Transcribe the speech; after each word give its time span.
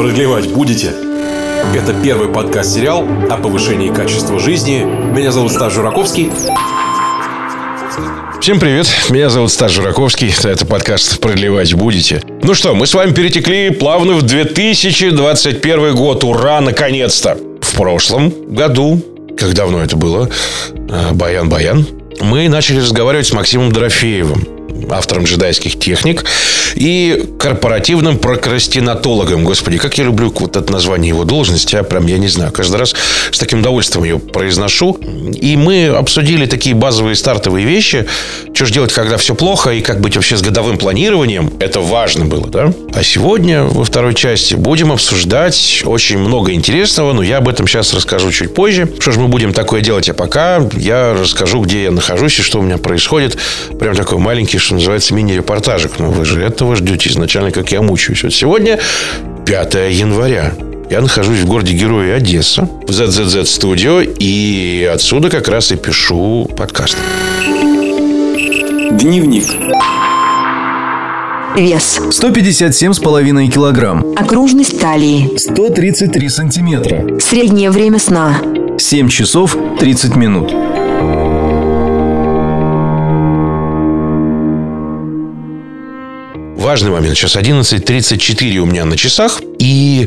Продлевать 0.00 0.48
будете? 0.48 0.94
Это 1.74 1.92
первый 2.02 2.30
подкаст-сериал 2.30 3.06
о 3.30 3.36
повышении 3.36 3.92
качества 3.92 4.40
жизни. 4.40 4.78
Меня 4.82 5.30
зовут 5.30 5.52
Стас 5.52 5.74
Жураковский. 5.74 6.30
Всем 8.40 8.58
привет, 8.58 8.86
меня 9.10 9.28
зовут 9.28 9.52
Стас 9.52 9.72
Жураковский, 9.72 10.32
это 10.44 10.64
подкаст 10.64 11.20
«Продлевать 11.20 11.74
будете». 11.74 12.22
Ну 12.42 12.54
что, 12.54 12.74
мы 12.74 12.86
с 12.86 12.94
вами 12.94 13.12
перетекли 13.12 13.68
плавно 13.68 14.14
в 14.14 14.22
2021 14.22 15.94
год, 15.94 16.24
ура, 16.24 16.62
наконец-то! 16.62 17.36
В 17.60 17.76
прошлом 17.76 18.32
году, 18.48 19.02
как 19.36 19.52
давно 19.52 19.82
это 19.82 19.98
было, 19.98 20.30
э, 20.72 21.12
Баян-Баян, 21.12 21.86
мы 22.22 22.48
начали 22.48 22.78
разговаривать 22.78 23.26
с 23.26 23.34
Максимом 23.34 23.70
Дорофеевым, 23.70 24.59
автором 24.90 25.24
джедайских 25.24 25.78
техник, 25.78 26.24
и 26.74 27.24
корпоративным 27.38 28.18
прокрастинатологом. 28.18 29.44
Господи, 29.44 29.78
как 29.78 29.98
я 29.98 30.04
люблю 30.04 30.32
вот 30.34 30.56
это 30.56 30.72
название 30.72 31.10
его 31.10 31.24
должности, 31.24 31.76
а 31.76 31.82
прям, 31.82 32.06
я 32.06 32.18
не 32.18 32.28
знаю, 32.28 32.52
каждый 32.52 32.76
раз 32.76 32.94
с 33.30 33.38
таким 33.38 33.60
удовольствием 33.60 34.04
ее 34.04 34.18
произношу. 34.18 34.94
И 34.94 35.56
мы 35.56 35.88
обсудили 35.88 36.46
такие 36.46 36.74
базовые 36.74 37.16
стартовые 37.16 37.66
вещи, 37.66 38.06
что 38.54 38.66
же 38.66 38.72
делать, 38.72 38.92
когда 38.92 39.16
все 39.16 39.34
плохо, 39.34 39.70
и 39.70 39.80
как 39.80 40.00
быть 40.00 40.16
вообще 40.16 40.36
с 40.36 40.42
годовым 40.42 40.78
планированием. 40.78 41.52
Это 41.60 41.80
важно 41.80 42.24
было, 42.24 42.46
да? 42.48 42.72
А 42.94 43.02
сегодня, 43.02 43.64
во 43.64 43.84
второй 43.84 44.14
части, 44.14 44.54
будем 44.54 44.92
обсуждать 44.92 45.82
очень 45.84 46.18
много 46.18 46.52
интересного, 46.52 47.12
но 47.12 47.22
я 47.22 47.38
об 47.38 47.48
этом 47.48 47.66
сейчас 47.66 47.92
расскажу 47.94 48.30
чуть 48.32 48.54
позже. 48.54 48.88
Что 48.98 49.12
же 49.12 49.20
мы 49.20 49.28
будем 49.28 49.52
такое 49.52 49.80
делать, 49.80 50.08
а 50.08 50.14
пока 50.14 50.62
я 50.76 51.14
расскажу, 51.14 51.60
где 51.62 51.84
я 51.84 51.90
нахожусь 51.90 52.38
и 52.38 52.42
что 52.42 52.60
у 52.60 52.62
меня 52.62 52.78
происходит. 52.78 53.38
Прям 53.78 53.94
такой 53.94 54.18
маленький, 54.18 54.58
что 54.70 54.76
называется, 54.76 55.14
мини-репортажик. 55.14 55.98
Но 55.98 56.10
вы 56.12 56.24
же 56.24 56.40
этого 56.40 56.76
ждете 56.76 57.10
изначально, 57.10 57.50
как 57.50 57.72
я 57.72 57.82
мучаюсь. 57.82 58.22
Вот 58.22 58.32
сегодня 58.32 58.78
5 59.44 59.74
января. 59.90 60.52
Я 60.88 61.00
нахожусь 61.00 61.40
в 61.40 61.46
городе 61.46 61.74
Герои 61.74 62.10
Одесса, 62.10 62.68
в 62.86 62.90
ZZZ 62.90 63.42
Studio, 63.42 64.04
и 64.20 64.88
отсюда 64.92 65.28
как 65.28 65.48
раз 65.48 65.72
и 65.72 65.76
пишу 65.76 66.48
подкаст. 66.56 66.96
Дневник. 68.92 69.46
Вес. 71.56 72.00
157,5 72.10 73.48
килограмм. 73.48 74.14
Окружность 74.16 74.80
талии. 74.80 75.36
133 75.36 76.28
сантиметра. 76.28 77.18
Среднее 77.18 77.70
время 77.70 77.98
сна. 77.98 78.40
7 78.78 79.08
часов 79.08 79.56
30 79.80 80.14
минут. 80.14 80.54
Важный 86.60 86.90
момент. 86.90 87.16
Сейчас 87.16 87.36
11.34 87.36 88.58
у 88.58 88.66
меня 88.66 88.84
на 88.84 88.94
часах. 88.94 89.40
И 89.58 90.06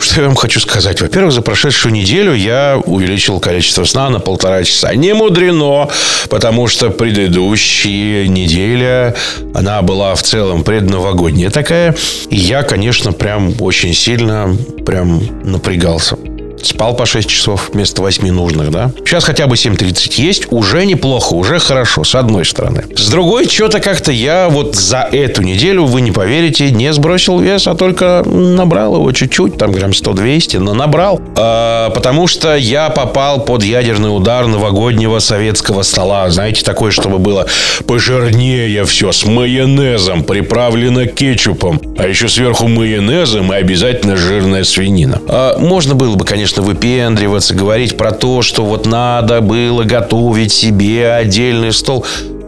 что 0.00 0.20
я 0.20 0.26
вам 0.26 0.34
хочу 0.34 0.58
сказать? 0.58 1.00
Во-первых, 1.00 1.32
за 1.32 1.42
прошедшую 1.42 1.92
неделю 1.92 2.34
я 2.34 2.82
увеличил 2.84 3.38
количество 3.38 3.84
сна 3.84 4.10
на 4.10 4.18
полтора 4.18 4.64
часа. 4.64 4.92
Не 4.96 5.14
мудрено, 5.14 5.88
потому 6.28 6.66
что 6.66 6.90
предыдущая 6.90 8.26
неделя, 8.26 9.14
она 9.54 9.80
была 9.82 10.16
в 10.16 10.24
целом 10.24 10.64
предновогодняя 10.64 11.50
такая. 11.50 11.94
И 12.30 12.36
я, 12.36 12.64
конечно, 12.64 13.12
прям 13.12 13.54
очень 13.60 13.94
сильно 13.94 14.56
прям 14.84 15.22
напрягался. 15.44 16.18
Спал 16.66 16.96
по 16.96 17.06
6 17.06 17.28
часов 17.28 17.70
вместо 17.72 18.02
8 18.02 18.28
нужных, 18.30 18.70
да? 18.72 18.90
Сейчас 19.04 19.22
хотя 19.22 19.46
бы 19.46 19.54
7.30 19.54 20.20
есть. 20.20 20.46
Уже 20.50 20.84
неплохо, 20.84 21.34
уже 21.34 21.60
хорошо, 21.60 22.02
с 22.02 22.14
одной 22.16 22.44
стороны. 22.44 22.84
С 22.96 23.08
другой, 23.08 23.48
что-то 23.48 23.78
как-то 23.78 24.10
я 24.10 24.48
вот 24.48 24.74
за 24.74 25.08
эту 25.12 25.42
неделю, 25.42 25.84
вы 25.84 26.00
не 26.00 26.10
поверите, 26.10 26.72
не 26.72 26.92
сбросил 26.92 27.38
вес, 27.38 27.68
а 27.68 27.74
только 27.76 28.24
набрал 28.26 28.96
его 28.96 29.12
чуть-чуть, 29.12 29.56
там 29.58 29.70
грамм 29.70 29.90
100-200, 29.90 30.58
но 30.58 30.74
набрал. 30.74 31.20
А, 31.36 31.90
потому 31.90 32.26
что 32.26 32.56
я 32.56 32.90
попал 32.90 33.44
под 33.44 33.62
ядерный 33.62 34.14
удар 34.14 34.46
новогоднего 34.46 35.20
советского 35.20 35.82
стола. 35.82 36.28
Знаете, 36.30 36.64
такое, 36.64 36.90
чтобы 36.90 37.18
было 37.18 37.46
пожирнее 37.86 38.84
все, 38.84 39.12
с 39.12 39.24
майонезом, 39.24 40.24
приправлено 40.24 41.06
кетчупом. 41.06 41.80
А 41.96 42.06
еще 42.06 42.28
сверху 42.28 42.66
майонезом 42.66 43.52
и 43.52 43.56
обязательно 43.56 44.16
жирная 44.16 44.64
свинина. 44.64 45.20
А, 45.28 45.58
можно 45.58 45.94
было 45.94 46.16
бы, 46.16 46.24
конечно, 46.24 46.55
конечно, 46.56 46.62
выпендриваться, 46.62 47.54
говорить 47.54 47.96
про 47.96 48.12
то, 48.12 48.42
что 48.42 48.64
вот 48.64 48.86
надо 48.86 49.40
было 49.40 49.84
готовить 49.84 50.52
себе 50.52 51.12
отдельный 51.12 51.72
стол. 51.72 52.04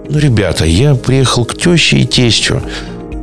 Ну, 0.09 0.19
ребята, 0.19 0.65
я 0.65 0.95
приехал 0.95 1.45
к 1.45 1.55
теще 1.55 1.99
и 1.99 2.07
тестю. 2.07 2.63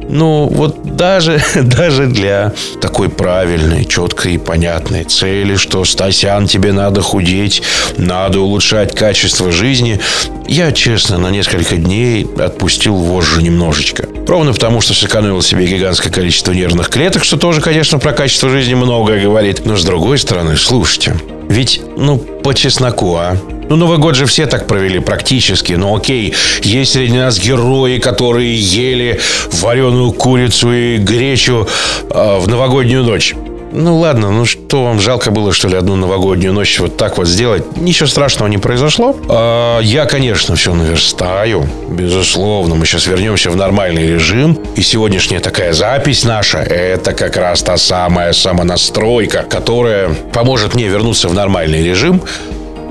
Ну, 0.09 0.47
вот 0.47 0.95
даже, 0.95 1.41
даже 1.55 2.07
для 2.07 2.53
такой 2.81 3.09
правильной, 3.09 3.85
четкой 3.85 4.35
и 4.35 4.37
понятной 4.37 5.03
цели, 5.03 5.55
что, 5.55 5.83
Стасян, 5.85 6.47
тебе 6.47 6.71
надо 6.71 7.01
худеть, 7.01 7.63
надо 7.97 8.39
улучшать 8.39 8.95
качество 8.95 9.51
жизни, 9.51 9.99
я, 10.47 10.71
честно, 10.71 11.17
на 11.17 11.29
несколько 11.29 11.75
дней 11.75 12.27
отпустил 12.37 12.95
вожжи 12.95 13.41
немножечко. 13.41 14.07
Ровно 14.27 14.53
потому, 14.53 14.79
что 14.81 14.93
сэкономил 14.93 15.41
себе 15.41 15.65
гигантское 15.65 16.11
количество 16.11 16.51
нервных 16.51 16.89
клеток, 16.89 17.23
что 17.23 17.37
тоже, 17.37 17.61
конечно, 17.61 17.97
про 17.97 18.13
качество 18.13 18.49
жизни 18.49 18.75
многое 18.75 19.21
говорит. 19.21 19.65
Но, 19.65 19.75
с 19.75 19.83
другой 19.83 20.19
стороны, 20.19 20.55
слушайте, 20.55 21.15
ведь, 21.49 21.81
ну, 21.97 22.17
по 22.17 22.53
чесноку, 22.53 23.15
а? 23.15 23.37
Ну, 23.69 23.75
Новый 23.75 23.97
год 23.97 24.15
же 24.15 24.25
все 24.25 24.45
так 24.45 24.67
провели 24.67 24.99
практически. 24.99 25.73
Ну, 25.73 25.95
окей, 25.95 26.35
есть 26.61 26.93
среди 26.93 27.17
нас 27.17 27.39
герои, 27.39 27.97
которые 27.97 28.55
ели 28.55 29.19
вареную 29.51 30.11
курицу 30.11 30.71
и 30.71 30.97
гречу 30.97 31.67
э, 32.09 32.39
в 32.39 32.47
новогоднюю 32.47 33.03
ночь. 33.03 33.33
Ну 33.77 33.97
ладно, 33.97 34.31
ну 34.31 34.45
что 34.45 34.85
вам 34.85 35.01
жалко 35.01 35.31
было, 35.31 35.51
что 35.51 35.67
ли, 35.67 35.75
одну 35.75 35.97
новогоднюю 35.97 36.53
ночь 36.53 36.79
вот 36.79 36.95
так 36.95 37.17
вот 37.17 37.27
сделать? 37.27 37.75
Ничего 37.75 38.07
страшного 38.07 38.47
не 38.47 38.57
произошло. 38.57 39.13
А, 39.27 39.81
я, 39.81 40.05
конечно, 40.05 40.55
все 40.55 40.73
наверстаю, 40.73 41.67
безусловно. 41.89 42.75
Мы 42.75 42.85
сейчас 42.85 43.05
вернемся 43.05 43.49
в 43.49 43.57
нормальный 43.57 44.07
режим. 44.07 44.57
И 44.77 44.81
сегодняшняя 44.81 45.41
такая 45.41 45.73
запись 45.73 46.23
наша, 46.23 46.59
это 46.59 47.11
как 47.11 47.35
раз 47.35 47.63
та 47.63 47.75
самая 47.75 48.31
самонастройка, 48.31 49.43
которая 49.43 50.09
поможет 50.31 50.73
мне 50.73 50.87
вернуться 50.87 51.27
в 51.27 51.33
нормальный 51.33 51.83
режим, 51.83 52.21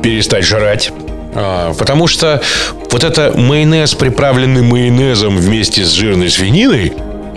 перестать 0.02 0.44
жрать, 0.44 0.92
а, 1.34 1.72
Потому 1.72 2.06
что 2.08 2.42
вот 2.90 3.04
это 3.04 3.32
майонез, 3.34 3.94
приправленный 3.94 4.62
майонезом 4.62 5.38
вместе 5.38 5.82
с 5.82 5.92
жирной 5.92 6.28
свининой, 6.28 6.92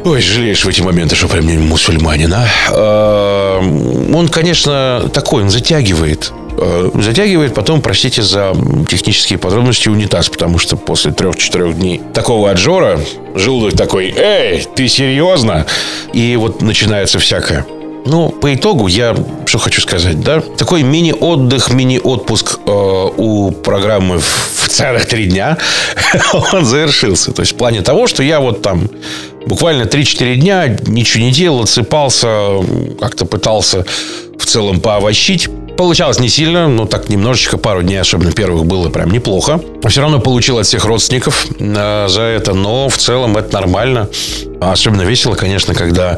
Ой, 0.09 0.21
жалеешь 0.21 0.63
в 0.63 0.69
эти 0.69 0.79
моменты, 0.79 1.17
что 1.17 1.27
прям 1.27 1.47
не 1.47 1.57
мусульманин, 1.57 2.33
а? 2.33 2.47
а? 2.69 3.59
Он, 3.59 4.29
конечно, 4.29 5.09
такой, 5.13 5.43
он 5.43 5.49
затягивает. 5.49 6.31
А, 6.53 6.89
затягивает 6.93 7.53
потом, 7.53 7.81
простите 7.81 8.21
за 8.21 8.55
технические 8.87 9.37
подробности, 9.37 9.89
унитаз, 9.89 10.29
потому 10.29 10.59
что 10.59 10.77
после 10.77 11.11
трех-четырех 11.11 11.77
дней 11.77 12.01
такого 12.13 12.49
отжора 12.49 13.01
желудок 13.35 13.77
такой, 13.77 14.13
эй, 14.15 14.65
ты 14.73 14.87
серьезно? 14.87 15.65
И 16.13 16.37
вот 16.37 16.61
начинается 16.61 17.19
всякое. 17.19 17.65
Ну, 18.09 18.29
по 18.29 18.53
итогу 18.53 18.87
я 18.87 19.15
что 19.45 19.59
хочу 19.59 19.81
сказать, 19.81 20.21
да? 20.21 20.41
Такой 20.57 20.83
мини-отдых, 20.83 21.71
мини-отпуск 21.71 22.59
э, 22.65 23.09
у 23.17 23.51
программы 23.51 24.19
в, 24.19 24.69
целых 24.69 25.05
три 25.07 25.25
дня, 25.25 25.57
он 26.53 26.65
завершился. 26.65 27.31
То 27.31 27.41
есть 27.41 27.53
в 27.53 27.55
плане 27.55 27.81
того, 27.81 28.07
что 28.07 28.23
я 28.23 28.39
вот 28.39 28.61
там 28.61 28.89
буквально 29.45 29.83
3-4 29.83 30.35
дня 30.35 30.77
ничего 30.87 31.23
не 31.23 31.31
делал, 31.31 31.61
отсыпался, 31.61 32.27
как-то 32.99 33.25
пытался 33.25 33.85
в 34.37 34.45
целом 34.45 34.79
поовощить. 34.79 35.49
Получалось 35.77 36.19
не 36.19 36.29
сильно, 36.29 36.67
но 36.67 36.85
так 36.85 37.07
немножечко, 37.09 37.57
пару 37.57 37.83
дней, 37.83 38.01
особенно 38.01 38.31
первых, 38.31 38.65
было 38.65 38.89
прям 38.89 39.11
неплохо. 39.11 39.61
Все 39.87 40.01
равно 40.01 40.19
получил 40.19 40.57
от 40.57 40.65
всех 40.65 40.85
родственников 40.85 41.45
э, 41.59 42.05
за 42.07 42.21
это, 42.21 42.53
но 42.53 42.89
в 42.89 42.97
целом 42.97 43.37
это 43.37 43.53
нормально. 43.53 44.09
Особенно 44.61 45.03
весело, 45.03 45.35
конечно, 45.35 45.73
когда, 45.73 46.17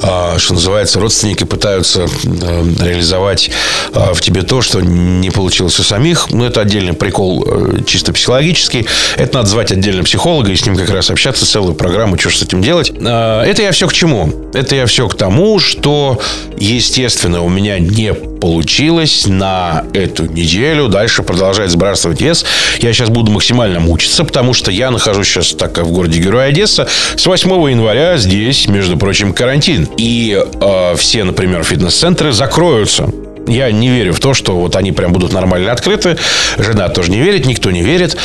э, 0.00 0.38
что 0.38 0.54
называется, 0.54 1.00
родственники 1.00 1.44
пытаются 1.44 2.02
э, 2.02 2.64
реализовать 2.80 3.50
э, 3.92 4.12
в 4.12 4.20
тебе 4.20 4.42
то, 4.42 4.62
что 4.62 4.80
не 4.80 5.30
получилось 5.30 5.78
у 5.78 5.82
самих. 5.82 6.30
Ну, 6.30 6.44
это 6.44 6.60
отдельный 6.60 6.92
прикол 6.92 7.44
э, 7.46 7.82
чисто 7.86 8.12
психологический. 8.12 8.86
Это 9.16 9.38
надо 9.38 9.48
звать 9.48 9.72
отдельно 9.72 10.04
психолога 10.04 10.50
и 10.50 10.56
с 10.56 10.66
ним 10.66 10.76
как 10.76 10.90
раз 10.90 11.10
общаться, 11.10 11.46
целую 11.46 11.74
программу, 11.74 12.18
что 12.18 12.30
с 12.30 12.42
этим 12.42 12.62
делать. 12.62 12.90
Это 12.90 13.62
я 13.62 13.72
все 13.72 13.86
к 13.86 13.92
чему? 13.92 14.32
Это 14.52 14.74
я 14.74 14.86
все 14.86 15.08
к 15.08 15.14
тому, 15.16 15.58
что, 15.58 16.20
естественно, 16.58 17.42
у 17.42 17.48
меня 17.48 17.78
не 17.78 18.14
получилось 18.14 19.26
на 19.26 19.84
эту 19.92 20.26
неделю 20.26 20.88
дальше 20.88 21.22
продолжать 21.22 21.70
сбрасывать 21.70 22.20
вес. 22.20 22.44
Я 22.80 22.92
сейчас 22.92 23.08
буду 23.08 23.32
максимально 23.32 23.80
мучиться, 23.80 24.24
потому 24.24 24.54
что 24.54 24.70
я 24.70 24.90
нахожусь 24.90 25.28
сейчас, 25.28 25.52
так 25.52 25.72
как 25.72 25.84
в 25.86 25.92
городе 25.92 26.20
Герой 26.20 26.48
Одесса, 26.48 26.88
с 27.16 27.26
8 27.26 27.74
января 27.76 28.16
здесь, 28.16 28.68
между 28.68 28.96
прочим, 28.96 29.34
карантин. 29.34 29.88
И 29.98 30.42
э, 30.60 30.94
все, 30.96 31.24
например, 31.24 31.62
фитнес-центры 31.62 32.32
закроются. 32.32 33.10
Я 33.46 33.70
не 33.70 33.90
верю 33.90 34.12
в 34.12 34.18
то, 34.18 34.34
что 34.34 34.56
вот 34.56 34.74
они 34.76 34.92
прям 34.92 35.12
будут 35.12 35.32
нормально 35.32 35.72
открыты. 35.72 36.16
Жена 36.56 36.88
тоже 36.88 37.10
не 37.10 37.18
верит, 37.18 37.46
никто 37.46 37.70
не 37.70 37.82
верит. 37.82 38.16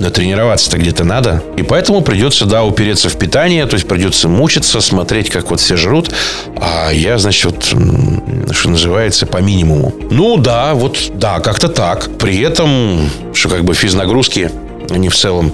натренироваться-то 0.00 0.78
где-то 0.78 1.04
надо. 1.04 1.42
И 1.56 1.62
поэтому 1.62 2.00
придется, 2.00 2.46
да, 2.46 2.64
упереться 2.64 3.08
в 3.08 3.16
питание, 3.18 3.66
то 3.66 3.74
есть 3.74 3.86
придется 3.86 4.28
мучиться, 4.28 4.80
смотреть, 4.80 5.30
как 5.30 5.50
вот 5.50 5.60
все 5.60 5.76
жрут. 5.76 6.10
А 6.56 6.90
я, 6.90 7.18
значит, 7.18 7.44
вот, 7.44 7.64
что 8.52 8.70
называется, 8.70 9.26
по 9.26 9.38
минимуму. 9.38 9.92
Ну, 10.10 10.36
да, 10.38 10.74
вот, 10.74 10.98
да, 11.14 11.40
как-то 11.40 11.68
так. 11.68 12.16
При 12.18 12.40
этом, 12.40 13.08
что 13.32 13.48
как 13.48 13.64
бы 13.64 13.74
физнагрузки 13.74 14.50
они 14.90 15.08
в 15.08 15.16
целом 15.16 15.52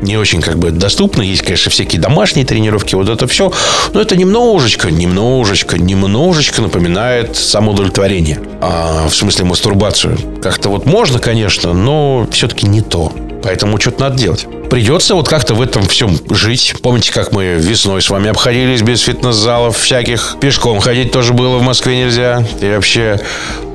не 0.00 0.16
очень 0.16 0.40
как 0.40 0.58
бы 0.58 0.70
доступны. 0.70 1.22
Есть, 1.22 1.42
конечно, 1.42 1.70
всякие 1.70 2.00
домашние 2.00 2.44
тренировки, 2.44 2.94
вот 2.94 3.08
это 3.08 3.26
все. 3.26 3.52
Но 3.92 4.00
это 4.00 4.16
немножечко, 4.16 4.90
немножечко, 4.90 5.78
немножечко 5.78 6.62
напоминает 6.62 7.36
самоудовлетворение. 7.36 8.40
А, 8.60 9.08
в 9.08 9.14
смысле 9.14 9.44
мастурбацию. 9.44 10.18
Как-то 10.42 10.68
вот 10.68 10.86
можно, 10.86 11.18
конечно, 11.18 11.72
но 11.72 12.26
все-таки 12.30 12.66
не 12.66 12.80
то. 12.80 13.12
Поэтому 13.42 13.80
что-то 13.80 14.00
надо 14.00 14.16
делать. 14.16 14.46
Придется 14.70 15.14
вот 15.14 15.28
как-то 15.28 15.54
в 15.54 15.60
этом 15.60 15.86
всем 15.86 16.16
жить. 16.30 16.74
Помните, 16.82 17.12
как 17.12 17.32
мы 17.32 17.54
весной 17.54 18.00
с 18.00 18.08
вами 18.08 18.30
обходились 18.30 18.82
без 18.82 19.00
фитнес-залов 19.02 19.76
всяких? 19.76 20.36
Пешком 20.40 20.80
ходить 20.80 21.12
тоже 21.12 21.34
было 21.34 21.58
в 21.58 21.62
Москве 21.62 21.98
нельзя. 21.98 22.42
И 22.60 22.66
вообще, 22.70 23.20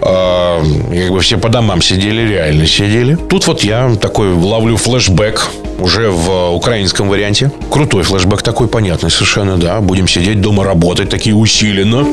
э, 0.02 0.62
как 0.62 1.12
бы 1.12 1.20
все 1.20 1.38
по 1.38 1.50
домам 1.50 1.82
сидели, 1.82 2.28
реально 2.28 2.66
сидели. 2.66 3.16
Тут 3.16 3.46
вот 3.48 3.64
я 3.64 3.96
такой 4.02 4.34
ловлю 4.34 4.78
флешбэк 4.78 5.48
уже 5.80 6.10
в 6.10 6.54
украинском 6.56 7.10
варианте. 7.10 7.52
Крутой 7.70 8.04
флешбэк 8.04 8.42
такой, 8.42 8.68
понятный 8.68 9.12
совершенно, 9.12 9.58
да. 9.58 9.82
Будем 9.82 10.08
сидеть 10.08 10.42
дома 10.42 10.64
работать, 10.64 11.10
такие 11.10 11.36
усиленно. 11.36 12.08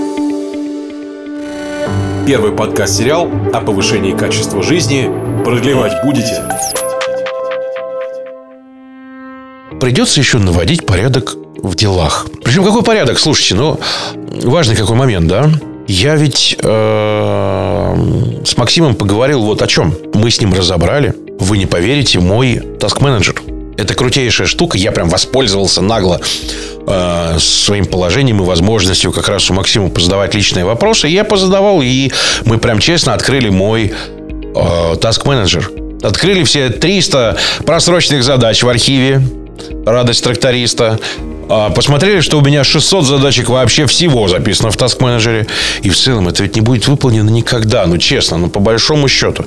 Первый 2.26 2.52
подкаст-сериал 2.52 3.30
о 3.52 3.60
повышении 3.60 4.12
качества 4.12 4.62
жизни 4.62 5.10
продлевать 5.44 5.92
будете. 6.04 6.42
Придется 9.84 10.18
еще 10.18 10.38
наводить 10.38 10.86
порядок 10.86 11.34
в 11.62 11.74
делах. 11.74 12.26
Причем 12.42 12.64
какой 12.64 12.82
порядок? 12.82 13.18
Слушайте, 13.18 13.54
ну, 13.54 13.78
важный 14.42 14.76
какой 14.76 14.96
момент, 14.96 15.26
да? 15.26 15.50
Я 15.86 16.16
ведь 16.16 16.56
э, 16.58 18.40
с 18.46 18.56
Максимом 18.56 18.94
поговорил 18.94 19.42
вот 19.42 19.60
о 19.60 19.66
чем. 19.66 19.94
Мы 20.14 20.30
с 20.30 20.40
ним 20.40 20.54
разобрали. 20.54 21.12
Вы 21.38 21.58
не 21.58 21.66
поверите, 21.66 22.18
мой 22.18 22.62
таск-менеджер. 22.80 23.42
Это 23.76 23.92
крутейшая 23.92 24.46
штука. 24.46 24.78
Я 24.78 24.90
прям 24.90 25.10
воспользовался 25.10 25.82
нагло 25.82 26.18
э, 26.86 27.36
своим 27.38 27.84
положением 27.84 28.40
и 28.40 28.46
возможностью 28.46 29.12
как 29.12 29.28
раз 29.28 29.50
у 29.50 29.52
Максима 29.52 29.90
позадавать 29.90 30.34
личные 30.34 30.64
вопросы. 30.64 31.08
Я 31.08 31.24
позадавал, 31.24 31.82
и 31.82 32.10
мы 32.46 32.56
прям 32.56 32.78
честно 32.78 33.12
открыли 33.12 33.50
мой 33.50 33.92
э, 33.92 34.96
таск-менеджер. 34.98 35.70
Открыли 36.02 36.42
все 36.44 36.70
300 36.70 37.36
просроченных 37.66 38.24
задач 38.24 38.62
в 38.62 38.68
архиве 38.70 39.20
радость 39.86 40.24
тракториста. 40.24 40.98
А, 41.48 41.70
посмотрели, 41.70 42.20
что 42.20 42.38
у 42.38 42.40
меня 42.40 42.64
600 42.64 43.04
задачек 43.04 43.48
вообще 43.48 43.86
всего 43.86 44.28
записано 44.28 44.70
в 44.70 44.76
Task 44.76 44.98
Manager. 44.98 45.46
И 45.82 45.90
в 45.90 45.96
целом 45.96 46.28
это 46.28 46.42
ведь 46.42 46.56
не 46.56 46.62
будет 46.62 46.88
выполнено 46.88 47.30
никогда. 47.30 47.86
Ну, 47.86 47.98
честно, 47.98 48.38
ну, 48.38 48.48
по 48.48 48.60
большому 48.60 49.08
счету. 49.08 49.44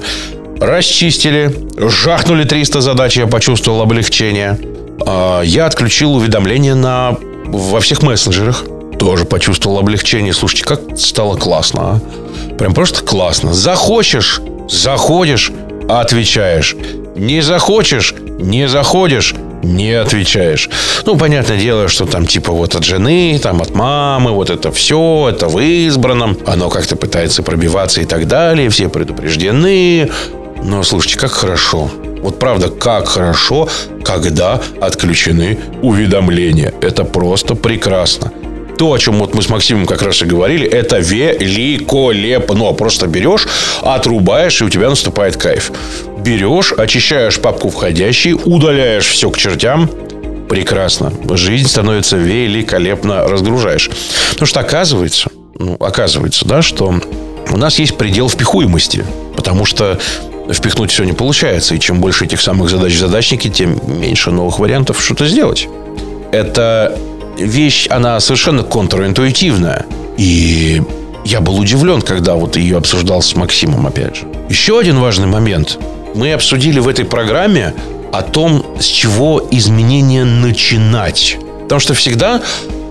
Расчистили, 0.60 1.54
жахнули 1.78 2.44
300 2.44 2.82
задач, 2.82 3.18
я 3.18 3.28
почувствовал 3.28 3.82
облегчение. 3.82 4.60
А, 5.06 5.42
я 5.42 5.66
отключил 5.66 6.16
уведомления 6.16 6.76
на, 6.76 7.18
во 7.46 7.80
всех 7.80 8.02
мессенджерах. 8.02 8.64
Тоже 9.00 9.26
почувствовал 9.26 9.78
облегчение. 9.78 10.34
Слушайте, 10.34 10.66
как 10.66 10.82
стало 10.98 11.38
классно, 11.38 11.82
а? 11.82 12.00
Прям 12.58 12.74
просто 12.74 13.04
классно. 13.04 13.54
Захочешь, 13.54 14.42
заходишь, 14.68 15.52
отвечаешь. 15.88 16.76
Не 17.16 17.42
захочешь, 17.42 18.16
не 18.40 18.68
заходишь, 18.68 19.36
не 19.64 19.94
отвечаешь. 19.94 20.70
Ну, 21.06 21.18
понятное 21.18 21.58
дело, 21.58 21.88
что 21.88 22.06
там 22.06 22.26
типа 22.26 22.52
вот 22.52 22.76
от 22.76 22.84
жены, 22.84 23.40
там 23.42 23.62
от 23.62 23.76
мамы, 23.76 24.32
вот 24.32 24.50
это 24.50 24.72
все, 24.72 25.28
это 25.30 25.48
в 25.48 25.60
избранном. 25.60 26.38
Оно 26.46 26.70
как-то 26.70 26.96
пытается 26.96 27.44
пробиваться 27.44 28.02
и 28.02 28.06
так 28.06 28.28
далее. 28.28 28.70
Все 28.70 28.90
предупреждены. 28.90 30.10
Но 30.64 30.84
слушайте, 30.84 31.20
как 31.20 31.32
хорошо. 31.32 31.90
Вот 32.22 32.40
правда, 32.40 32.70
как 32.70 33.08
хорошо, 33.08 33.70
когда 34.04 34.60
отключены 34.82 35.60
уведомления. 35.82 36.74
Это 36.82 37.04
просто 37.04 37.56
прекрасно 37.56 38.32
то, 38.78 38.94
о 38.94 39.00
чем 39.00 39.20
вот 39.20 39.34
мы 39.34 39.42
с 39.42 39.50
Максимом 39.50 39.86
как 39.86 40.04
раз 40.04 40.22
и 40.22 40.26
говорили, 40.26 40.68
это 40.68 41.00
великолепно. 41.00 42.74
Просто 42.74 43.08
берешь, 43.08 43.48
отрубаешь, 43.82 44.62
и 44.62 44.66
у 44.66 44.70
тебя 44.70 44.90
наступает 44.90 45.36
кайф. 45.36 45.72
Берешь, 46.20 46.74
очищаешь 46.74 47.40
папку 47.40 47.70
входящей, 47.70 48.34
удаляешь 48.34 49.08
все 49.08 49.30
к 49.30 49.38
чертям, 49.38 49.90
прекрасно. 50.50 51.12
Жизнь 51.32 51.68
становится 51.68 52.18
великолепно 52.18 53.28
разгружаешь. 53.28 53.90
Потому 54.32 54.48
что 54.48 54.60
оказывается, 54.60 55.30
ну, 55.58 55.76
оказывается, 55.80 56.46
да, 56.46 56.62
что 56.62 56.94
у 57.50 57.58
нас 57.58 57.80
есть 57.80 57.98
предел 57.98 58.30
впихуемости. 58.30 59.06
Потому 59.36 59.66
что 59.66 60.00
впихнуть 60.52 60.92
все 60.92 61.04
не 61.04 61.14
получается. 61.14 61.76
И 61.76 61.80
чем 61.80 62.02
больше 62.02 62.26
этих 62.26 62.42
самых 62.42 62.70
задач 62.70 62.94
в 62.94 63.00
задачнике, 63.00 63.50
тем 63.50 63.80
меньше 63.88 64.32
новых 64.32 64.60
вариантов 64.60 65.02
что-то 65.02 65.28
сделать. 65.28 65.68
Это 66.32 66.98
вещь, 67.38 67.88
она 67.90 68.20
совершенно 68.20 68.64
контринтуитивная. 68.64 69.86
И 70.18 70.82
я 71.26 71.42
был 71.42 71.58
удивлен, 71.60 72.02
когда 72.02 72.36
вот 72.36 72.58
ее 72.58 72.78
обсуждал 72.78 73.22
с 73.22 73.36
Максимом, 73.36 73.86
опять 73.86 74.18
же. 74.18 74.28
Еще 74.50 74.80
один 74.80 75.00
важный 75.00 75.28
момент. 75.28 75.78
Мы 76.16 76.34
обсудили 76.34 76.80
в 76.80 76.88
этой 76.88 77.06
программе 77.06 77.74
о 78.12 78.22
том, 78.22 78.66
с 78.80 78.86
чего 78.86 79.46
изменения 79.52 80.24
начинать. 80.24 81.38
Потому 81.64 81.80
что 81.80 81.94
всегда, 81.94 82.42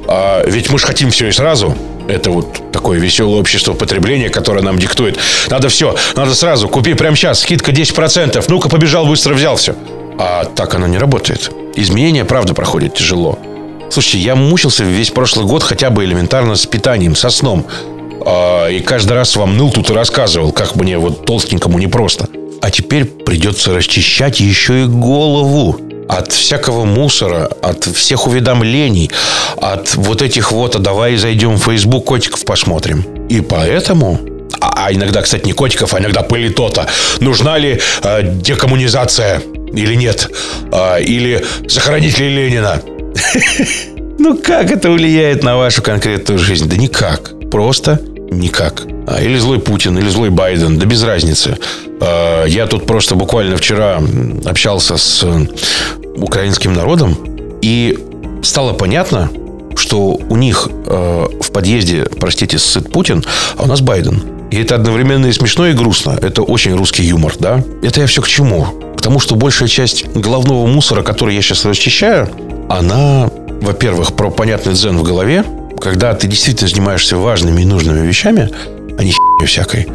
а, 0.07 0.45
ведь 0.47 0.71
мы 0.71 0.79
же 0.79 0.87
хотим 0.87 1.11
все 1.11 1.29
и 1.29 1.33
сразу. 1.33 1.77
Это 2.09 2.31
вот 2.31 2.71
такое 2.71 2.99
веселое 3.01 3.41
общество 3.41 3.73
потребления, 3.73 4.29
которое 4.29 4.63
нам 4.63 4.79
диктует. 4.79 5.19
Надо 5.49 5.69
все, 5.69 5.97
надо 6.15 6.35
сразу, 6.35 6.69
купи 6.69 6.95
прямо 6.95 7.17
сейчас, 7.17 7.41
скидка 7.41 7.73
10%. 7.73 8.45
Ну-ка, 8.49 8.69
побежал, 8.69 9.07
быстро 9.07 9.35
взял 9.35 9.57
все. 9.57 9.75
А 10.19 10.45
так 10.45 10.75
оно 10.75 10.87
не 10.87 10.99
работает. 10.99 11.51
Изменения, 11.75 12.25
правда, 12.25 12.55
проходят 12.55 12.95
тяжело. 12.95 13.39
Слушайте, 13.91 14.19
я 14.19 14.35
мучился 14.35 14.85
весь 14.85 15.11
прошлый 15.11 15.47
год 15.47 15.63
хотя 15.63 15.91
бы 15.91 16.05
элементарно 16.05 16.55
с 16.55 16.67
питанием, 16.67 17.17
со 17.17 17.31
сном. 17.31 17.67
А, 18.25 18.69
и 18.69 18.81
каждый 18.81 19.15
раз 19.15 19.37
вам 19.37 19.57
ныл 19.57 19.71
тут 19.71 19.91
и 19.91 19.93
рассказывал, 19.93 20.53
как 20.53 20.77
мне 20.77 20.99
вот 20.99 21.25
толстенькому 21.27 21.79
непросто. 21.79 22.29
А 22.61 22.71
теперь 22.71 23.05
придется 23.05 23.75
расчищать 23.75 24.41
еще 24.41 24.83
и 24.83 24.87
голову 24.87 25.81
от 26.09 26.33
всякого 26.33 26.85
мусора, 26.85 27.49
от 27.63 27.85
всех 27.85 28.27
уведомлений, 28.27 29.11
от 29.57 29.95
вот 29.97 30.23
этих 30.23 30.53
вот, 30.53 30.77
а 30.77 30.79
давай 30.79 31.17
зайдем 31.17 31.57
в 31.57 31.65
Facebook, 31.65 32.05
котиков 32.05 32.45
посмотрим. 32.45 33.05
И 33.29 33.41
поэтому 33.41 34.21
а, 34.61 34.87
а 34.87 34.93
иногда, 34.93 35.23
кстати, 35.23 35.45
не 35.45 35.53
котиков, 35.53 35.95
а 35.95 35.99
иногда 35.99 36.23
пылитота. 36.23 36.89
Нужна 37.21 37.59
ли 37.59 37.81
э, 38.03 38.23
декоммунизация 38.23 39.43
или 39.73 39.95
нет? 39.95 40.31
Э, 40.73 41.03
или 41.03 41.45
сохранить 41.69 42.19
ли 42.19 42.29
Ленина? 42.29 42.83
Ну, 44.19 44.39
как 44.39 44.71
это 44.73 44.91
влияет 44.91 45.45
на 45.45 45.57
вашу 45.59 45.83
конкретную 45.83 46.39
жизнь? 46.39 46.69
Да 46.69 46.77
никак. 46.77 47.33
Просто 47.51 48.01
никак. 48.31 48.85
А, 49.07 49.23
или 49.23 49.39
злой 49.39 49.61
Путин, 49.61 49.99
или 49.99 50.09
злой 50.09 50.31
Байден, 50.31 50.79
да 50.79 50.87
без 50.87 51.03
разницы. 51.03 51.59
А, 52.01 52.45
я 52.45 52.67
тут 52.67 52.87
просто 52.87 53.15
буквально 53.15 53.57
вчера 53.57 54.01
общался 54.45 54.97
с 54.97 55.27
украинским 56.17 56.73
народом, 56.73 57.17
и 57.63 57.99
стало 58.43 58.73
понятно, 58.73 59.31
что 59.77 60.19
у 60.29 60.37
них 60.37 60.69
э, 60.87 61.27
в 61.41 61.51
подъезде, 61.51 62.07
простите, 62.19 62.59
сыт 62.59 62.91
Путин, 62.91 63.25
а 63.57 63.65
у 63.65 63.67
нас 63.67 63.81
Байден. 63.81 64.23
И 64.51 64.57
это 64.59 64.77
одновременно 64.77 65.27
и 65.27 65.33
смешно, 65.33 65.67
и 65.67 65.73
грустно. 65.73 66.19
Это 66.23 66.43
очень 66.43 66.75
русский 66.77 67.03
юмор, 67.03 67.35
да? 67.39 67.63
Это 67.83 68.01
я 68.01 68.07
все 68.07 68.23
к 68.23 68.29
чему? 68.29 68.65
К 68.97 69.03
тому, 69.03 69.21
что 69.21 69.35
большая 69.35 69.69
часть 69.69 70.07
головного 70.15 70.67
мусора, 70.67 71.03
который 71.03 71.35
я 71.35 71.43
сейчас 71.43 71.65
расчищаю, 71.65 72.29
она, 72.69 73.29
во-первых, 73.61 74.15
про 74.15 74.31
понятный 74.31 74.73
дзен 74.73 74.97
в 74.97 75.03
голове, 75.03 75.45
когда 75.81 76.15
ты 76.15 76.27
действительно 76.27 76.69
занимаешься 76.69 77.17
важными 77.17 77.63
и 77.63 77.65
нужными 77.65 78.07
вещами, 78.07 78.51
а 78.99 79.05
не 79.05 79.13
всякой. 79.45 79.87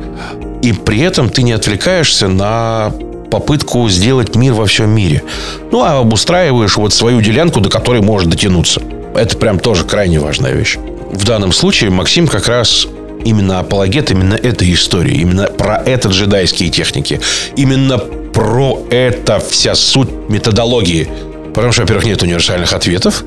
И 0.61 0.73
при 0.73 0.99
этом 0.99 1.29
ты 1.29 1.41
не 1.43 1.53
отвлекаешься 1.53 2.27
на 2.27 2.93
попытку 3.31 3.87
сделать 3.89 4.35
мир 4.35 4.53
во 4.53 4.65
всем 4.65 4.89
мире. 4.89 5.23
Ну, 5.71 5.81
а 5.81 5.99
обустраиваешь 5.99 6.77
вот 6.77 6.93
свою 6.93 7.21
делянку, 7.21 7.61
до 7.61 7.69
которой 7.69 8.01
может 8.01 8.29
дотянуться. 8.29 8.81
Это 9.15 9.37
прям 9.37 9.59
тоже 9.59 9.83
крайне 9.83 10.19
важная 10.19 10.53
вещь. 10.53 10.77
В 11.11 11.25
данном 11.25 11.51
случае 11.51 11.89
Максим 11.89 12.27
как 12.27 12.47
раз 12.47 12.87
именно 13.25 13.59
апологет 13.59 14.11
именно 14.11 14.35
этой 14.35 14.71
истории, 14.73 15.15
именно 15.15 15.47
про 15.47 15.77
это 15.77 16.09
джедайские 16.09 16.69
техники, 16.69 17.19
именно 17.55 17.97
про 17.97 18.77
это 18.89 19.39
вся 19.39 19.75
суть 19.75 20.09
методологии– 20.29 21.09
Потому 21.53 21.71
что, 21.71 21.81
во-первых, 21.81 22.05
нет 22.05 22.21
универсальных 22.23 22.73
ответов. 22.73 23.23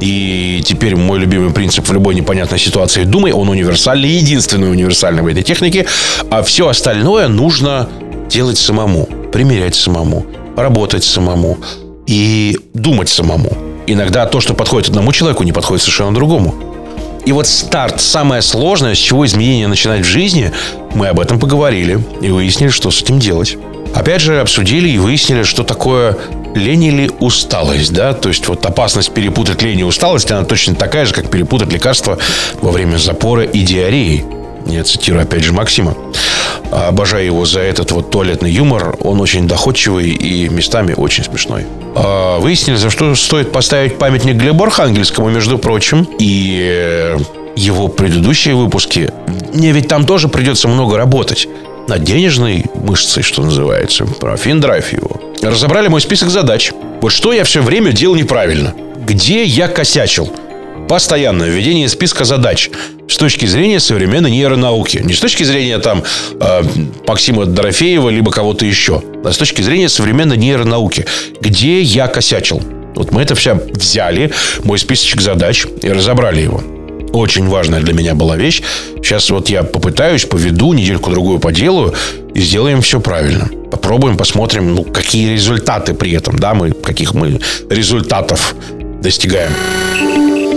И 0.00 0.62
теперь 0.64 0.96
мой 0.96 1.18
любимый 1.18 1.52
принцип 1.52 1.88
в 1.88 1.92
любой 1.92 2.14
непонятной 2.14 2.58
ситуации 2.58 3.04
думай, 3.04 3.32
он 3.32 3.48
универсальный, 3.48 4.08
единственный 4.08 4.70
универсальный 4.70 5.22
в 5.22 5.26
этой 5.26 5.42
технике. 5.42 5.86
А 6.30 6.42
все 6.42 6.68
остальное 6.68 7.28
нужно 7.28 7.88
делать 8.28 8.58
самому, 8.58 9.06
примерять 9.32 9.74
самому, 9.74 10.26
работать 10.56 11.04
самому. 11.04 11.58
и 12.06 12.58
думать 12.74 13.08
самому. 13.08 13.50
Иногда 13.86 14.26
то, 14.26 14.40
что 14.40 14.54
подходит 14.54 14.90
одному 14.90 15.12
человеку, 15.12 15.42
не 15.42 15.52
подходит 15.52 15.82
совершенно 15.82 16.14
другому. 16.14 16.54
И 17.26 17.32
вот 17.32 17.46
старт, 17.46 18.00
самое 18.00 18.42
сложное, 18.42 18.94
с 18.94 18.98
чего 18.98 19.24
изменения 19.24 19.66
начинать 19.66 20.02
в 20.02 20.08
жизни, 20.08 20.52
мы 20.94 21.08
об 21.08 21.20
этом 21.20 21.38
поговорили 21.38 21.98
и 22.20 22.28
выяснили, 22.28 22.68
что 22.68 22.90
с 22.90 23.00
этим 23.00 23.18
делать. 23.18 23.56
Опять 23.94 24.20
же, 24.20 24.40
обсудили 24.40 24.88
и 24.90 24.98
выяснили, 24.98 25.42
что 25.42 25.62
такое 25.62 26.18
лень 26.54 26.84
или 26.84 27.10
усталость, 27.20 27.92
да, 27.92 28.12
то 28.12 28.28
есть 28.28 28.46
вот 28.48 28.64
опасность 28.64 29.12
перепутать 29.12 29.62
лень 29.62 29.80
и 29.80 29.84
усталость, 29.84 30.30
она 30.30 30.44
точно 30.44 30.74
такая 30.74 31.06
же, 31.06 31.14
как 31.14 31.30
перепутать 31.30 31.72
лекарства 31.72 32.18
во 32.60 32.70
время 32.70 32.96
запора 32.96 33.44
и 33.44 33.60
диареи. 33.60 34.24
Я 34.66 34.82
цитирую 34.82 35.22
опять 35.22 35.44
же 35.44 35.52
Максима. 35.52 35.94
Обожаю 36.70 37.26
его 37.26 37.44
за 37.44 37.60
этот 37.60 37.92
вот 37.92 38.10
туалетный 38.10 38.50
юмор. 38.50 38.96
Он 39.00 39.20
очень 39.20 39.46
доходчивый 39.46 40.10
и 40.10 40.48
местами 40.48 40.94
очень 40.96 41.22
смешной. 41.22 41.66
А, 41.94 42.38
выяснили, 42.38 42.76
за 42.76 42.90
что 42.90 43.14
стоит 43.14 43.52
поставить 43.52 43.98
памятник 43.98 44.36
Глебу 44.36 44.64
Архангельскому, 44.64 45.28
между 45.28 45.58
прочим. 45.58 46.08
И 46.18 46.60
э, 46.62 47.18
его 47.56 47.88
предыдущие 47.88 48.54
выпуски. 48.54 49.10
Мне 49.52 49.72
ведь 49.72 49.88
там 49.88 50.06
тоже 50.06 50.28
придется 50.28 50.66
много 50.68 50.96
работать. 50.96 51.46
Над 51.86 52.02
денежной 52.02 52.64
мышцей, 52.74 53.22
что 53.22 53.42
называется. 53.42 54.06
Про 54.06 54.36
Финдрайв 54.36 54.92
его. 54.92 55.20
Разобрали 55.50 55.88
мой 55.88 56.00
список 56.00 56.30
задач. 56.30 56.72
Вот 57.00 57.10
что 57.10 57.32
я 57.32 57.44
все 57.44 57.62
время 57.62 57.92
делал 57.92 58.16
неправильно. 58.16 58.74
Где 59.06 59.44
я 59.44 59.68
косячил. 59.68 60.32
Постоянное 60.88 61.48
введение 61.48 61.88
списка 61.88 62.24
задач 62.24 62.70
с 63.08 63.16
точки 63.16 63.46
зрения 63.46 63.80
современной 63.80 64.30
нейронауки. 64.30 64.98
Не 64.98 65.12
с 65.12 65.20
точки 65.20 65.44
зрения 65.44 65.78
там 65.78 66.02
э, 66.40 66.62
Максима 67.06 67.46
Дорофеева, 67.46 68.08
либо 68.10 68.30
кого-то 68.32 68.66
еще, 68.66 69.02
а 69.24 69.32
с 69.32 69.36
точки 69.36 69.62
зрения 69.62 69.88
современной 69.88 70.36
нейронауки. 70.36 71.06
Где 71.40 71.80
я 71.80 72.06
косячил? 72.06 72.62
Вот 72.94 73.12
мы 73.12 73.22
это 73.22 73.34
все 73.34 73.54
взяли, 73.54 74.32
мой 74.62 74.78
списочек 74.78 75.20
задач, 75.20 75.66
и 75.82 75.88
разобрали 75.90 76.42
его. 76.42 76.62
Очень 77.14 77.48
важная 77.48 77.80
для 77.80 77.94
меня 77.94 78.14
была 78.16 78.36
вещь. 78.36 78.62
Сейчас 78.96 79.30
вот 79.30 79.48
я 79.48 79.62
попытаюсь, 79.62 80.24
поведу, 80.24 80.72
недельку-другую 80.72 81.38
поделаю, 81.38 81.94
и 82.34 82.40
сделаем 82.40 82.80
все 82.80 83.00
правильно. 83.00 83.48
Попробуем, 83.70 84.16
посмотрим, 84.16 84.74
ну, 84.74 84.82
какие 84.82 85.32
результаты 85.32 85.94
при 85.94 86.10
этом, 86.10 86.36
да, 86.40 86.54
мы, 86.54 86.72
каких 86.72 87.14
мы 87.14 87.40
результатов 87.70 88.56
достигаем. 89.00 89.52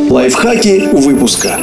Лайфхаки 0.10 0.90
выпуска. 0.94 1.60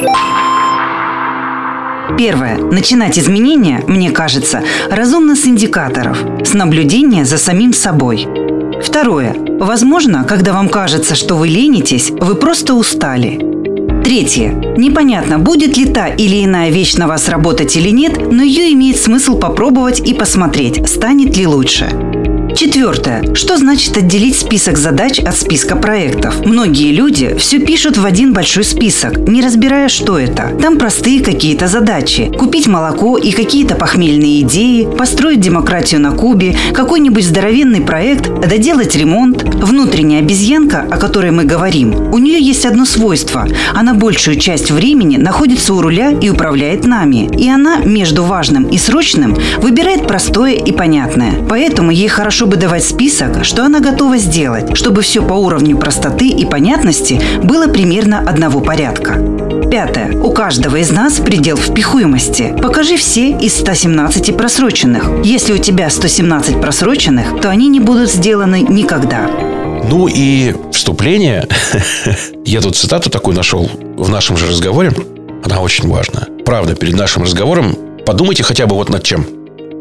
Первое. 2.17 2.59
Начинать 2.59 3.19
изменения, 3.19 3.83
мне 3.89 4.13
кажется, 4.13 4.63
разумно 4.89 5.35
с 5.35 5.45
индикаторов, 5.45 6.19
с 6.45 6.55
наблюдения 6.55 7.25
за 7.25 7.39
самим 7.39 7.73
собой. 7.73 8.29
Второе. 8.81 9.35
Возможно, 9.59 10.23
когда 10.23 10.53
вам 10.53 10.69
кажется, 10.69 11.17
что 11.17 11.35
вы 11.35 11.49
ленитесь, 11.49 12.11
вы 12.11 12.37
просто 12.37 12.75
устали. 12.75 13.64
Третье. 14.05 14.51
Непонятно, 14.77 15.39
будет 15.39 15.79
ли 15.79 15.87
та 15.87 16.09
или 16.09 16.45
иная 16.45 16.71
вещь 16.71 16.95
на 16.95 17.09
вас 17.09 17.29
работать 17.29 17.75
или 17.77 17.89
нет, 17.89 18.31
но 18.31 18.43
ее 18.43 18.71
имеет 18.75 18.99
смысл 18.99 19.39
попробовать 19.39 20.01
и 20.01 20.13
посмотреть, 20.13 20.87
станет 20.87 21.37
ли 21.39 21.47
лучше. 21.47 21.89
Четвертое. 22.55 23.35
Что 23.35 23.57
значит 23.57 23.97
отделить 23.97 24.39
список 24.39 24.79
задач 24.79 25.19
от 25.19 25.37
списка 25.37 25.75
проектов? 25.75 26.47
Многие 26.47 26.93
люди 26.93 27.35
все 27.37 27.59
пишут 27.59 27.97
в 27.99 28.05
один 28.05 28.33
большой 28.33 28.63
список, 28.63 29.19
не 29.19 29.43
разбирая, 29.43 29.89
что 29.89 30.21
это. 30.21 30.57
Там 30.63 30.79
простые 30.79 31.21
какие-то 31.21 31.67
задачи. 31.67 32.31
Купить 32.39 32.69
молоко 32.69 33.19
и 33.19 33.33
какие-то 33.33 33.75
похмельные 33.75 34.43
идеи, 34.43 34.89
построить 34.97 35.41
демократию 35.41 36.01
на 36.01 36.13
Кубе, 36.13 36.57
какой-нибудь 36.73 37.25
здоровенный 37.25 37.81
проект, 37.81 38.33
доделать 38.49 38.95
ремонт. 38.95 39.43
Внутренняя 39.43 40.21
обезьянка, 40.21 40.87
о 40.89 40.97
которой 40.97 41.33
мы 41.33 41.45
говорим, 41.45 42.13
у 42.15 42.19
нее 42.19 42.41
есть 42.41 42.65
одно 42.67 42.85
свойство. 42.85 43.49
Она 43.75 43.95
большую 43.95 44.39
часть 44.39 44.71
времени 44.71 45.17
находится 45.17 45.75
у 45.75 45.83
руля 45.83 46.13
и 46.13 46.31
управляет 46.31 46.87
нами. 46.87 47.29
И 47.37 47.49
она 47.49 47.79
между 47.79 48.23
важным 48.23 48.69
и 48.69 48.79
срочным 48.79 49.37
выбирает 49.59 50.07
простое 50.07 50.53
и 50.53 50.71
понятное. 50.71 51.33
Поэтому 51.49 51.91
ей 51.91 52.07
хорошо 52.07 52.44
хорошо 52.45 52.57
бы 52.57 52.61
давать 52.61 52.85
список, 52.85 53.43
что 53.43 53.65
она 53.65 53.81
готова 53.81 54.19
сделать, 54.19 54.77
чтобы 54.77 55.01
все 55.01 55.23
по 55.23 55.33
уровню 55.33 55.79
простоты 55.79 56.29
и 56.29 56.45
понятности 56.45 57.19
было 57.43 57.69
примерно 57.69 58.19
одного 58.21 58.61
порядка. 58.61 59.15
Пятое. 59.71 60.13
У 60.13 60.31
каждого 60.31 60.77
из 60.77 60.91
нас 60.91 61.21
предел 61.21 61.57
впихуемости. 61.57 62.55
Покажи 62.61 62.99
все 62.99 63.31
из 63.31 63.57
117 63.57 64.37
просроченных. 64.37 65.25
Если 65.25 65.55
у 65.55 65.59
тебя 65.59 65.89
117 65.89 66.61
просроченных, 66.61 67.41
то 67.41 67.49
они 67.49 67.69
не 67.69 67.81
будут 67.81 68.11
сделаны 68.11 68.61
никогда. 68.61 69.31
Ну 69.89 70.07
и 70.07 70.55
вступление. 70.71 71.49
Я 72.45 72.61
тут 72.61 72.77
цитату 72.77 73.09
такую 73.09 73.35
нашел 73.37 73.71
в 73.97 74.11
нашем 74.11 74.37
же 74.37 74.47
разговоре. 74.47 74.93
Она 75.45 75.61
очень 75.61 75.89
важна. 75.89 76.27
Правда, 76.45 76.75
перед 76.75 76.95
нашим 76.95 77.23
разговором 77.23 77.75
подумайте 78.05 78.43
хотя 78.43 78.67
бы 78.67 78.77
вот 78.77 78.91
над 78.91 79.03
чем. 79.03 79.27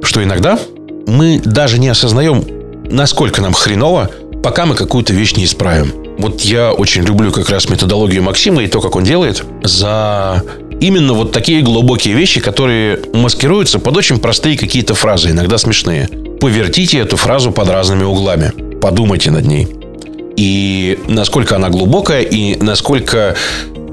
Что 0.01 0.23
иногда 0.23 0.57
мы 1.07 1.41
даже 1.43 1.79
не 1.79 1.89
осознаем, 1.89 2.43
насколько 2.89 3.41
нам 3.41 3.53
хреново, 3.53 4.09
пока 4.43 4.65
мы 4.65 4.75
какую-то 4.75 5.13
вещь 5.13 5.33
не 5.35 5.45
исправим. 5.45 5.93
Вот 6.17 6.41
я 6.41 6.71
очень 6.71 7.03
люблю 7.03 7.31
как 7.31 7.49
раз 7.49 7.69
методологию 7.69 8.21
Максима 8.23 8.63
и 8.63 8.67
то, 8.67 8.81
как 8.81 8.95
он 8.95 9.03
делает, 9.03 9.43
за 9.63 10.43
именно 10.79 11.13
вот 11.13 11.31
такие 11.31 11.61
глубокие 11.61 12.13
вещи, 12.13 12.39
которые 12.39 12.99
маскируются 13.13 13.79
под 13.79 13.97
очень 13.97 14.19
простые 14.19 14.57
какие-то 14.57 14.95
фразы, 14.95 15.31
иногда 15.31 15.57
смешные. 15.57 16.07
Повертите 16.39 16.99
эту 16.99 17.17
фразу 17.17 17.51
под 17.51 17.69
разными 17.69 18.03
углами. 18.03 18.51
Подумайте 18.79 19.31
над 19.31 19.45
ней. 19.45 19.67
И 20.35 20.99
насколько 21.07 21.55
она 21.55 21.69
глубокая, 21.69 22.21
и 22.21 22.61
насколько 22.61 23.35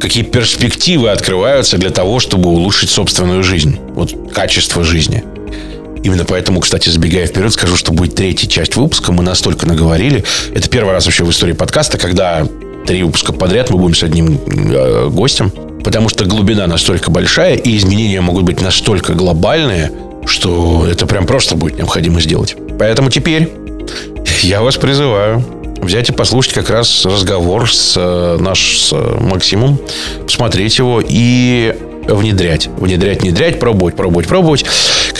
какие 0.00 0.24
перспективы 0.24 1.10
открываются 1.10 1.78
для 1.78 1.90
того, 1.90 2.18
чтобы 2.18 2.48
улучшить 2.48 2.90
собственную 2.90 3.42
жизнь. 3.44 3.78
Вот 3.94 4.32
качество 4.32 4.82
жизни. 4.82 5.22
Именно 6.02 6.24
поэтому, 6.24 6.60
кстати, 6.60 6.88
забегая 6.88 7.26
вперед, 7.26 7.52
скажу, 7.52 7.76
что 7.76 7.92
будет 7.92 8.14
третья 8.14 8.46
часть 8.48 8.76
выпуска. 8.76 9.12
Мы 9.12 9.22
настолько 9.22 9.66
наговорили. 9.66 10.24
Это 10.54 10.68
первый 10.68 10.92
раз 10.92 11.06
вообще 11.06 11.24
в 11.24 11.30
истории 11.30 11.52
подкаста, 11.52 11.98
когда 11.98 12.46
три 12.86 13.02
выпуска 13.02 13.32
подряд 13.32 13.70
мы 13.70 13.78
будем 13.78 13.94
с 13.94 14.02
одним 14.02 14.38
э, 14.46 15.08
гостем. 15.08 15.52
Потому 15.84 16.08
что 16.08 16.24
глубина 16.24 16.66
настолько 16.66 17.10
большая, 17.10 17.56
и 17.56 17.76
изменения 17.76 18.20
могут 18.20 18.44
быть 18.44 18.60
настолько 18.60 19.14
глобальные, 19.14 19.92
что 20.26 20.86
это 20.90 21.06
прям 21.06 21.26
просто 21.26 21.54
будет 21.56 21.78
необходимо 21.78 22.20
сделать. 22.20 22.56
Поэтому 22.78 23.10
теперь 23.10 23.50
я 24.42 24.62
вас 24.62 24.76
призываю 24.76 25.44
взять 25.80 26.10
и 26.10 26.12
послушать 26.12 26.52
как 26.52 26.70
раз 26.70 27.04
разговор 27.06 27.72
с 27.72 27.94
э, 27.96 28.36
наш 28.38 28.78
с 28.78 28.92
Максимом, 28.92 29.78
посмотреть 30.24 30.78
его 30.78 31.02
и 31.06 31.74
внедрять. 32.06 32.68
Внедрять, 32.78 33.22
внедрять, 33.22 33.58
пробовать, 33.58 33.96
пробовать, 33.96 34.26
пробовать. 34.26 34.64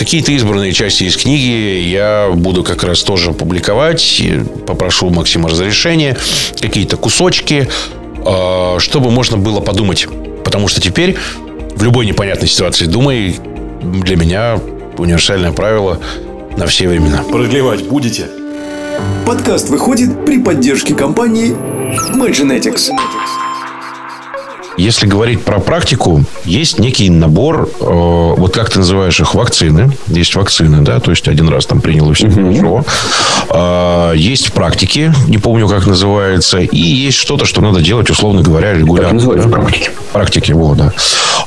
Какие-то 0.01 0.31
избранные 0.31 0.73
части 0.73 1.03
из 1.03 1.15
книги 1.15 1.87
я 1.87 2.31
буду 2.33 2.63
как 2.63 2.81
раз 2.83 3.03
тоже 3.03 3.33
публиковать. 3.33 4.19
Попрошу 4.65 5.11
Максима 5.11 5.47
разрешения. 5.47 6.17
Какие-то 6.59 6.97
кусочки, 6.97 7.69
а, 8.25 8.77
чтобы 8.79 9.11
можно 9.11 9.37
было 9.37 9.59
подумать. 9.59 10.07
Потому 10.43 10.69
что 10.69 10.81
теперь 10.81 11.17
в 11.75 11.83
любой 11.83 12.07
непонятной 12.07 12.47
ситуации 12.47 12.87
думай 12.87 13.35
для 13.83 14.15
меня 14.15 14.59
универсальное 14.97 15.51
правило 15.51 15.99
на 16.57 16.65
все 16.65 16.87
времена. 16.87 17.23
Продлевать 17.29 17.83
будете? 17.83 18.25
Подкаст 19.27 19.69
выходит 19.69 20.25
при 20.25 20.39
поддержке 20.39 20.95
компании 20.95 21.55
Maginetics. 22.15 22.89
Если 24.81 25.05
говорить 25.05 25.43
про 25.43 25.59
практику, 25.59 26.23
есть 26.43 26.79
некий 26.79 27.07
набор, 27.11 27.69
э, 27.79 27.83
вот 27.85 28.51
как 28.51 28.71
ты 28.71 28.79
называешь 28.79 29.19
их, 29.19 29.35
вакцины. 29.35 29.91
Есть 30.07 30.33
вакцины, 30.33 30.81
да, 30.81 30.99
то 30.99 31.11
есть 31.11 31.27
один 31.27 31.49
раз 31.49 31.67
там 31.67 31.81
принял 31.81 32.09
и 32.09 32.15
все 32.15 32.31
хорошо. 32.31 32.83
Э, 33.51 34.13
есть 34.15 34.47
в 34.47 34.53
практике, 34.53 35.13
не 35.27 35.37
помню, 35.37 35.67
как 35.67 35.85
называется, 35.85 36.57
и 36.57 36.79
есть 36.79 37.17
что-то, 37.17 37.45
что 37.45 37.61
надо 37.61 37.81
делать, 37.81 38.09
условно 38.09 38.41
говоря, 38.41 38.73
регулярно. 38.73 39.09
Как 39.09 39.13
называется 39.13 39.49
да? 39.49 39.55
практики? 39.55 39.89
Практики, 40.13 40.51
вот, 40.51 40.77
да. 40.77 40.93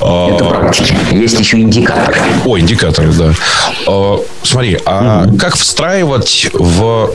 Это 0.01 0.45
практики. 0.45 0.97
Есть 1.11 1.41
еще 1.41 1.59
индикаторы. 1.59 2.17
О, 2.45 2.57
индикаторы, 2.57 3.13
да. 3.13 3.33
Э, 3.89 4.19
смотри, 4.45 4.79
а 4.87 5.25
угу. 5.27 5.39
как 5.39 5.57
встраивать 5.57 6.51
в 6.53 7.11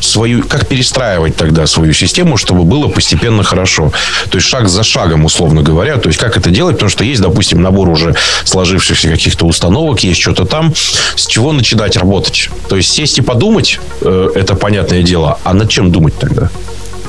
свою, 0.00 0.42
как 0.42 0.66
перестраивать 0.66 1.36
тогда 1.36 1.66
свою 1.66 1.92
систему, 1.92 2.36
чтобы 2.36 2.64
было 2.64 2.88
постепенно 2.88 3.42
хорошо. 3.42 3.92
То 4.30 4.38
есть 4.38 4.48
шаг 4.48 4.68
за 4.68 4.82
шагом, 4.82 5.24
условно 5.24 5.62
говоря. 5.62 5.96
То 5.96 6.08
есть 6.08 6.18
как 6.18 6.36
это 6.36 6.50
делать, 6.50 6.76
потому 6.76 6.90
что 6.90 7.04
есть, 7.04 7.20
допустим, 7.20 7.62
набор 7.62 7.88
уже 7.88 8.14
сложившихся 8.44 9.08
каких-то 9.08 9.46
установок, 9.46 10.00
есть 10.00 10.20
что-то 10.20 10.44
там, 10.44 10.74
с 11.16 11.26
чего 11.26 11.52
начинать 11.52 11.96
работать. 11.96 12.50
То 12.68 12.76
есть 12.76 12.90
сесть 12.90 13.18
и 13.18 13.22
подумать, 13.22 13.80
э, 14.02 14.30
это 14.34 14.54
понятное 14.54 15.02
дело, 15.02 15.38
а 15.44 15.54
над 15.54 15.70
чем 15.70 15.90
думать 15.92 16.18
тогда? 16.18 16.50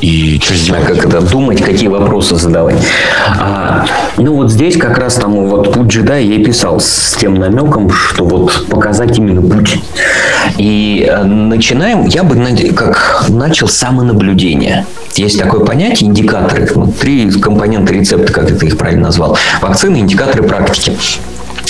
И 0.01 0.39
что 0.41 0.53
сделать? 0.55 0.83
А 0.83 0.93
как 0.93 1.05
это 1.05 1.21
думать, 1.21 1.61
какие 1.61 1.89
вопросы 1.89 2.35
задавать. 2.35 2.77
А, 3.37 3.85
ну 4.17 4.35
вот 4.35 4.51
здесь 4.51 4.77
как 4.77 4.97
раз 4.97 5.15
там 5.15 5.47
вот 5.47 5.73
путь 5.73 5.87
джедая 5.87 6.21
я 6.21 6.35
и 6.35 6.43
писал 6.43 6.79
с 6.79 7.15
тем 7.19 7.35
намеком, 7.35 7.89
что 7.89 8.25
вот 8.25 8.67
показать 8.67 9.17
именно 9.17 9.41
путь. 9.41 9.79
И 10.57 11.05
э, 11.09 11.23
начинаем, 11.23 12.05
я 12.05 12.23
бы 12.23 12.37
как 12.75 13.25
начал 13.27 13.67
самонаблюдение. 13.67 14.85
Есть 15.15 15.39
такое 15.39 15.65
понятие 15.65 16.09
индикаторы, 16.09 16.67
три 16.99 17.29
компонента 17.31 17.93
рецепта, 17.93 18.31
как 18.31 18.57
ты 18.57 18.67
их 18.67 18.77
правильно 18.77 19.07
назвал. 19.07 19.37
Вакцины, 19.61 19.97
индикаторы, 19.97 20.43
практики. 20.43 20.93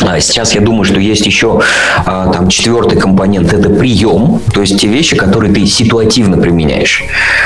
А 0.02 0.20
сейчас 0.20 0.54
я 0.56 0.62
думаю, 0.62 0.84
что 0.86 1.00
есть 1.00 1.26
еще 1.26 1.62
а, 2.06 2.32
там 2.32 2.50
четвертый 2.50 2.98
компонент– 2.98 3.54
это 3.54 3.70
прием, 3.70 4.42
то 4.54 4.62
есть 4.62 4.80
те 4.80 4.88
вещи, 4.88 5.16
которые 5.16 5.54
ты 5.54 5.66
ситуативно 5.66 6.38
применяешь. 6.38 7.04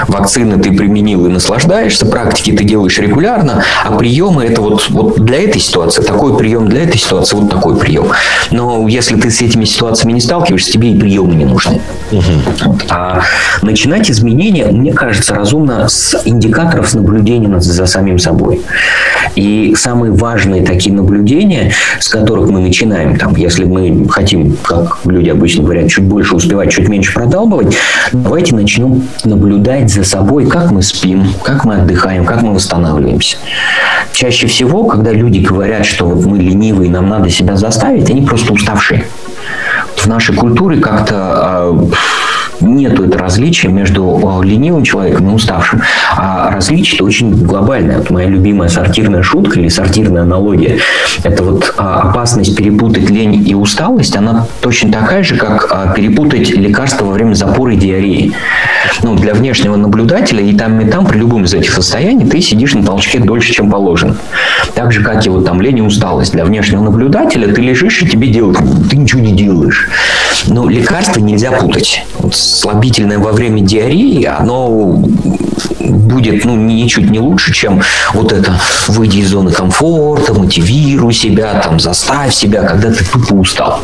Вакцины 0.07 0.61
ты 0.61 0.71
применил 0.71 1.25
и 1.25 1.29
наслаждаешься, 1.29 2.05
практики 2.05 2.51
ты 2.51 2.63
делаешь 2.63 2.97
регулярно, 2.99 3.63
а 3.83 3.91
приемы– 3.91 4.43
это 4.45 4.61
вот, 4.61 4.89
вот 4.89 5.19
для 5.19 5.43
этой 5.43 5.59
ситуации 5.59 6.03
такой 6.03 6.37
прием, 6.37 6.69
для 6.69 6.83
этой 6.83 6.97
ситуации 6.97 7.35
вот 7.35 7.49
такой 7.49 7.77
прием. 7.77 8.07
Но 8.51 8.87
если 8.87 9.19
ты 9.19 9.31
с 9.31 9.41
этими 9.41 9.65
ситуациями 9.65 10.13
не 10.13 10.21
сталкиваешься, 10.21 10.71
тебе 10.71 10.91
и 10.91 10.99
приемы 10.99 11.35
не 11.35 11.45
нужны. 11.45 11.81
Угу. 12.11 12.77
А 12.89 13.21
начинать 13.61 14.09
изменения, 14.11 14.65
мне 14.65 14.93
кажется, 14.93 15.33
разумно 15.33 15.87
с 15.87 16.19
индикаторов 16.25 16.89
с 16.89 16.93
наблюдения 16.93 17.59
за 17.59 17.85
самим 17.85 18.19
собой. 18.19 18.61
И 19.35 19.75
самые 19.75 20.11
важные 20.11 20.63
такие 20.63 20.93
наблюдения, 20.93 21.73
с 21.99 22.09
которых 22.09 22.32
которых 22.33 22.49
мы 22.49 22.61
начинаем, 22.61 23.15
там, 23.15 23.35
если 23.35 23.63
мы 23.63 24.07
хотим, 24.09 24.57
как 24.63 24.97
люди 25.05 25.29
обычно 25.29 25.63
говорят, 25.63 25.87
чуть 25.89 26.03
больше 26.05 26.35
успевать, 26.35 26.71
чуть 26.71 26.89
меньше 26.89 27.13
продалбывать, 27.13 27.77
давайте 28.11 28.55
начнем 28.55 29.03
наблюдать 29.23 29.93
за 29.93 30.03
собой, 30.03 30.47
как 30.47 30.71
мы 30.71 30.81
спим, 30.81 31.27
как 31.43 31.63
мы 31.63 31.75
отдыхаем, 31.75 32.25
как 32.25 32.41
мы 32.41 32.55
восстанавливаемся. 32.55 33.37
Чаще 34.13 34.47
всего, 34.47 34.85
когда 34.85 35.11
люди 35.11 35.39
говорят, 35.39 35.85
что 35.85 36.05
вот 36.07 36.25
мы 36.25 36.39
ленивые, 36.39 36.89
нам 36.89 37.07
надо 37.07 37.29
себя 37.29 37.55
заставить, 37.55 38.09
они 38.09 38.21
просто 38.21 38.51
уставшие. 38.51 39.05
В 39.95 40.07
нашей 40.07 40.35
культуре 40.35 40.79
как-то 40.79 41.15
а, 41.15 41.87
нет 42.63 42.99
различия 43.15 43.69
между 43.69 44.41
э, 44.41 44.45
ленивым 44.45 44.83
человеком 44.83 45.29
и 45.29 45.33
уставшим. 45.33 45.81
А 46.15 46.51
различие 46.51 47.03
очень 47.03 47.45
глобальное. 47.45 47.97
Вот 47.97 48.09
моя 48.09 48.27
любимая 48.27 48.69
сортирная 48.69 49.21
шутка 49.21 49.59
или 49.59 49.67
сортирная 49.67 50.23
аналогия– 50.23 50.79
это 51.23 51.43
вот 51.43 51.73
а, 51.77 52.09
опасность 52.09 52.55
перепутать 52.55 53.09
лень 53.09 53.47
и 53.47 53.55
усталость, 53.55 54.15
она 54.15 54.47
точно 54.61 54.91
такая 54.91 55.23
же, 55.23 55.35
как 55.35 55.67
а, 55.71 55.93
перепутать 55.93 56.49
лекарство 56.51 57.05
во 57.05 57.13
время 57.13 57.33
запора 57.33 57.73
и 57.73 57.77
диареи. 57.77 58.33
Ну, 59.01 59.15
для 59.15 59.33
внешнего 59.33 59.75
наблюдателя 59.75 60.41
и 60.41 60.55
там, 60.55 60.79
и 60.81 60.89
там 60.89 61.05
при 61.05 61.17
любом 61.17 61.45
из 61.45 61.53
этих 61.53 61.73
состояний 61.73 62.25
ты 62.25 62.41
сидишь 62.41 62.73
на 62.73 62.83
толчке 62.83 63.19
дольше, 63.19 63.53
чем 63.53 63.69
положено. 63.69 64.15
Так 64.75 64.91
же, 64.91 65.03
как 65.03 65.25
и 65.25 65.29
вот 65.29 65.45
там 65.45 65.61
лень 65.61 65.79
и 65.79 65.81
усталость. 65.81 66.33
Для 66.33 66.45
внешнего 66.45 66.83
наблюдателя 66.83 67.53
ты 67.53 67.61
лежишь 67.61 68.01
и 68.01 68.07
тебе 68.07 68.27
делают, 68.27 68.57
ты 68.89 68.97
ничего 68.97 69.21
не 69.21 69.33
делаешь. 69.33 69.89
Но 70.47 70.67
лекарства 70.67 71.19
нельзя 71.19 71.51
путать. 71.51 72.05
Вот 72.19 72.35
слабительное 72.35 73.19
во 73.19 73.31
время 73.31 73.61
диареи, 73.61 74.25
оно 74.25 75.03
будет 75.83 76.45
ну, 76.45 76.55
ничуть 76.55 77.09
не 77.09 77.19
лучше, 77.19 77.53
чем 77.53 77.81
вот 78.13 78.31
это 78.31 78.53
выйди 78.87 79.19
из 79.19 79.29
зоны 79.29 79.51
комфорта, 79.51 80.33
мотивируй 80.33 81.13
себя, 81.13 81.61
там, 81.63 81.79
заставь 81.79 82.33
себя, 82.33 82.63
когда 82.63 82.91
ты 82.91 83.03
тупо 83.03 83.33
устал. 83.33 83.81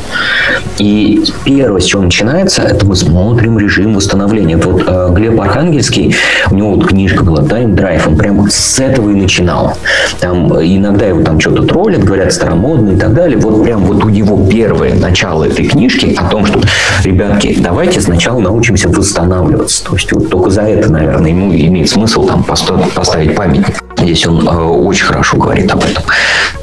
И 0.78 1.24
первое, 1.44 1.82
с 1.82 1.86
чего 1.86 2.02
начинается, 2.02 2.62
это 2.62 2.86
мы 2.86 2.96
смотрим 2.96 3.58
режим 3.58 3.94
восстановления. 3.96 4.58
Вот 4.58 4.84
э, 4.86 5.10
Глеб 5.12 5.40
Архангельский, 5.40 6.16
у 6.50 6.56
него 6.56 6.76
вот 6.76 6.88
книжка 6.88 7.24
была 7.24 7.42
Time 7.42 7.76
Drive, 7.76 8.08
он 8.08 8.18
прям 8.18 8.50
с 8.50 8.80
этого 8.80 9.10
и 9.10 9.14
начинал. 9.14 9.78
Там 10.20 10.54
иногда 10.54 11.06
его 11.06 11.22
там 11.24 11.40
что-то 11.40 11.64
троллят, 11.64 12.04
говорят 12.04 12.34
старомодно 12.34 12.92
и 12.92 12.98
так 12.98 13.14
далее. 13.14 13.38
Вот 13.38 13.64
прям 13.64 13.82
вот 13.82 14.04
у 14.04 14.10
него 14.10 14.48
первое 14.50 14.94
начало 14.94 15.46
этой 15.46 15.66
книжки 15.66 16.16
о 16.18 16.30
том, 16.30 16.46
что, 16.46 16.62
ребятки, 17.04 17.58
давайте 17.60 18.02
сначала 18.02 18.40
научимся 18.40 18.90
восстанавливаться. 18.90 19.84
То 19.84 19.96
есть 19.96 20.12
вот 20.12 20.30
только 20.30 20.50
за 20.50 20.62
это, 20.62 20.92
наверное, 20.92 21.30
ему 21.32 21.54
имеет 21.54 21.89
смысл 21.90 22.26
там 22.26 22.44
поставить 22.44 23.36
памятник. 23.36 23.84
Здесь 23.98 24.26
он 24.28 24.48
э, 24.48 24.52
очень 24.52 25.06
хорошо 25.06 25.38
говорит 25.38 25.72
об 25.72 25.84
этом. 25.84 26.04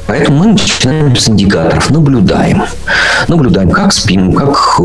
Поэтому 0.07 0.39
мы 0.39 0.45
начинаем 0.47 1.15
с 1.15 1.29
индикаторов, 1.29 1.89
наблюдаем. 1.89 2.63
Наблюдаем, 3.27 3.69
как 3.69 3.93
спим, 3.93 4.33
как, 4.33 4.79
э, 4.79 4.83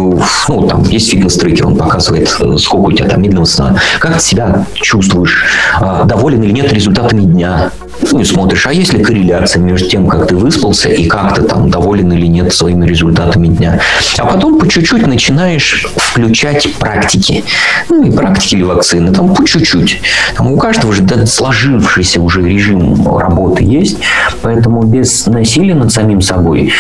ну, 0.49 0.69
там 0.69 0.83
есть 0.83 1.11
фитнес-трекер, 1.11 1.69
он 1.69 1.77
показывает, 1.77 2.29
э, 2.41 2.57
сколько 2.59 2.87
у 2.87 2.93
тебя 2.93 3.09
там 3.09 3.23
медленного 3.23 3.45
сна, 3.47 3.77
как 4.01 4.15
ты 4.15 4.21
себя 4.21 4.67
чувствуешь, 4.75 5.45
э, 5.81 6.03
доволен 6.05 6.43
или 6.43 6.53
нет 6.53 6.73
результатами 6.73 7.23
дня. 7.23 7.71
Ну 8.11 8.21
и 8.21 8.25
смотришь, 8.25 8.67
а 8.67 8.73
есть 8.73 8.93
ли 8.93 9.03
корреляция 9.03 9.61
между 9.61 9.89
тем, 9.89 10.07
как 10.07 10.27
ты 10.27 10.37
выспался 10.37 10.89
и 10.89 11.07
как 11.07 11.35
ты 11.35 11.43
там 11.43 11.71
доволен 11.71 12.13
или 12.13 12.27
нет 12.27 12.53
своими 12.53 12.87
результатами 12.87 13.47
дня. 13.49 13.81
А 14.19 14.27
потом 14.27 14.59
по 14.59 14.69
чуть-чуть 14.69 15.07
начинаешь 15.07 15.87
включать 15.97 16.75
практики. 16.75 17.45
Ну 17.89 18.03
и 18.03 18.11
практики 18.11 18.57
или 18.57 18.63
вакцины, 18.63 19.13
там 19.13 19.35
по 19.35 19.47
чуть-чуть. 19.47 20.01
Там 20.37 20.53
у 20.53 20.57
каждого 20.57 20.93
же 20.93 21.03
да, 21.03 21.25
сложившийся 21.27 22.21
уже 22.21 22.43
режим 22.43 23.17
работы 23.17 23.65
есть, 23.65 23.99
поэтому 24.43 24.83
без 24.83 25.27
насилия 25.27 25.75
над 25.75 25.93
самим 25.93 26.21
собой 26.21 26.73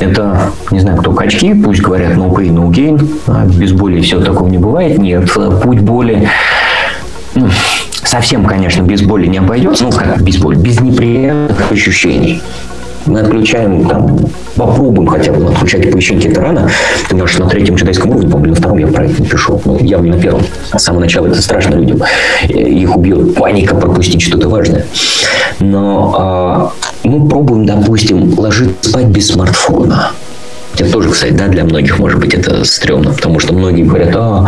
это, 0.00 0.50
не 0.70 0.80
знаю, 0.80 0.98
кто 0.98 1.12
качки, 1.12 1.54
пусть 1.54 1.80
говорят 1.80 2.16
no 2.16 2.34
pain, 2.34 2.50
no 2.50 2.68
gain, 2.70 3.20
а 3.26 3.44
без 3.46 3.72
боли 3.72 4.00
все 4.00 4.20
такого 4.20 4.48
не 4.48 4.58
бывает. 4.58 4.98
Нет, 4.98 5.30
путь 5.62 5.80
боли 5.80 6.28
ну, 7.34 7.48
совсем, 8.14 8.44
конечно, 8.44 8.82
без 8.82 9.02
боли 9.02 9.26
не 9.26 9.38
обойдется, 9.38 9.82
ну 9.82 9.90
как 9.90 10.22
без 10.22 10.36
боли, 10.36 10.54
без 10.54 10.80
неприятных 10.80 11.72
ощущений. 11.72 12.40
Мы 13.06 13.18
отключаем, 13.18 13.88
там, 13.88 14.18
попробуем 14.54 15.08
хотя 15.08 15.32
бы 15.32 15.50
отключать 15.50 15.84
оповещение 15.86 16.30
это 16.30 16.40
рано. 16.40 16.70
Ты 17.08 17.16
можешь 17.16 17.38
на 17.38 17.48
третьем 17.48 17.74
джедайском 17.74 18.12
уровне, 18.12 18.30
по 18.30 18.38
на 18.38 18.54
втором 18.54 18.78
я 18.78 18.86
про 18.86 19.06
это 19.06 19.20
напишу. 19.20 19.60
Ну, 19.64 19.78
явно 19.80 20.14
на 20.14 20.22
первом. 20.22 20.42
С 20.72 20.80
самого 20.80 21.00
начала 21.00 21.26
это 21.26 21.42
страшно 21.42 21.74
людям. 21.74 22.02
Их 22.48 22.96
убьет 22.96 23.34
паника 23.34 23.74
пропустить 23.74 24.22
что-то 24.22 24.48
важное. 24.48 24.86
Но 25.58 26.14
а, 26.16 26.72
мы 27.02 27.28
пробуем, 27.28 27.66
допустим, 27.66 28.38
ложиться 28.38 28.90
спать 28.90 29.06
без 29.06 29.26
смартфона. 29.26 30.12
Это 30.78 30.90
тоже, 30.90 31.10
кстати, 31.10 31.32
да, 31.32 31.46
для 31.46 31.64
многих, 31.64 31.98
может 31.98 32.18
быть, 32.18 32.34
это 32.34 32.64
стрёмно, 32.64 33.12
потому 33.12 33.38
что 33.38 33.54
многие 33.54 33.84
говорят, 33.84 34.14
а, 34.16 34.46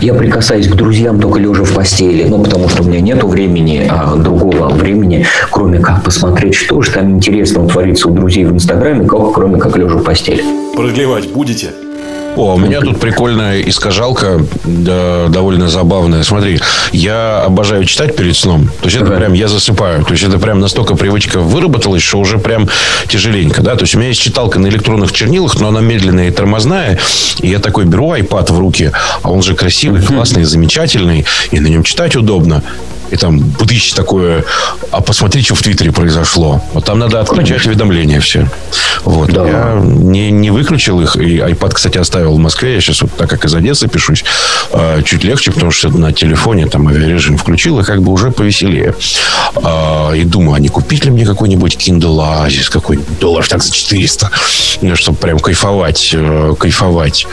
я 0.00 0.14
прикасаюсь 0.14 0.68
к 0.68 0.74
друзьям 0.74 1.20
только 1.20 1.40
лежа 1.40 1.64
в 1.64 1.74
постели, 1.74 2.24
ну, 2.28 2.42
потому 2.42 2.68
что 2.68 2.82
у 2.82 2.86
меня 2.86 3.00
нет 3.00 3.22
времени, 3.24 3.86
а, 3.90 4.14
другого 4.14 4.68
времени, 4.68 5.26
кроме 5.50 5.80
как 5.80 6.04
посмотреть, 6.04 6.54
что 6.54 6.80
же 6.80 6.92
там 6.92 7.10
интересного 7.10 7.68
творится 7.68 8.08
у 8.08 8.12
друзей 8.12 8.44
в 8.44 8.52
Инстаграме, 8.52 9.06
как, 9.06 9.32
кроме 9.32 9.58
как 9.58 9.76
лежа 9.76 9.96
в 9.96 10.04
постели. 10.04 10.42
Продлевать 10.76 11.28
будете? 11.32 11.70
О, 12.36 12.54
у 12.54 12.58
меня 12.58 12.80
тут 12.80 12.98
прикольная 12.98 13.60
искажалка, 13.62 14.44
да, 14.64 15.28
довольно 15.28 15.68
забавная. 15.68 16.22
Смотри, 16.24 16.60
я 16.92 17.42
обожаю 17.42 17.84
читать 17.84 18.16
перед 18.16 18.36
сном. 18.36 18.68
То 18.80 18.86
есть 18.86 18.96
это 18.96 19.06
ага. 19.06 19.16
прям 19.16 19.32
я 19.34 19.46
засыпаю. 19.46 20.04
То 20.04 20.12
есть 20.12 20.24
это 20.24 20.38
прям 20.38 20.58
настолько 20.58 20.96
привычка 20.96 21.38
выработалась, 21.38 22.02
что 22.02 22.18
уже 22.18 22.38
прям 22.38 22.68
тяжеленько. 23.08 23.62
Да? 23.62 23.76
То 23.76 23.82
есть 23.82 23.94
у 23.94 23.98
меня 23.98 24.08
есть 24.08 24.20
читалка 24.20 24.58
на 24.58 24.66
электронных 24.66 25.12
чернилах, 25.12 25.60
но 25.60 25.68
она 25.68 25.80
медленная 25.80 26.28
и 26.28 26.30
тормозная. 26.32 26.98
И 27.40 27.48
я 27.48 27.60
такой 27.60 27.84
беру 27.84 28.14
iPad 28.14 28.52
в 28.52 28.58
руки, 28.58 28.90
а 29.22 29.30
он 29.30 29.42
же 29.42 29.54
красивый, 29.54 30.02
классный, 30.02 30.44
замечательный, 30.44 31.24
и 31.52 31.60
на 31.60 31.68
нем 31.68 31.84
читать 31.84 32.16
удобно 32.16 32.62
и 33.10 33.16
там 33.16 33.38
бдыщ 33.38 33.92
такое, 33.92 34.44
а 34.90 35.00
посмотри, 35.00 35.42
что 35.42 35.54
в 35.54 35.62
Твиттере 35.62 35.92
произошло. 35.92 36.62
Вот 36.72 36.84
там 36.84 36.98
надо 36.98 37.20
отключать 37.20 37.66
уведомления 37.66 38.20
все. 38.20 38.48
Вот. 39.04 39.32
Да. 39.32 39.46
Я 39.46 39.80
не, 39.82 40.30
не 40.30 40.50
выключил 40.50 41.00
их, 41.00 41.16
и 41.16 41.38
iPad, 41.38 41.72
кстати, 41.72 41.98
оставил 41.98 42.34
в 42.34 42.38
Москве. 42.38 42.74
Я 42.74 42.80
сейчас, 42.80 43.02
вот, 43.02 43.12
так 43.16 43.28
как 43.28 43.44
из 43.44 43.54
Одессы 43.54 43.88
пишусь, 43.88 44.24
а, 44.72 45.02
чуть 45.02 45.24
легче, 45.24 45.52
потому 45.52 45.70
что 45.70 45.88
на 45.90 46.12
телефоне 46.12 46.66
там 46.66 46.88
авиарежим 46.88 47.36
включил, 47.36 47.80
и 47.80 47.84
как 47.84 48.02
бы 48.02 48.12
уже 48.12 48.30
повеселее. 48.30 48.94
А, 49.56 50.12
и 50.12 50.24
думаю, 50.24 50.54
а 50.54 50.60
не 50.60 50.68
купить 50.68 51.04
ли 51.04 51.10
мне 51.10 51.26
какой-нибудь 51.26 51.76
Kindle 51.76 52.18
Oasis, 52.18 52.70
какой-нибудь 52.70 53.18
доллар 53.18 53.46
так 53.46 53.62
за 53.62 53.72
400, 53.72 54.30
чтобы 54.94 55.18
прям 55.18 55.38
кайфовать, 55.38 56.10
э, 56.12 56.54
кайфовать 56.58 57.26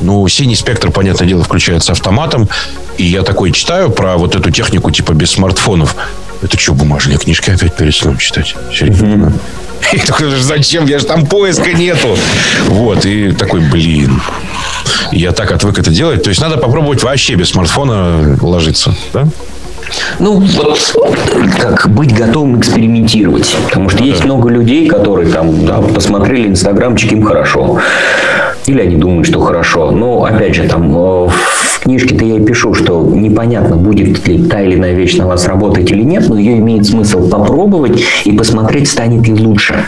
ну, 0.00 0.26
синий 0.28 0.56
спектр, 0.56 0.90
понятное 0.90 1.26
дело, 1.26 1.44
включается 1.44 1.92
автоматом. 1.92 2.48
И 2.98 3.04
я 3.04 3.22
такой 3.22 3.52
читаю 3.52 3.90
про 3.90 4.16
вот 4.16 4.36
эту 4.36 4.50
технику 4.50 4.90
типа 4.90 5.12
без 5.12 5.30
смартфонов. 5.30 5.96
Это 6.42 6.58
что, 6.58 6.74
бумажные 6.74 7.18
книжки 7.18 7.50
опять 7.50 7.76
перед 7.76 7.94
сном 7.94 8.18
читать? 8.18 8.54
Серьезно? 8.72 9.32
И 9.92 9.98
такой, 10.06 10.30
зачем? 10.40 10.86
Я 10.86 10.98
же 10.98 11.06
там 11.06 11.26
поиска 11.26 11.72
нету. 11.72 12.16
Вот, 12.66 13.04
и 13.04 13.32
такой, 13.32 13.60
блин. 13.60 14.20
Я 15.12 15.32
так 15.32 15.50
отвык 15.52 15.78
это 15.78 15.90
делать. 15.90 16.22
То 16.22 16.30
есть 16.30 16.40
надо 16.40 16.56
попробовать 16.56 17.02
вообще 17.02 17.34
без 17.34 17.50
смартфона 17.50 18.38
ложиться, 18.40 18.94
да? 19.12 19.26
Ну, 20.18 20.38
вот 20.38 20.78
как 21.58 21.88
быть 21.90 22.14
готовым 22.14 22.60
экспериментировать. 22.60 23.56
Потому 23.66 23.88
что 23.88 24.04
есть 24.04 24.24
много 24.24 24.48
людей, 24.48 24.88
которые 24.88 25.32
там 25.32 25.66
да, 25.66 25.78
посмотрели 25.78 26.48
инстаграмчик, 26.48 27.12
им 27.12 27.24
хорошо. 27.24 27.80
Или 28.66 28.80
они 28.80 28.96
думают, 28.96 29.26
что 29.26 29.40
хорошо. 29.40 29.90
Но, 29.90 30.24
опять 30.24 30.54
же, 30.54 30.64
там 30.64 30.90
э, 30.90 31.28
в 31.28 31.80
книжке-то 31.80 32.24
я 32.24 32.36
и 32.36 32.44
пишу, 32.44 32.74
что 32.74 33.02
непонятно, 33.02 33.76
будет 33.76 34.26
ли 34.26 34.44
та 34.44 34.60
или 34.60 34.74
иная 34.74 34.92
вещь 34.92 35.16
на 35.16 35.26
вас 35.26 35.46
работать 35.46 35.90
или 35.90 36.02
нет, 36.02 36.28
но 36.28 36.38
ее 36.38 36.58
имеет 36.58 36.86
смысл 36.86 37.28
попробовать 37.28 38.02
и 38.24 38.32
посмотреть, 38.32 38.88
станет 38.88 39.26
ли 39.26 39.34
лучше. 39.34 39.84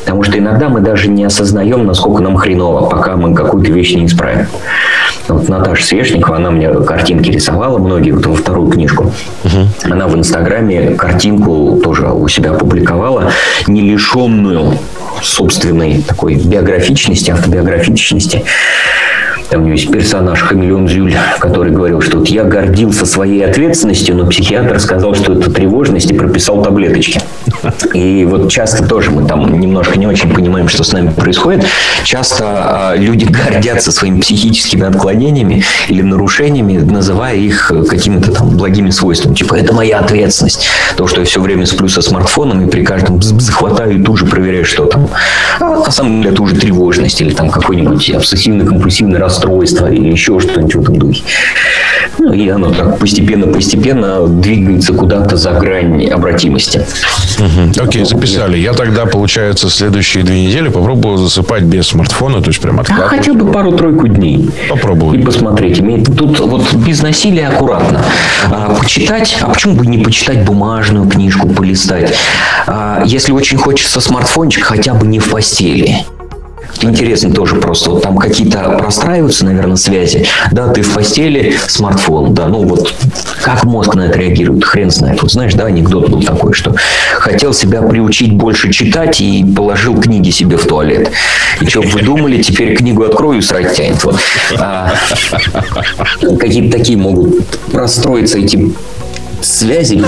Потому 0.00 0.22
что 0.22 0.38
иногда 0.38 0.68
мы 0.68 0.80
даже 0.80 1.10
не 1.10 1.24
осознаем, 1.24 1.84
насколько 1.84 2.22
нам 2.22 2.36
хреново, 2.36 2.88
пока 2.88 3.16
мы 3.16 3.34
какую-то 3.34 3.72
вещь 3.72 3.94
не 3.94 4.06
исправим. 4.06 4.46
Вот 5.28 5.48
Наташа 5.48 5.84
Свешникова, 5.84 6.36
она 6.36 6.50
мне 6.50 6.72
картинки 6.72 7.30
рисовала, 7.30 7.78
многие, 7.78 8.12
вот 8.12 8.24
во 8.26 8.34
вторую 8.34 8.70
книжку. 8.70 9.12
Угу. 9.44 9.92
Она 9.92 10.06
в 10.06 10.16
Инстаграме 10.16 10.94
картинку 10.94 11.80
тоже 11.82 12.06
у 12.06 12.26
себя 12.28 12.52
опубликовала, 12.52 13.30
не 13.66 13.82
лишенную 13.82 14.78
собственной 15.22 16.02
такой 16.02 16.36
биографичности, 16.36 17.30
автобиографичности. 17.30 18.44
Там 19.50 19.62
у 19.62 19.64
него 19.64 19.76
есть 19.76 19.90
персонаж 19.90 20.42
Хамелеон 20.42 20.88
Зюль, 20.88 21.14
который 21.38 21.72
говорил, 21.72 22.02
что 22.02 22.18
вот 22.18 22.28
я 22.28 22.44
гордился 22.44 23.06
своей 23.06 23.44
ответственностью, 23.46 24.14
но 24.14 24.26
психиатр 24.26 24.78
сказал, 24.78 25.14
что 25.14 25.32
это 25.32 25.50
тревожность 25.50 26.10
и 26.10 26.14
прописал 26.14 26.62
таблеточки. 26.62 27.20
И 27.94 28.24
вот 28.24 28.50
часто 28.50 28.86
тоже 28.86 29.10
мы 29.10 29.26
там 29.26 29.60
немножко 29.60 29.98
не 29.98 30.06
очень 30.06 30.32
понимаем, 30.32 30.68
что 30.68 30.84
с 30.84 30.92
нами 30.92 31.10
происходит. 31.10 31.66
Часто 32.04 32.92
э, 32.94 32.98
люди 32.98 33.24
гордятся 33.24 33.92
своими 33.92 34.20
психическими 34.20 34.86
отклонениями 34.86 35.64
или 35.88 36.02
нарушениями, 36.02 36.78
называя 36.78 37.36
их 37.36 37.72
какими-то 37.88 38.32
там 38.32 38.50
благими 38.50 38.90
свойствами. 38.90 39.34
Типа, 39.34 39.54
это 39.54 39.74
моя 39.74 40.00
ответственность. 40.00 40.68
То, 40.96 41.06
что 41.06 41.20
я 41.20 41.26
все 41.26 41.40
время 41.40 41.66
сплю 41.66 41.88
со 41.88 42.02
смартфоном 42.02 42.66
и 42.66 42.70
при 42.70 42.84
каждом 42.84 43.22
захватаю 43.22 43.98
и 43.98 44.02
тут 44.02 44.18
же 44.18 44.26
проверяю, 44.26 44.64
что 44.64 44.86
там. 44.86 45.08
А 45.60 45.64
на 45.64 45.90
самом 45.90 46.22
деле 46.22 46.34
это 46.34 46.42
уже 46.42 46.54
тревожность 46.54 47.20
или 47.20 47.32
там 47.32 47.50
какой-нибудь 47.50 48.10
обсессивно-компульсивный 48.10 49.18
расстройство 49.18 49.38
расстройство 49.38 49.90
или 49.90 50.10
еще 50.10 50.40
что-нибудь 50.40 50.74
в 50.74 50.80
этом 50.82 50.96
духе. 50.98 51.22
Ну, 52.18 52.32
и 52.32 52.48
оно 52.48 52.72
так 52.72 52.98
постепенно-постепенно 52.98 54.26
двигается 54.26 54.92
куда-то 54.92 55.36
за 55.36 55.52
грань 55.52 56.06
обратимости. 56.06 56.84
Угу. 57.48 57.84
Окей, 57.84 58.04
записали. 58.04 58.58
Я 58.58 58.72
тогда, 58.72 59.06
получается, 59.06 59.70
следующие 59.70 60.24
две 60.24 60.46
недели 60.46 60.68
попробую 60.68 61.18
засыпать 61.18 61.62
без 61.62 61.88
смартфона, 61.88 62.42
то 62.42 62.48
есть 62.48 62.60
прям 62.60 62.80
откладывать. 62.80 63.12
А 63.12 63.16
хотя 63.16 63.32
бы 63.32 63.50
пару-тройку 63.50 64.08
дней. 64.08 64.50
Попробую. 64.68 65.18
И 65.18 65.22
посмотреть. 65.22 65.78
Тут 66.16 66.40
вот 66.40 66.72
без 66.74 67.02
насилия 67.02 67.48
аккуратно. 67.48 68.02
А, 68.50 68.74
почитать, 68.74 69.36
а 69.40 69.48
почему 69.50 69.74
бы 69.74 69.86
не 69.86 69.98
почитать 69.98 70.44
бумажную 70.44 71.08
книжку, 71.08 71.48
полистать? 71.48 72.14
А, 72.66 73.02
если 73.04 73.32
очень 73.32 73.56
хочется 73.58 74.00
смартфончик, 74.00 74.64
хотя 74.64 74.94
бы 74.94 75.06
не 75.06 75.18
в 75.18 75.30
постели 75.30 76.04
интересно 76.82 77.32
тоже 77.32 77.56
просто. 77.56 77.90
Вот 77.90 78.02
там 78.02 78.16
какие-то 78.16 78.76
простраиваются, 78.78 79.44
наверное, 79.44 79.76
связи. 79.76 80.26
Да, 80.52 80.68
ты 80.68 80.82
в 80.82 80.94
постели, 80.94 81.56
смартфон, 81.66 82.34
да, 82.34 82.46
ну 82.46 82.64
вот 82.64 82.94
как 83.42 83.64
мозг 83.64 83.94
на 83.94 84.02
это 84.02 84.18
реагирует, 84.18 84.64
хрен 84.64 84.90
знает. 84.90 85.22
Вот 85.22 85.32
знаешь, 85.32 85.54
да, 85.54 85.66
анекдот 85.66 86.08
был 86.08 86.22
такой, 86.22 86.52
что 86.52 86.74
хотел 87.14 87.52
себя 87.52 87.82
приучить 87.82 88.32
больше 88.32 88.72
читать 88.72 89.20
и 89.20 89.44
положил 89.44 90.00
книги 90.00 90.30
себе 90.30 90.56
в 90.56 90.66
туалет. 90.66 91.10
И 91.60 91.66
что 91.66 91.80
вы 91.80 92.02
думали, 92.02 92.42
теперь 92.42 92.76
книгу 92.76 93.04
открою 93.04 93.38
и 93.38 93.42
срать 93.42 93.74
тянет. 93.74 94.02
Вот. 94.04 94.16
А, 94.58 94.94
какие-то 96.38 96.76
такие 96.76 96.98
могут 96.98 97.46
простроиться 97.72 98.38
эти 98.38 98.72
связи, 99.40 100.02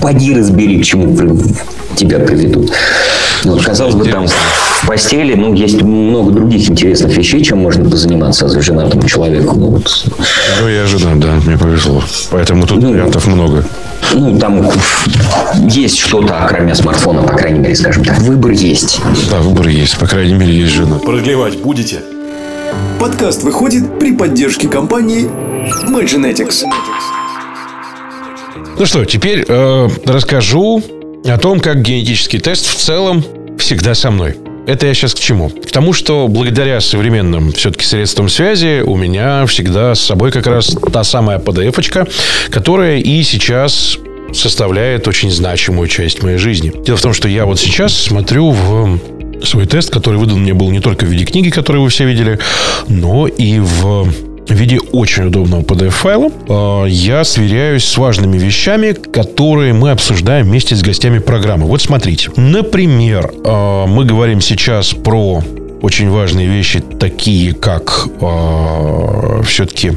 поди 0.00 0.34
разбери, 0.34 0.80
к 0.80 0.84
чему 0.84 1.16
тебя 1.96 2.18
приведут. 2.18 2.72
Ну, 3.44 3.58
казалось 3.62 3.94
бы, 3.94 4.06
там 4.06 4.26
в 4.26 4.86
постели, 4.86 5.34
ну, 5.34 5.54
есть 5.54 5.82
много 5.82 6.32
других 6.32 6.68
интересных 6.70 7.14
вещей, 7.16 7.44
чем 7.44 7.58
можно 7.58 7.88
позаниматься 7.88 8.48
с 8.48 8.60
женатым 8.60 9.02
человеком. 9.02 9.60
Ну, 9.60 9.66
вот. 9.70 10.06
ну 10.60 10.68
я 10.68 10.86
женат, 10.86 11.20
да, 11.20 11.34
мне 11.44 11.58
повезло. 11.58 12.02
Поэтому 12.30 12.66
тут 12.66 12.82
ну, 12.82 12.90
вариантов 12.90 13.26
много. 13.26 13.64
Ну, 14.14 14.38
там 14.38 14.66
есть 15.68 15.98
что-то, 15.98 16.46
кроме 16.48 16.74
смартфона, 16.74 17.22
по 17.22 17.34
крайней 17.34 17.60
мере, 17.60 17.74
скажем 17.74 18.04
так. 18.04 18.18
Выбор 18.20 18.52
есть. 18.52 19.00
Да, 19.30 19.38
выбор 19.38 19.68
есть. 19.68 19.98
По 19.98 20.06
крайней 20.06 20.34
мере, 20.34 20.54
есть 20.56 20.72
жена. 20.72 20.96
Продлевать 20.96 21.58
будете? 21.58 22.00
Подкаст 22.98 23.42
выходит 23.42 23.98
при 23.98 24.12
поддержке 24.12 24.68
компании 24.68 25.28
Magenetics. 25.88 26.64
Ну 28.76 28.86
что, 28.86 29.04
теперь 29.04 29.44
э, 29.46 29.88
расскажу 30.04 30.82
о 31.24 31.38
том, 31.38 31.60
как 31.60 31.80
генетический 31.80 32.40
тест 32.40 32.66
в 32.66 32.74
целом 32.74 33.24
всегда 33.56 33.94
со 33.94 34.10
мной. 34.10 34.36
Это 34.66 34.88
я 34.88 34.94
сейчас 34.94 35.14
к 35.14 35.20
чему? 35.20 35.48
К 35.48 35.70
тому, 35.70 35.92
что 35.92 36.26
благодаря 36.26 36.80
современным 36.80 37.52
все-таки 37.52 37.84
средствам 37.84 38.28
связи 38.28 38.82
у 38.84 38.96
меня 38.96 39.46
всегда 39.46 39.94
с 39.94 40.00
собой 40.00 40.32
как 40.32 40.48
раз 40.48 40.76
та 40.92 41.04
самая 41.04 41.38
PDF-очка, 41.38 42.06
которая 42.50 42.98
и 42.98 43.22
сейчас 43.22 43.96
составляет 44.32 45.06
очень 45.06 45.30
значимую 45.30 45.86
часть 45.86 46.24
моей 46.24 46.38
жизни. 46.38 46.72
Дело 46.84 46.96
в 46.96 47.02
том, 47.02 47.14
что 47.14 47.28
я 47.28 47.46
вот 47.46 47.60
сейчас 47.60 47.96
смотрю 47.96 48.50
в 48.50 48.98
свой 49.44 49.66
тест, 49.66 49.90
который 49.90 50.18
выдан 50.18 50.40
мне 50.40 50.52
был 50.52 50.70
не 50.70 50.80
только 50.80 51.04
в 51.04 51.08
виде 51.08 51.24
книги, 51.24 51.50
которую 51.50 51.84
вы 51.84 51.90
все 51.90 52.06
видели, 52.06 52.40
но 52.88 53.28
и 53.28 53.60
в 53.60 54.33
в 54.48 54.52
виде 54.52 54.78
очень 54.92 55.24
удобного 55.24 55.62
PDF-файла 55.62 56.30
а, 56.48 56.84
я 56.84 57.24
сверяюсь 57.24 57.84
с 57.84 57.96
важными 57.96 58.38
вещами, 58.38 58.92
которые 58.92 59.72
мы 59.72 59.90
обсуждаем 59.90 60.46
вместе 60.46 60.74
с 60.76 60.82
гостями 60.82 61.18
программы. 61.18 61.66
Вот 61.66 61.82
смотрите. 61.82 62.30
Например, 62.36 63.32
а, 63.44 63.86
мы 63.86 64.04
говорим 64.04 64.40
сейчас 64.40 64.92
про 64.92 65.42
очень 65.82 66.10
важные 66.10 66.48
вещи, 66.48 66.80
такие 66.80 67.52
как 67.52 68.08
а, 68.20 69.42
все-таки 69.42 69.92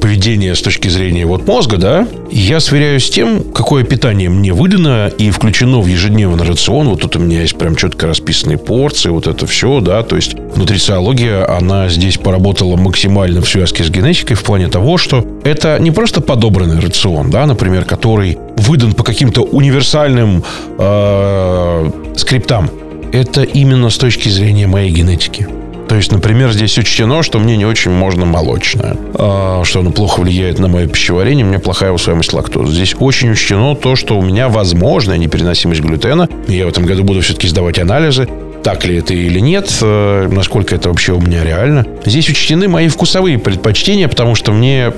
поведение 0.00 0.54
с 0.54 0.62
точки 0.62 0.88
зрения 0.88 1.26
вот 1.26 1.46
мозга, 1.46 1.76
да, 1.76 2.08
я 2.30 2.60
сверяюсь 2.60 3.06
с 3.06 3.10
тем, 3.10 3.42
какое 3.52 3.84
питание 3.84 4.28
мне 4.28 4.52
выдано 4.52 5.08
и 5.08 5.30
включено 5.30 5.80
в 5.80 5.86
ежедневный 5.86 6.44
рацион. 6.44 6.88
Вот 6.88 7.00
тут 7.00 7.16
у 7.16 7.18
меня 7.18 7.42
есть 7.42 7.56
прям 7.58 7.76
четко 7.76 8.06
расписанные 8.06 8.58
порции, 8.58 9.10
вот 9.10 9.26
это 9.26 9.46
все, 9.46 9.80
да, 9.80 10.02
то 10.02 10.16
есть 10.16 10.34
нутрициология, 10.56 11.48
она 11.48 11.88
здесь 11.88 12.16
поработала 12.16 12.76
максимально 12.76 13.42
в 13.42 13.48
связке 13.48 13.84
с 13.84 13.90
генетикой 13.90 14.36
в 14.36 14.42
плане 14.42 14.68
того, 14.68 14.96
что 14.96 15.24
это 15.44 15.78
не 15.78 15.90
просто 15.90 16.20
подобранный 16.20 16.80
рацион, 16.80 17.30
да, 17.30 17.46
например, 17.46 17.84
который 17.84 18.38
выдан 18.56 18.94
по 18.94 19.04
каким-то 19.04 19.42
универсальным 19.42 20.44
э, 20.78 21.90
скриптам. 22.16 22.70
Это 23.12 23.42
именно 23.42 23.90
с 23.90 23.98
точки 23.98 24.28
зрения 24.28 24.66
моей 24.66 24.90
генетики. 24.90 25.48
То 25.90 25.96
есть, 25.96 26.12
например, 26.12 26.52
здесь 26.52 26.78
учтено, 26.78 27.24
что 27.24 27.40
мне 27.40 27.56
не 27.56 27.64
очень 27.64 27.90
можно 27.90 28.24
молочное, 28.24 28.96
а, 29.14 29.64
что 29.64 29.80
оно 29.80 29.90
плохо 29.90 30.20
влияет 30.20 30.60
на 30.60 30.68
мое 30.68 30.86
пищеварение, 30.86 31.44
у 31.44 31.48
меня 31.48 31.58
плохая 31.58 31.90
усвояемость 31.90 32.32
лактозы. 32.32 32.72
Здесь 32.72 32.94
очень 32.96 33.32
учтено 33.32 33.74
то, 33.74 33.96
что 33.96 34.16
у 34.16 34.22
меня 34.22 34.48
возможная 34.48 35.18
непереносимость 35.18 35.80
глютена. 35.80 36.28
Я 36.46 36.66
в 36.66 36.68
этом 36.68 36.86
году 36.86 37.02
буду 37.02 37.22
все-таки 37.22 37.48
сдавать 37.48 37.80
анализы 37.80 38.28
так 38.62 38.84
ли 38.84 38.98
это 38.98 39.14
или 39.14 39.40
нет, 39.40 39.68
э, 39.82 40.28
насколько 40.30 40.76
это 40.76 40.90
вообще 40.90 41.12
у 41.12 41.20
меня 41.20 41.42
реально. 41.42 41.84
Здесь 42.04 42.28
учтены 42.28 42.68
мои 42.68 42.86
вкусовые 42.86 43.40
предпочтения, 43.40 44.06
потому 44.06 44.36
что 44.36 44.52
мне 44.52 44.92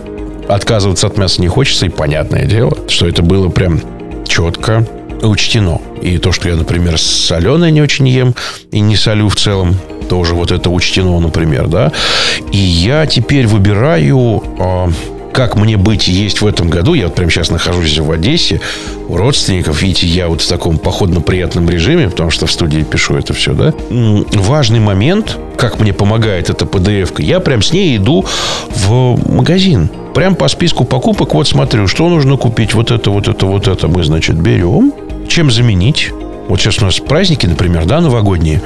отказываться 0.47 1.07
от 1.07 1.17
мяса 1.17 1.41
не 1.41 1.49
хочется, 1.49 1.87
и 1.87 1.89
понятное 1.89 2.45
дело, 2.45 2.77
что 2.89 3.09
это 3.09 3.23
было 3.23 3.49
прям 3.49 3.81
четко 4.29 4.87
учтено. 5.23 5.81
И 6.01 6.19
то, 6.19 6.33
что 6.33 6.49
я, 6.49 6.57
например, 6.57 6.99
соленое 6.99 7.71
не 7.71 7.83
очень 7.83 8.09
ем 8.09 8.35
и 8.71 8.81
не 8.81 8.97
солю 8.97 9.29
в 9.29 9.37
целом, 9.37 9.77
тоже 10.09 10.35
вот 10.35 10.51
это 10.53 10.71
учтено, 10.71 11.19
например, 11.21 11.69
да. 11.69 11.93
И 12.51 12.59
я 12.59 13.07
теперь 13.07 13.47
выбираю, 13.47 14.43
а, 14.59 14.91
как 15.33 15.57
мне 15.57 15.77
быть 15.77 16.09
и 16.09 16.13
есть 16.13 16.43
в 16.43 16.47
этом 16.47 16.69
году. 16.69 16.95
Я 16.95 17.05
вот 17.07 17.15
прямо 17.15 17.31
сейчас 17.31 17.51
нахожусь 17.51 17.99
в 17.99 18.11
Одессе 18.11 18.61
у 19.09 19.17
родственников. 19.17 19.81
Видите, 19.81 20.07
я 20.07 20.29
вот 20.29 20.43
в 20.43 20.49
таком 20.49 20.79
походно-приятном 20.79 21.69
режиме, 21.71 22.11
потому 22.11 22.31
что 22.31 22.47
в 22.47 22.53
студии 22.53 22.83
пишу 22.83 23.17
это 23.17 23.33
все, 23.33 23.55
да. 23.55 23.73
Важный 23.91 24.81
момент, 24.81 25.39
как 25.57 25.81
мне 25.81 25.93
помогает 25.93 26.51
эта 26.51 26.65
PDF-ка, 26.65 27.23
я 27.23 27.41
прям 27.41 27.63
с 27.63 27.73
ней 27.73 27.97
иду 27.97 28.25
в 28.69 29.33
магазин. 29.33 29.89
Прям 30.15 30.35
по 30.35 30.49
списку 30.49 30.85
покупок 30.85 31.33
вот 31.33 31.49
смотрю, 31.49 31.87
что 31.87 32.09
нужно 32.11 32.37
купить. 32.37 32.75
Вот 32.75 32.91
это, 32.91 33.11
вот 33.11 33.29
это, 33.29 33.47
вот 33.47 33.67
это 33.67 33.89
мы, 33.89 34.05
значит, 34.05 34.37
берем. 34.37 34.93
Чем 35.29 35.51
заменить? 35.51 36.11
Вот 36.49 36.61
сейчас 36.61 36.81
у 36.81 36.85
нас 36.85 36.99
праздники, 36.99 37.47
например, 37.47 37.85
да, 37.87 38.01
новогодние. 38.01 38.61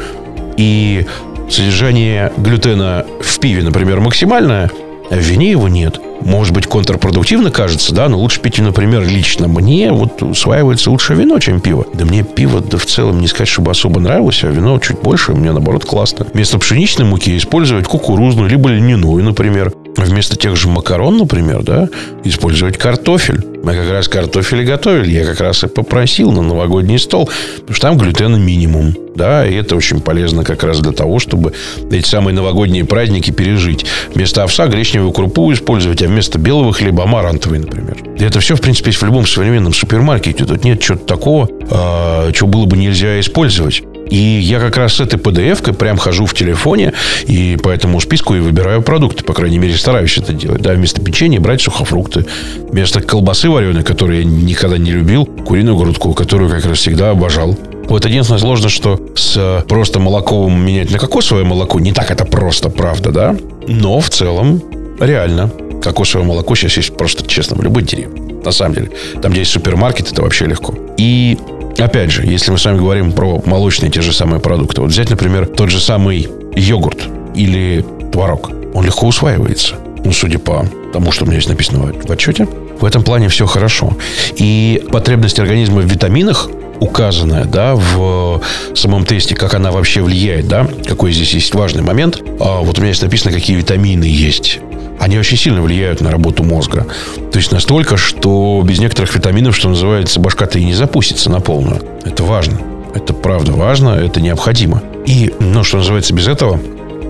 И 0.57 1.07
содержание 1.51 2.33
глютена 2.37 3.05
в 3.21 3.39
пиве, 3.39 3.63
например, 3.63 4.01
максимальное, 4.01 4.71
а 5.11 5.15
в 5.15 5.19
вине 5.19 5.51
его 5.51 5.69
нет. 5.69 6.01
Может 6.23 6.55
быть, 6.55 6.67
контрпродуктивно 6.67 7.51
кажется, 7.51 7.95
да, 7.95 8.09
но 8.09 8.19
лучше 8.19 8.41
пить, 8.41 8.59
например, 8.59 9.07
лично 9.07 9.49
мне 9.49 9.93
вот 9.93 10.23
усваивается 10.23 10.91
лучше 10.91 11.15
вино, 11.15 11.39
чем 11.39 11.61
пиво. 11.61 11.87
Да 11.93 12.05
мне 12.05 12.25
пиво, 12.25 12.61
да 12.61 12.79
в 12.79 12.87
целом 12.87 13.21
не 13.21 13.29
сказать, 13.29 13.49
чтобы 13.49 13.71
особо 13.71 14.01
нравилось, 14.01 14.43
а 14.43 14.49
вино 14.49 14.79
чуть 14.79 14.99
больше, 15.01 15.33
мне 15.33 15.53
наоборот 15.53 15.85
классно. 15.85 16.27
Вместо 16.33 16.59
пшеничной 16.59 17.05
муки 17.05 17.37
использовать 17.37 17.87
кукурузную, 17.87 18.49
либо 18.49 18.71
льняную, 18.71 19.23
например. 19.23 19.73
Вместо 20.05 20.37
тех 20.37 20.57
же 20.57 20.69
макарон, 20.69 21.19
например, 21.19 21.63
да, 21.63 21.89
использовать 22.25 22.77
картофель. 22.77 23.45
Мы 23.63 23.75
как 23.75 23.91
раз 23.91 24.09
картофель 24.09 24.61
и 24.61 24.65
готовили. 24.65 25.11
Я 25.11 25.25
как 25.25 25.41
раз 25.41 25.65
и 25.65 25.67
попросил 25.67 26.31
на 26.31 26.43
новогодний 26.43 26.99
стол, 26.99 27.29
потому 27.57 27.75
что 27.75 27.89
там 27.89 27.99
глютена 27.99 28.37
минимум. 28.37 28.95
Да, 29.17 29.47
и 29.47 29.55
это 29.55 29.75
очень 29.77 30.01
полезно 30.01 30.45
как 30.45 30.63
раз 30.63 30.81
для 30.81 30.93
того, 30.93 31.19
чтобы 31.19 31.55
эти 31.91 32.07
самые 32.07 32.35
новогодние 32.35 32.85
праздники 32.85 33.31
пережить. 33.31 33.87
Вместо 34.15 34.43
овса 34.43 34.67
гречневую 34.67 35.13
крупу 35.13 35.51
использовать, 35.53 36.03
а 36.03 36.07
вместо 36.07 36.39
белого 36.39 36.73
хлеба 36.75 37.05
амарантовый, 37.05 37.61
например. 37.61 37.97
И 38.19 38.23
это 38.23 38.41
все, 38.41 38.57
в 38.57 38.61
принципе, 38.61 38.91
есть 38.91 39.01
в 39.01 39.07
любом 39.07 39.27
современном 39.27 39.73
супермаркете. 39.73 40.45
Тут 40.45 40.65
нет 40.65 40.81
чего-то 40.83 41.07
такого, 41.07 41.49
э, 41.49 42.33
чего 42.35 42.49
было 42.49 42.67
бы 42.67 42.77
нельзя 42.77 43.19
использовать. 43.19 43.83
И 44.09 44.17
я 44.17 44.61
как 44.61 44.77
раз 44.77 44.95
с 44.95 45.01
этой 45.01 45.19
PDF-кой 45.19 45.75
прям 45.75 45.97
хожу 45.99 46.27
в 46.27 46.35
телефоне 46.35 46.93
и 47.27 47.57
по 47.63 47.69
этому 47.69 48.01
списку 48.01 48.35
и 48.35 48.41
выбираю 48.41 48.83
продукты. 48.83 49.25
По 49.25 49.35
крайней 49.35 49.59
мере, 49.59 49.77
стараюсь 49.77 50.17
это 50.19 50.33
делать. 50.33 50.63
Да, 50.63 50.73
вместо 50.73 51.01
печенья 51.01 51.41
брать 51.41 51.61
сухофрукты. 51.61 52.27
Вместо 52.71 53.01
колбасы 53.01 53.51
вареной, 53.51 53.83
которую 53.83 54.19
я 54.19 54.25
никогда 54.25 54.79
не 54.79 54.93
любил, 54.93 55.25
куриную 55.27 55.77
грудку, 55.77 56.15
которую 56.15 56.51
как 56.51 56.65
раз 56.65 56.79
всегда 56.79 57.11
обожал. 57.11 57.57
Вот 57.89 58.05
единственное 58.05 58.41
сложно, 58.41 58.69
что 58.69 59.01
с 59.15 59.65
просто 59.69 60.01
молоком 60.01 60.61
менять 60.61 60.91
на 60.91 60.99
кокосовое 60.99 61.45
молоко 61.45 61.79
не 61.79 61.93
так 61.93 62.11
это 62.11 62.25
просто, 62.25 62.69
правда, 62.69 63.11
да? 63.11 63.37
Но 63.69 64.01
в 64.01 64.11
целом 64.11 64.63
реально. 65.01 65.51
Кокосовое 65.83 66.27
молоко 66.27 66.57
сейчас 66.57 66.77
есть 66.79 66.97
просто, 66.97 67.25
честно, 67.29 67.57
в 67.57 67.63
любой 67.63 67.83
деревне. 67.83 68.35
На 68.45 68.51
самом 68.51 68.75
деле. 68.75 68.91
Там, 69.23 69.31
где 69.33 69.41
есть 69.41 69.53
супермаркет, 69.53 70.11
это 70.11 70.23
вообще 70.23 70.47
легко. 70.47 70.75
И 70.97 71.39
Опять 71.79 72.11
же, 72.11 72.25
если 72.25 72.51
мы 72.51 72.59
с 72.59 72.65
вами 72.65 72.79
говорим 72.79 73.13
про 73.13 73.43
молочные 73.45 73.91
те 73.91 74.01
же 74.01 74.13
самые 74.13 74.41
продукты. 74.41 74.81
Вот 74.81 74.91
взять, 74.91 75.11
например, 75.11 75.47
тот 75.47 75.71
же 75.71 75.81
самый 75.81 76.29
йогурт 76.55 77.09
или 77.35 77.85
творог. 78.13 78.51
Он 78.75 78.85
легко 78.85 79.07
усваивается. 79.07 79.77
Ну, 80.05 80.13
судя 80.13 80.39
по 80.39 80.65
тому, 80.93 81.13
что 81.13 81.25
у 81.25 81.29
меня 81.29 81.39
здесь 81.39 81.51
написано 81.51 81.93
в 81.93 82.11
отчете. 82.11 82.47
В 82.81 82.85
этом 82.85 83.03
плане 83.03 83.29
все 83.29 83.47
хорошо. 83.47 83.97
И 84.37 84.83
потребность 84.91 85.39
организма 85.39 85.81
в 85.81 85.87
витаминах 85.87 86.49
указанная, 86.79 87.45
да, 87.45 87.75
в 87.75 88.43
самом 88.75 89.07
тесте, 89.07 89.35
как 89.35 89.55
она 89.55 89.71
вообще 89.71 90.03
влияет, 90.03 90.47
да, 90.47 90.69
какой 90.87 91.13
здесь 91.13 91.33
есть 91.33 91.55
важный 91.55 91.83
момент. 91.83 92.23
А 92.39 92.61
вот 92.61 92.79
у 92.79 92.83
меня 92.83 92.93
здесь 92.93 93.03
написано, 93.03 93.33
какие 93.33 93.57
витамины 93.57 94.05
есть 94.05 94.61
они 94.99 95.19
очень 95.19 95.37
сильно 95.37 95.63
влияют 95.63 96.01
на 96.01 96.11
работу 96.11 96.43
мозга. 96.43 96.87
То 97.33 97.39
есть 97.39 97.53
настолько, 97.53 97.97
что 97.97 98.63
без 98.65 98.79
некоторых 98.79 99.15
витаминов, 99.15 99.57
что 99.57 99.69
называется, 99.69 100.21
башка-то 100.21 100.59
и 100.59 100.65
не 100.65 100.75
запустится 100.75 101.31
на 101.31 101.41
полную. 101.41 101.81
Это 102.05 102.23
важно. 102.23 102.59
Это 102.95 103.13
правда 103.13 103.53
важно, 103.53 103.91
это 103.91 104.21
необходимо. 104.21 104.83
И, 105.05 105.33
ну, 105.39 105.63
что 105.65 105.79
называется, 105.79 106.15
без 106.15 106.29
этого 106.29 106.59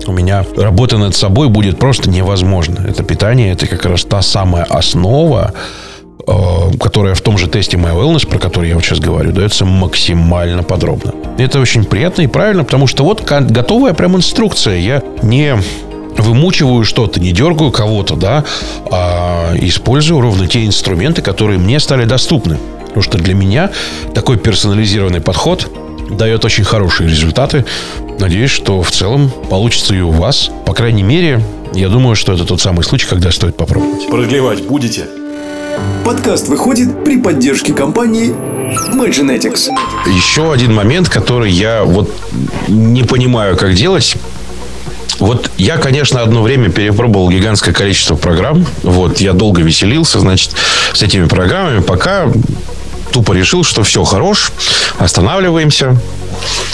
у 0.05 0.11
меня 0.11 0.45
работа 0.55 0.97
над 0.97 1.15
собой 1.15 1.49
будет 1.49 1.79
просто 1.79 2.09
невозможно. 2.09 2.85
Это 2.87 3.03
питание, 3.03 3.51
это 3.53 3.67
как 3.67 3.85
раз 3.85 4.03
та 4.03 4.21
самая 4.21 4.63
основа, 4.65 5.53
э, 6.25 6.31
которая 6.79 7.13
в 7.13 7.21
том 7.21 7.37
же 7.37 7.47
тесте 7.47 7.77
My 7.77 7.95
Wellness, 7.95 8.27
про 8.27 8.37
который 8.39 8.69
я 8.69 8.75
вот 8.75 8.83
сейчас 8.83 8.99
говорю, 8.99 9.31
дается 9.31 9.65
максимально 9.65 10.63
подробно. 10.63 11.13
Это 11.37 11.59
очень 11.59 11.85
приятно 11.85 12.23
и 12.23 12.27
правильно, 12.27 12.63
потому 12.63 12.87
что 12.87 13.03
вот 13.03 13.21
готовая 13.23 13.93
прям 13.93 14.15
инструкция. 14.17 14.77
Я 14.77 15.03
не 15.21 15.55
вымучиваю 16.17 16.83
что-то, 16.83 17.19
не 17.19 17.31
дергаю 17.31 17.71
кого-то, 17.71 18.15
да, 18.15 18.43
а 18.91 19.53
использую 19.55 20.21
ровно 20.21 20.47
те 20.47 20.65
инструменты, 20.65 21.21
которые 21.21 21.59
мне 21.59 21.79
стали 21.79 22.05
доступны. 22.05 22.57
Потому 22.87 23.01
что 23.01 23.17
для 23.17 23.33
меня 23.33 23.71
такой 24.13 24.37
персонализированный 24.37 25.21
подход 25.21 25.69
дает 26.09 26.45
очень 26.45 26.63
хорошие 26.63 27.09
результаты. 27.09 27.65
Надеюсь, 28.19 28.51
что 28.51 28.81
в 28.81 28.91
целом 28.91 29.29
получится 29.49 29.93
и 29.93 30.01
у 30.01 30.11
вас. 30.11 30.49
По 30.65 30.73
крайней 30.73 31.03
мере, 31.03 31.41
я 31.73 31.89
думаю, 31.89 32.15
что 32.15 32.33
это 32.33 32.45
тот 32.45 32.61
самый 32.61 32.83
случай, 32.83 33.07
когда 33.07 33.31
стоит 33.31 33.55
попробовать. 33.55 34.07
Продлевать 34.07 34.65
будете? 34.65 35.05
Подкаст 36.03 36.47
выходит 36.47 37.03
при 37.03 37.21
поддержке 37.21 37.73
компании 37.73 38.33
Magenetics. 38.93 39.69
Еще 40.07 40.51
один 40.51 40.73
момент, 40.73 41.09
который 41.09 41.51
я 41.51 41.83
вот 41.83 42.09
не 42.67 43.03
понимаю, 43.03 43.55
как 43.57 43.73
делать. 43.75 44.15
Вот 45.19 45.49
я, 45.57 45.77
конечно, 45.77 46.21
одно 46.21 46.41
время 46.41 46.69
перепробовал 46.69 47.29
гигантское 47.29 47.73
количество 47.73 48.15
программ. 48.15 48.65
Вот, 48.83 49.19
я 49.19 49.33
долго 49.33 49.61
веселился, 49.61 50.19
значит, 50.19 50.51
с 50.93 51.01
этими 51.01 51.25
программами, 51.25 51.81
пока 51.81 52.27
тупо 53.11 53.33
решил, 53.33 53.63
что 53.63 53.83
все 53.83 54.03
хорош, 54.03 54.51
останавливаемся. 54.99 55.97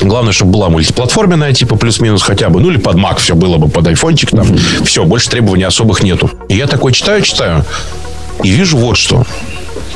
Главное, 0.02 0.34
чтобы 0.34 0.52
была 0.52 0.70
мультиплатформенная, 0.70 1.54
типа 1.54 1.78
плюс-минус 1.78 2.22
хотя 2.22 2.50
бы. 2.50 2.60
Ну, 2.60 2.70
или 2.70 2.78
под 2.78 2.98
Mac 2.98 3.20
все 3.20 3.36
было 3.36 3.58
бы, 3.58 3.70
под 3.70 3.88
айфончик 3.88 4.32
там. 4.32 4.42
Mm-hmm. 4.42 4.86
Все, 4.86 5.06
больше 5.06 5.30
требований 5.30 5.64
особых 5.64 6.04
нету. 6.04 6.30
И 6.50 6.56
я 6.56 6.68
такой 6.68 6.92
читаю, 6.92 7.22
читаю. 7.22 7.64
И 8.44 8.50
вижу 8.50 8.78
вот 8.78 8.98
что. 8.98 9.26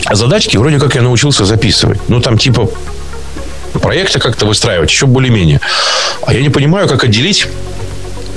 Задачки 0.10 0.56
вроде 0.58 0.80
как 0.80 0.96
я 0.96 1.02
научился 1.02 1.44
записывать. 1.44 2.00
Ну, 2.08 2.22
там 2.22 2.38
типа 2.38 2.70
проекты 3.82 4.20
как-то 4.20 4.46
выстраивать, 4.46 4.90
еще 4.90 5.06
более-менее. 5.06 5.60
А 6.26 6.34
я 6.34 6.42
не 6.42 6.50
понимаю, 6.50 6.88
как 6.88 7.04
отделить 7.04 7.48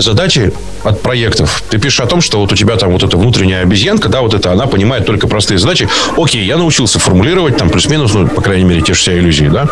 задачи 0.00 0.52
от 0.82 1.00
проектов. 1.00 1.62
Ты 1.70 1.78
пишешь 1.78 2.00
о 2.00 2.06
том, 2.06 2.20
что 2.20 2.40
вот 2.40 2.52
у 2.52 2.56
тебя 2.56 2.76
там 2.76 2.92
вот 2.92 3.02
эта 3.02 3.16
внутренняя 3.16 3.62
обезьянка, 3.62 4.08
да, 4.08 4.20
вот 4.20 4.34
это, 4.34 4.52
она 4.52 4.66
понимает 4.66 5.06
только 5.06 5.26
простые 5.26 5.58
задачи. 5.58 5.88
Окей, 6.16 6.44
я 6.44 6.56
научился 6.56 6.98
формулировать 6.98 7.56
там 7.56 7.70
плюс-минус, 7.70 8.14
ну, 8.14 8.28
по 8.28 8.42
крайней 8.42 8.64
мере, 8.64 8.80
те 8.80 8.94
же 8.94 9.00
все 9.00 9.18
иллюзии, 9.18 9.46
да. 9.46 9.68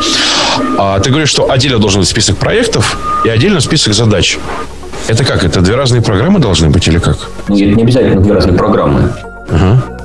А 0.79 0.99
ты 1.01 1.11
говоришь, 1.11 1.31
что 1.31 1.51
отдельно 1.51 1.79
должен 1.79 2.01
быть 2.01 2.09
список 2.09 2.37
проектов 2.37 2.99
и 3.25 3.29
отдельно 3.29 3.61
список 3.61 3.95
задач. 3.95 4.39
Это 5.09 5.25
как? 5.25 5.45
Это 5.45 5.61
две 5.61 5.75
разные 5.75 6.03
программы 6.03 6.39
должны 6.39 6.69
быть 6.69 6.87
или 6.87 6.99
как? 6.99 7.19
Нет, 7.49 7.77
не 7.77 7.83
обязательно 7.83 8.21
две 8.21 8.35
разные 8.35 8.57
программы. 8.57 9.13
Ага. 9.51 9.98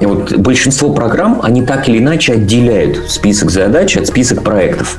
И 0.00 0.06
вот 0.06 0.36
большинство 0.36 0.92
программ, 0.92 1.40
они 1.42 1.64
так 1.64 1.88
или 1.88 1.98
иначе 1.98 2.34
отделяют 2.34 3.10
список 3.10 3.50
задач 3.50 3.96
от 3.96 4.06
список 4.06 4.42
проектов. 4.42 4.98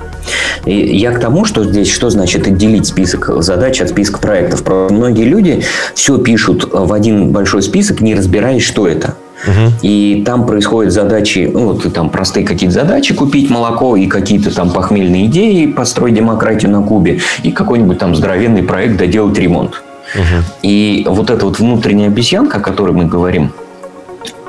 И 0.66 0.98
я 0.98 1.12
к 1.12 1.20
тому, 1.20 1.46
что 1.46 1.64
здесь 1.64 1.90
что 1.90 2.10
значит 2.10 2.48
отделить 2.48 2.88
список 2.88 3.32
задач 3.42 3.80
от 3.82 3.90
списка 3.90 4.20
проектов. 4.20 4.64
Многие 4.90 5.24
люди 5.24 5.64
все 5.94 6.18
пишут 6.18 6.70
в 6.72 6.92
один 6.92 7.32
большой 7.32 7.62
список, 7.62 8.02
не 8.02 8.16
разбираясь, 8.16 8.64
что 8.64 8.88
это. 8.88 9.16
И 9.82 10.24
там 10.26 10.46
происходят 10.46 10.92
задачи, 10.92 11.50
ну, 11.52 11.74
вот 11.74 11.94
там 11.94 12.10
простые 12.10 12.46
какие-то 12.46 12.74
задачи, 12.74 13.14
купить 13.14 13.50
молоко 13.50 13.96
и 13.96 14.08
какие-то 14.08 14.54
там 14.54 14.72
похмельные 14.72 15.28
идеи, 15.28 15.68
построить 15.68 16.16
демократию 16.16 16.72
на 16.72 16.82
Кубе, 16.82 17.22
и 17.44 17.52
какой-нибудь 17.52 18.00
там 18.00 18.16
здоровенный 18.16 18.64
проект 18.64 18.98
доделать 18.98 19.38
ремонт. 19.38 19.84
Угу. 20.16 20.44
И 20.64 21.06
вот 21.08 21.30
эта 21.30 21.46
вот 21.46 21.60
внутренняя 21.60 22.08
обезьянка, 22.08 22.58
о 22.58 22.62
которой 22.62 22.92
мы 22.92 23.06
говорим, 23.06 23.52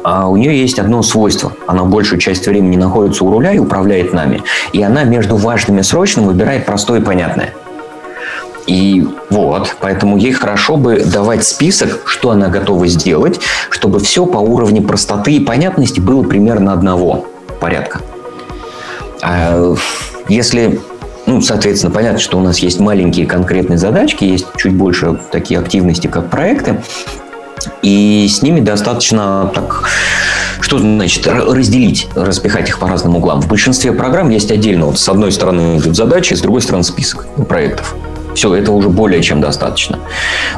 у 0.05 0.37
нее 0.37 0.61
есть 0.61 0.79
одно 0.79 1.03
свойство. 1.03 1.53
Она 1.67 1.85
большую 1.85 2.21
часть 2.21 2.47
времени 2.47 2.77
находится 2.77 3.25
у 3.25 3.31
руля 3.31 3.53
и 3.53 3.59
управляет 3.59 4.13
нами. 4.13 4.43
И 4.73 4.83
она 4.83 5.05
между 5.05 5.37
важным 5.37 5.79
и 5.79 5.83
срочным 5.83 6.27
выбирает 6.27 6.67
простое 6.67 7.01
и 7.01 7.05
понятное. 7.05 7.55
И 8.67 9.09
вот, 9.31 9.77
поэтому 9.81 10.19
ей 10.19 10.33
хорошо 10.33 10.77
бы 10.77 11.03
давать 11.03 11.45
список, 11.45 12.03
что 12.05 12.33
она 12.33 12.49
готова 12.49 12.87
сделать, 12.87 13.41
чтобы 13.71 13.99
все 13.99 14.27
по 14.27 14.37
уровню 14.37 14.83
простоты 14.83 15.33
и 15.33 15.41
понятности 15.41 16.01
было 16.01 16.23
примерно 16.23 16.75
одного 16.75 17.25
порядка. 17.61 18.01
А 19.23 19.75
если 20.29 20.81
ну, 21.29 21.43
соответственно, 21.43 21.93
понятно, 21.93 22.19
что 22.19 22.39
у 22.39 22.41
нас 22.41 22.59
есть 22.61 22.81
маленькие 22.81 23.27
конкретные 23.27 23.77
задачки, 23.77 24.25
есть 24.25 24.47
чуть 24.57 24.73
больше 24.73 25.21
такие 25.31 25.61
активности, 25.61 26.07
как 26.07 26.31
проекты. 26.31 26.83
И 27.83 28.27
с 28.29 28.43
ними 28.43 28.61
достаточно 28.61 29.51
так 29.55 29.85
что 30.61 30.79
значит 30.79 31.27
разделить, 31.27 32.09
распихать 32.15 32.69
их 32.69 32.79
по 32.79 32.89
разным 32.89 33.17
углам? 33.17 33.41
В 33.41 33.49
большинстве 33.49 33.93
программ 33.93 34.29
есть 34.29 34.51
отдельно. 34.51 34.87
Вот 34.87 34.99
с 34.99 35.09
одной 35.09 35.33
стороны 35.33 35.79
идут 35.79 35.97
задачи, 35.97 36.35
с 36.35 36.41
другой 36.41 36.61
стороны 36.61 36.85
список 36.85 37.27
проектов. 37.49 37.95
Все, 38.35 38.55
это 38.55 38.71
уже 38.73 38.89
более 38.89 39.23
чем 39.23 39.41
достаточно. 39.41 39.99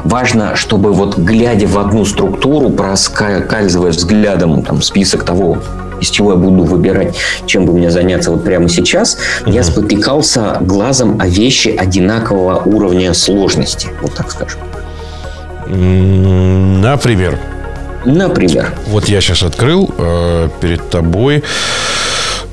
Важно, 0.03 0.55
чтобы 0.55 0.91
вот 0.91 1.17
глядя 1.17 1.67
в 1.67 1.79
одну 1.79 2.05
структуру, 2.05 2.69
проскальзывая 2.69 3.91
взглядом 3.91 4.63
там, 4.63 4.81
список 4.81 5.23
того, 5.23 5.59
из 5.99 6.09
чего 6.09 6.31
я 6.31 6.37
буду 6.37 6.63
выбирать, 6.63 7.15
чем 7.45 7.65
бы 7.65 7.73
мне 7.73 7.89
заняться 7.89 8.31
вот 8.31 8.43
прямо 8.43 8.67
сейчас, 8.69 9.17
uh-huh. 9.45 9.51
я 9.51 9.63
спотыкался 9.63 10.57
глазом 10.61 11.21
о 11.21 11.27
вещи 11.27 11.69
одинакового 11.69 12.61
уровня 12.65 13.13
сложности, 13.13 13.87
вот 14.01 14.13
так 14.13 14.31
скажем. 14.31 14.59
Например. 15.71 17.39
Например. 18.05 18.73
Вот 18.87 19.07
я 19.07 19.21
сейчас 19.21 19.43
открыл 19.43 19.89
э, 19.97 20.49
перед 20.59 20.89
тобой. 20.89 21.43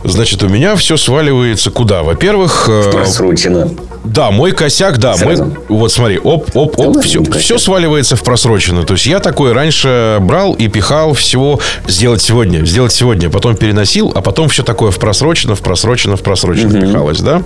Значит, 0.05 0.43
у 0.45 0.49
меня 0.49 0.77
все 0.77 0.97
сваливается 0.97 1.71
куда? 1.71 2.03
Во-первых... 2.03 2.67
Э, 2.69 2.93
Просрочено. 2.93 3.71
Да, 4.05 4.31
мой 4.31 4.53
косяк, 4.53 4.99
да. 4.99 5.17
Мой, 5.17 5.37
вот 5.69 5.93
смотри, 5.93 6.19
оп, 6.19 6.51
оп, 6.55 6.79
оп, 6.79 7.03
все, 7.03 7.23
все 7.23 7.59
сваливается 7.59 8.17
в 8.17 8.23
просроченную. 8.23 8.87
То 8.87 8.95
есть 8.95 9.07
я 9.07 9.21
такой 9.21 9.53
раньше 9.53 10.19
брал 10.21 10.55
и 10.55 10.69
пихал 10.69 11.15
всего 11.15 11.61
сделать 11.87 12.23
сегодня, 12.23 12.65
сделать 12.65 12.93
сегодня, 12.93 13.31
потом 13.31 13.57
переносил, 13.57 14.13
а 14.15 14.21
потом 14.21 14.49
все 14.49 14.63
такое 14.63 14.91
в 14.91 14.99
просрочено, 14.99 15.55
в 15.55 15.61
просрочено, 15.61 16.17
в 16.17 16.23
просрочено 16.23 16.79
угу. 16.79 16.87
пихалось, 16.87 17.21
да. 17.21 17.43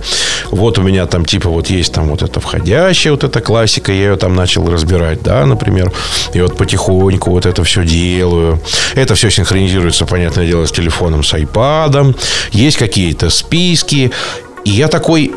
Вот 0.51 0.77
у 0.77 0.81
меня 0.81 1.05
там 1.05 1.25
типа 1.25 1.49
вот 1.49 1.69
есть 1.69 1.93
там 1.93 2.09
вот 2.09 2.21
это 2.23 2.39
входящая, 2.39 3.13
вот 3.13 3.23
эта 3.23 3.41
классика, 3.41 3.91
я 3.91 4.11
ее 4.11 4.15
там 4.15 4.35
начал 4.35 4.69
разбирать, 4.69 5.21
да, 5.21 5.45
например. 5.45 5.91
И 6.33 6.41
вот 6.41 6.57
потихоньку 6.57 7.31
вот 7.31 7.45
это 7.45 7.63
все 7.63 7.83
делаю. 7.83 8.59
Это 8.95 9.15
все 9.15 9.29
синхронизируется, 9.29 10.05
понятное 10.05 10.47
дело, 10.47 10.65
с 10.65 10.71
телефоном, 10.71 11.23
с 11.23 11.33
айпадом. 11.33 12.15
Есть 12.51 12.77
какие-то 12.77 13.29
списки. 13.29 14.11
И 14.63 14.69
я 14.69 14.87
такой, 14.87 15.33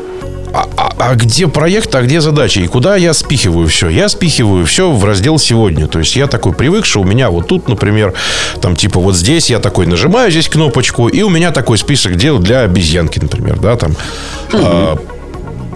а, 0.53 0.67
а, 0.77 0.93
а 0.97 1.15
где 1.15 1.47
проект, 1.47 1.93
а 1.95 2.01
где 2.01 2.21
задача? 2.21 2.61
И 2.61 2.67
куда 2.67 2.95
я 2.95 3.13
спихиваю 3.13 3.67
все? 3.67 3.89
Я 3.89 4.09
спихиваю 4.09 4.65
все 4.65 4.91
в 4.91 5.03
раздел 5.03 5.37
«Сегодня». 5.37 5.87
То 5.87 5.99
есть 5.99 6.15
я 6.15 6.27
такой 6.27 6.53
привык, 6.53 6.85
что 6.85 7.01
у 7.01 7.03
меня 7.03 7.29
вот 7.29 7.47
тут, 7.47 7.67
например, 7.67 8.13
там 8.61 8.75
типа 8.75 8.99
вот 8.99 9.15
здесь 9.15 9.49
я 9.49 9.59
такой 9.59 9.85
нажимаю 9.85 10.31
здесь 10.31 10.49
кнопочку, 10.49 11.07
и 11.07 11.21
у 11.21 11.29
меня 11.29 11.51
такой 11.51 11.77
список 11.77 12.15
дел 12.15 12.39
для 12.39 12.61
обезьянки, 12.61 13.19
например, 13.19 13.59
да, 13.59 13.75
там. 13.75 13.91
Угу. 13.91 14.61
А, 14.63 14.97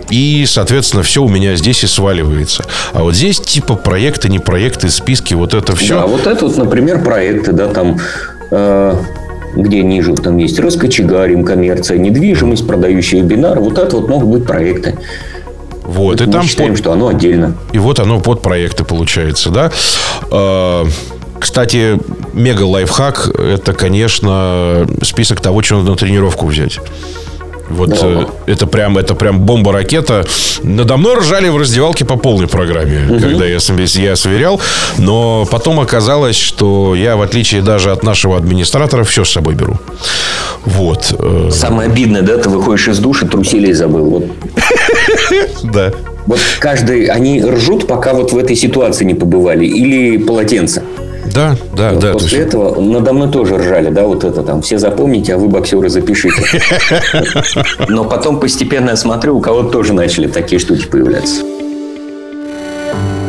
и, 0.09 0.45
соответственно, 0.45 1.03
все 1.03 1.23
у 1.23 1.29
меня 1.29 1.55
здесь 1.55 1.83
и 1.83 1.87
сваливается. 1.87 2.65
А 2.93 3.03
вот 3.03 3.15
здесь 3.15 3.39
типа 3.39 3.75
проекты, 3.75 4.29
не 4.29 4.39
проекты, 4.39 4.89
списки, 4.89 5.33
вот 5.33 5.53
это 5.53 5.75
все. 5.75 5.95
Да, 5.95 6.05
вот 6.05 6.27
это 6.27 6.45
вот, 6.45 6.57
например, 6.57 7.01
проекты, 7.03 7.53
да, 7.53 7.67
там 7.67 7.97
э, 8.51 8.95
где 9.55 9.83
ниже 9.83 10.13
там 10.15 10.37
есть 10.37 10.59
раскочегарим, 10.59 11.43
коммерция, 11.43 11.97
недвижимость, 11.97 12.65
продающие 12.65 13.21
бинар. 13.21 13.59
Вот 13.59 13.77
это 13.77 13.97
вот 13.97 14.09
могут 14.09 14.29
быть 14.29 14.45
проекты. 14.45 14.97
Вот, 15.83 16.21
и 16.21 16.25
Мы 16.25 16.31
там 16.31 16.43
считаем, 16.43 16.71
под... 16.71 16.79
что 16.79 16.91
оно 16.91 17.07
отдельно. 17.07 17.55
И 17.73 17.79
вот 17.79 17.99
оно 17.99 18.19
под 18.19 18.41
проекты 18.41 18.83
получается, 18.85 19.49
да. 19.49 19.71
А, 20.29 20.85
кстати, 21.39 21.99
мега 22.33 22.63
лайфхак– 22.63 23.29
это, 23.39 23.73
конечно, 23.73 24.87
список 25.01 25.41
того, 25.41 25.61
что 25.63 25.77
надо 25.79 25.91
на 25.91 25.97
тренировку 25.97 26.45
взять. 26.45 26.79
Вот 27.71 27.89
да. 27.89 27.97
э, 28.01 28.25
это 28.45 28.67
прям, 28.67 28.97
это 28.97 29.15
прям 29.15 29.39
бомба-ракета. 29.39 30.25
Надо 30.63 30.97
мной 30.97 31.17
ржали 31.17 31.49
в 31.49 31.57
раздевалке 31.57 32.05
по 32.05 32.17
полной 32.17 32.47
программе, 32.47 33.07
угу. 33.09 33.19
когда 33.19 33.45
я, 33.45 33.57
я 33.57 34.15
сверял. 34.15 34.59
Но 34.97 35.47
потом 35.49 35.79
оказалось, 35.79 36.35
что 36.35 36.95
я, 36.95 37.15
в 37.15 37.21
отличие 37.21 37.61
даже 37.61 37.91
от 37.91 38.03
нашего 38.03 38.37
администратора, 38.37 39.03
все 39.03 39.23
с 39.23 39.31
собой 39.31 39.55
беру. 39.55 39.79
Вот. 40.65 41.13
Э. 41.17 41.49
Самое 41.51 41.89
обидное, 41.89 42.21
да, 42.21 42.37
ты 42.37 42.49
выходишь 42.49 42.87
из 42.87 42.99
души, 42.99 43.27
трусили 43.27 43.71
забыл. 43.71 44.05
Вот. 44.05 44.25
Да. 45.63 45.91
Вот 46.27 46.39
каждый, 46.59 47.05
они 47.05 47.43
ржут, 47.43 47.87
пока 47.87 48.13
вот 48.13 48.31
в 48.31 48.37
этой 48.37 48.55
ситуации 48.55 49.05
не 49.05 49.13
побывали. 49.13 49.65
Или 49.65 50.17
полотенце. 50.17 50.83
Да, 51.25 51.55
да, 51.75 51.91
вот 51.91 51.99
да. 51.99 52.13
После 52.13 52.39
есть... 52.39 52.49
этого 52.49 52.79
надо 52.81 53.13
мной 53.13 53.31
тоже 53.31 53.57
ржали, 53.57 53.89
да, 53.89 54.05
вот 54.05 54.23
это 54.23 54.43
там. 54.43 54.61
Все 54.61 54.77
запомните, 54.77 55.35
а 55.35 55.37
вы, 55.37 55.47
боксеры, 55.47 55.89
запишите. 55.89 56.43
Но 57.87 58.05
потом 58.05 58.39
постепенно 58.39 58.91
я 58.91 58.95
смотрю, 58.95 59.37
у 59.37 59.41
кого-то 59.41 59.69
тоже 59.69 59.93
начали 59.93 60.27
такие 60.27 60.59
штуки 60.59 60.87
появляться. 60.87 61.41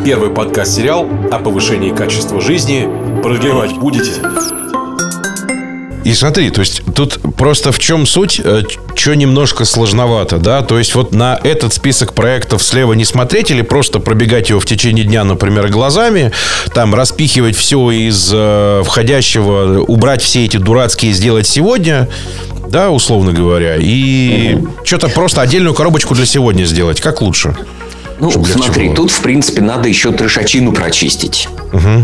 Первый 0.05 0.31
подкаст-сериал 0.31 1.07
о 1.31 1.39
повышении 1.39 1.91
качества 1.91 2.41
жизни. 2.41 2.89
Продлевать 3.21 3.73
будете? 3.77 4.11
И 6.03 6.13
смотри, 6.13 6.49
то 6.49 6.59
есть 6.59 6.81
тут 6.95 7.19
просто 7.37 7.71
в 7.71 7.79
чем 7.79 8.05
суть, 8.05 8.41
э, 8.43 8.63
что 8.95 9.15
немножко 9.15 9.63
сложновато, 9.63 10.37
да? 10.37 10.61
То 10.61 10.77
есть 10.77 10.95
вот 10.95 11.13
на 11.13 11.39
этот 11.43 11.73
список 11.73 12.13
проектов 12.13 12.61
слева 12.61 12.93
не 12.93 13.05
смотреть 13.05 13.51
или 13.51 13.61
просто 13.61 13.99
пробегать 13.99 14.49
его 14.49 14.59
в 14.59 14.65
течение 14.65 15.05
дня, 15.05 15.23
например, 15.23 15.69
глазами, 15.69 16.31
там 16.73 16.93
распихивать 16.93 17.55
все 17.55 17.91
из 17.91 18.31
э, 18.33 18.83
входящего, 18.85 19.81
убрать 19.81 20.21
все 20.21 20.45
эти 20.45 20.57
дурацкие 20.57 21.13
сделать 21.13 21.47
сегодня, 21.47 22.09
да, 22.67 22.89
условно 22.89 23.31
говоря, 23.31 23.77
и 23.79 24.55
угу. 24.55 24.69
что-то 24.83 25.07
просто 25.07 25.41
отдельную 25.41 25.73
коробочку 25.73 26.15
для 26.15 26.25
сегодня 26.25 26.65
сделать. 26.65 26.99
Как 26.99 27.21
лучше? 27.21 27.55
Ну, 28.19 28.31
смотри, 28.45 28.93
тут, 28.93 29.11
в 29.11 29.21
принципе, 29.21 29.61
надо 29.61 29.87
еще 29.87 30.11
трешачину 30.11 30.73
прочистить. 30.73 31.47
Угу. 31.71 32.03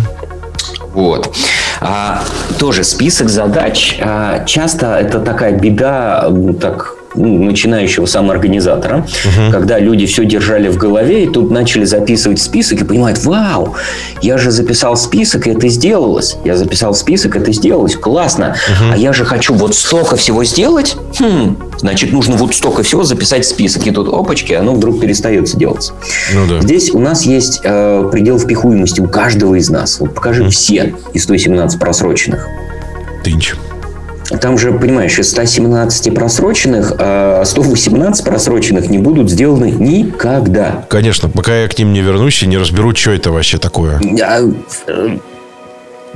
Вот. 0.93 1.35
А, 1.81 2.23
тоже 2.57 2.83
список 2.83 3.29
задач. 3.29 3.99
А, 4.01 4.43
часто 4.45 4.97
это 4.97 5.19
такая 5.19 5.53
беда, 5.57 6.31
так 6.59 6.98
начинающего 7.19 8.05
самоорганизатора, 8.05 8.97
угу. 8.97 9.51
когда 9.51 9.79
люди 9.79 10.05
все 10.05 10.25
держали 10.25 10.69
в 10.69 10.77
голове 10.77 11.25
и 11.25 11.27
тут 11.27 11.51
начали 11.51 11.83
записывать 11.83 12.39
список 12.39 12.81
и 12.81 12.85
понимают, 12.85 13.23
вау, 13.25 13.75
я 14.21 14.37
же 14.37 14.51
записал 14.51 14.95
список, 14.95 15.47
и 15.47 15.51
это 15.51 15.67
сделалось. 15.67 16.37
Я 16.45 16.55
записал 16.55 16.93
список, 16.93 17.35
это 17.35 17.51
сделалось. 17.51 17.95
Классно. 17.95 18.55
Угу. 18.67 18.93
А 18.93 18.97
я 18.97 19.13
же 19.13 19.25
хочу 19.25 19.53
вот 19.53 19.75
столько 19.75 20.15
всего 20.15 20.43
сделать. 20.43 20.95
Хм, 21.19 21.57
значит, 21.77 22.11
нужно 22.11 22.35
вот 22.35 22.55
столько 22.55 22.83
всего 22.83 23.03
записать 23.03 23.45
в 23.45 23.49
список. 23.49 23.85
И 23.87 23.91
тут, 23.91 24.07
опачки, 24.13 24.53
оно 24.53 24.73
вдруг 24.73 24.99
перестает 24.99 25.49
делаться. 25.55 25.93
Ну, 26.33 26.47
да. 26.47 26.61
Здесь 26.61 26.91
у 26.91 26.99
нас 26.99 27.23
есть 27.23 27.61
э, 27.63 28.09
предел 28.11 28.39
впихуемости 28.39 29.01
у 29.01 29.07
каждого 29.07 29.55
из 29.55 29.69
нас. 29.69 29.99
Вот 29.99 30.13
покажи 30.13 30.43
угу. 30.43 30.51
все 30.51 30.95
из 31.13 31.23
117 31.23 31.79
просроченных. 31.79 32.47
Тынч. 33.23 33.55
Там 34.41 34.57
же, 34.57 34.71
понимаешь, 34.71 35.17
из 35.17 35.31
117 35.31 36.13
просроченных, 36.13 36.93
а 36.99 37.43
118 37.43 38.23
просроченных 38.23 38.89
не 38.89 38.99
будут 38.99 39.29
сделаны 39.29 39.71
никогда. 39.71 40.85
Конечно, 40.87 41.29
пока 41.29 41.63
я 41.63 41.67
к 41.67 41.77
ним 41.77 41.93
не 41.93 42.01
вернусь 42.01 42.43
и 42.43 42.47
не 42.47 42.57
разберу, 42.57 42.93
что 42.95 43.11
это 43.11 43.31
вообще 43.31 43.57
такое. 43.57 43.99
Э, 44.87 45.17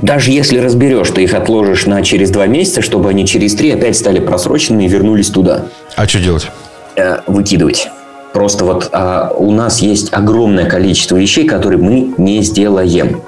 даже 0.01 0.31
если 0.31 0.57
разберешь, 0.59 1.09
ты 1.09 1.23
их 1.23 1.33
отложишь 1.33 1.85
на 1.85 2.03
через 2.03 2.29
два 2.29 2.45
месяца, 2.45 2.81
чтобы 2.81 3.09
они 3.09 3.25
через 3.25 3.55
три 3.55 3.71
опять 3.71 3.95
стали 3.95 4.19
просроченными 4.19 4.85
и 4.85 4.87
вернулись 4.87 5.29
туда. 5.29 5.65
А 5.95 6.07
что 6.07 6.19
делать? 6.19 6.47
Э, 6.95 7.19
выкидывать. 7.25 7.89
Просто 8.33 8.65
вот 8.65 8.89
а, 8.91 9.31
у 9.35 9.51
нас 9.51 9.79
есть 9.79 10.11
огромное 10.11 10.65
количество 10.65 11.15
вещей, 11.15 11.45
которые 11.45 11.79
мы 11.79 12.13
не 12.17 12.41
сделаем. 12.41 13.21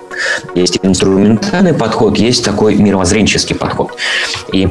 Есть 0.56 0.80
инструментальный 0.82 1.74
подход, 1.74 2.18
есть 2.18 2.44
такой 2.44 2.76
мировоззренческий 2.76 3.56
подход. 3.56 3.92
И 4.52 4.68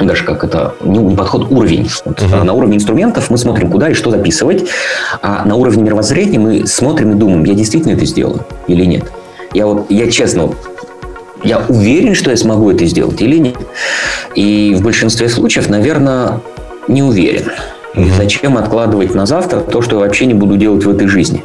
даже 0.00 0.24
как 0.24 0.42
это, 0.42 0.74
ну, 0.80 1.10
не 1.10 1.16
подход, 1.16 1.50
уровень. 1.50 1.88
Вот, 2.04 2.18
uh-huh. 2.18 2.42
На 2.44 2.52
уровне 2.54 2.76
инструментов 2.76 3.30
мы 3.30 3.38
смотрим, 3.38 3.70
куда 3.70 3.90
и 3.90 3.94
что 3.94 4.10
записывать, 4.10 4.64
а 5.20 5.44
на 5.44 5.54
уровне 5.54 5.82
мировоззрения 5.82 6.38
мы 6.38 6.66
смотрим 6.66 7.12
и 7.12 7.14
думаем, 7.14 7.44
я 7.44 7.54
действительно 7.54 7.92
это 7.92 8.06
сделаю 8.06 8.44
или 8.66 8.84
нет. 8.84 9.04
Я 9.52 9.66
вот, 9.66 9.90
я 9.90 10.10
честно, 10.10 10.50
я 11.44 11.62
уверен, 11.68 12.14
что 12.14 12.30
я 12.30 12.36
смогу 12.36 12.70
это 12.70 12.86
сделать 12.86 13.20
или 13.20 13.36
нет. 13.36 13.56
И 14.34 14.74
в 14.76 14.82
большинстве 14.82 15.28
случаев, 15.28 15.68
наверное, 15.68 16.40
не 16.88 17.02
уверен. 17.02 17.52
И 17.96 18.10
зачем 18.10 18.56
откладывать 18.56 19.14
на 19.14 19.24
завтра 19.24 19.60
то, 19.60 19.80
что 19.80 19.96
я 19.96 20.06
вообще 20.06 20.26
не 20.26 20.34
буду 20.34 20.56
делать 20.56 20.84
в 20.84 20.90
этой 20.90 21.06
жизни? 21.06 21.44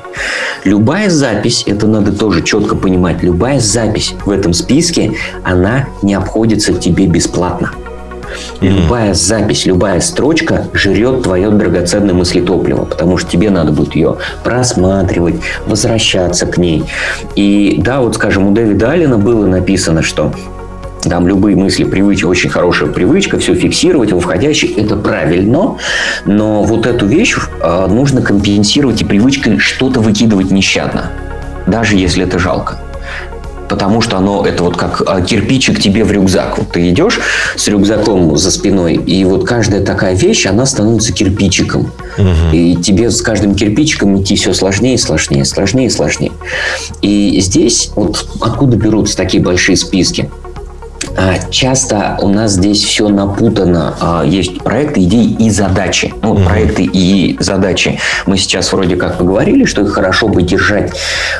Любая 0.63 1.09
запись, 1.09 1.63
это 1.67 1.87
надо 1.87 2.11
тоже 2.11 2.41
четко 2.41 2.75
понимать, 2.75 3.21
любая 3.21 3.59
запись 3.59 4.15
в 4.25 4.31
этом 4.31 4.53
списке, 4.53 5.13
она 5.43 5.87
не 6.01 6.15
обходится 6.15 6.73
тебе 6.73 7.05
бесплатно. 7.05 7.71
Любая 8.61 9.13
запись, 9.13 9.65
любая 9.65 10.01
строчка 10.01 10.67
жрет 10.73 11.23
твое 11.23 11.49
драгоценное 11.49 12.13
мыслетопливо, 12.13 12.85
потому 12.85 13.17
что 13.17 13.29
тебе 13.29 13.49
надо 13.49 13.71
будет 13.71 13.95
ее 13.95 14.17
просматривать, 14.43 15.35
возвращаться 15.65 16.45
к 16.45 16.57
ней. 16.57 16.83
И 17.35 17.79
да, 17.83 18.01
вот 18.01 18.15
скажем, 18.15 18.47
у 18.47 18.51
Дэвида 18.51 18.91
Аллена 18.91 19.17
было 19.17 19.45
написано, 19.45 20.01
что 20.01 20.33
там 21.03 21.27
любые 21.27 21.55
мысли, 21.55 21.83
привычки, 21.83 22.25
очень 22.25 22.49
хорошая 22.49 22.89
привычка, 22.89 23.39
все 23.39 23.55
фиксировать 23.55 24.11
во 24.11 24.19
входящий, 24.19 24.73
это 24.73 24.95
правильно, 24.95 25.77
но 26.25 26.63
вот 26.63 26.85
эту 26.85 27.05
вещь 27.05 27.35
э, 27.61 27.87
нужно 27.89 28.21
компенсировать 28.21 29.01
и 29.01 29.05
привычкой 29.05 29.59
что-то 29.59 30.01
выкидывать 30.01 30.51
нещадно, 30.51 31.11
даже 31.67 31.95
если 31.95 32.23
это 32.23 32.39
жалко 32.39 32.79
потому 33.69 34.01
что 34.01 34.17
оно 34.17 34.45
это 34.45 34.63
вот 34.63 34.75
как 34.75 35.03
а, 35.05 35.21
кирпичик 35.21 35.79
тебе 35.79 36.03
в 36.03 36.11
рюкзак. 36.11 36.57
Вот 36.57 36.71
ты 36.71 36.89
идешь 36.89 37.19
с 37.55 37.67
рюкзаком 37.67 38.35
за 38.35 38.51
спиной, 38.51 38.95
и 38.95 39.23
вот 39.23 39.47
каждая 39.47 39.85
такая 39.85 40.15
вещь, 40.15 40.47
она 40.47 40.65
становится 40.65 41.13
кирпичиком. 41.13 41.91
Угу. 42.17 42.51
И 42.51 42.75
тебе 42.77 43.11
с 43.11 43.21
каждым 43.21 43.55
кирпичиком 43.55 44.21
идти 44.21 44.35
все 44.35 44.53
сложнее, 44.53 44.97
сложнее, 44.97 45.45
сложнее, 45.45 45.89
сложнее. 45.89 46.31
И 47.01 47.39
здесь 47.41 47.91
вот 47.95 48.27
откуда 48.41 48.75
берутся 48.75 49.15
такие 49.15 49.41
большие 49.41 49.77
списки? 49.77 50.29
А, 51.17 51.37
часто 51.49 52.17
у 52.21 52.27
нас 52.27 52.53
здесь 52.53 52.83
все 52.83 53.09
напутано. 53.09 53.95
А, 53.99 54.23
есть 54.23 54.59
проекты, 54.59 55.03
идеи 55.03 55.35
и 55.39 55.49
задачи. 55.49 56.13
Ну, 56.21 56.35
mm-hmm. 56.35 56.45
проекты 56.45 56.83
и 56.83 57.37
задачи. 57.39 57.99
Мы 58.25 58.37
сейчас 58.37 58.71
вроде 58.71 58.95
как 58.95 59.17
поговорили, 59.17 59.65
что 59.65 59.81
их 59.81 59.91
хорошо 59.91 60.27
бы 60.27 60.41
держать 60.41 60.91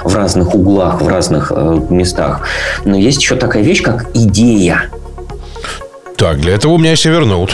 в 0.03 0.15
разных 0.15 0.55
углах, 0.55 1.01
в 1.01 1.07
разных 1.07 1.51
э, 1.55 1.79
местах. 1.89 2.41
Но 2.85 2.97
есть 2.97 3.21
еще 3.21 3.35
такая 3.35 3.63
вещь, 3.63 3.81
как 3.81 4.07
идея. 4.13 4.89
Так, 6.19 6.41
для 6.41 6.55
этого 6.55 6.73
у 6.73 6.77
меня 6.77 6.91
есть 6.91 7.05
Evernote. 7.05 7.51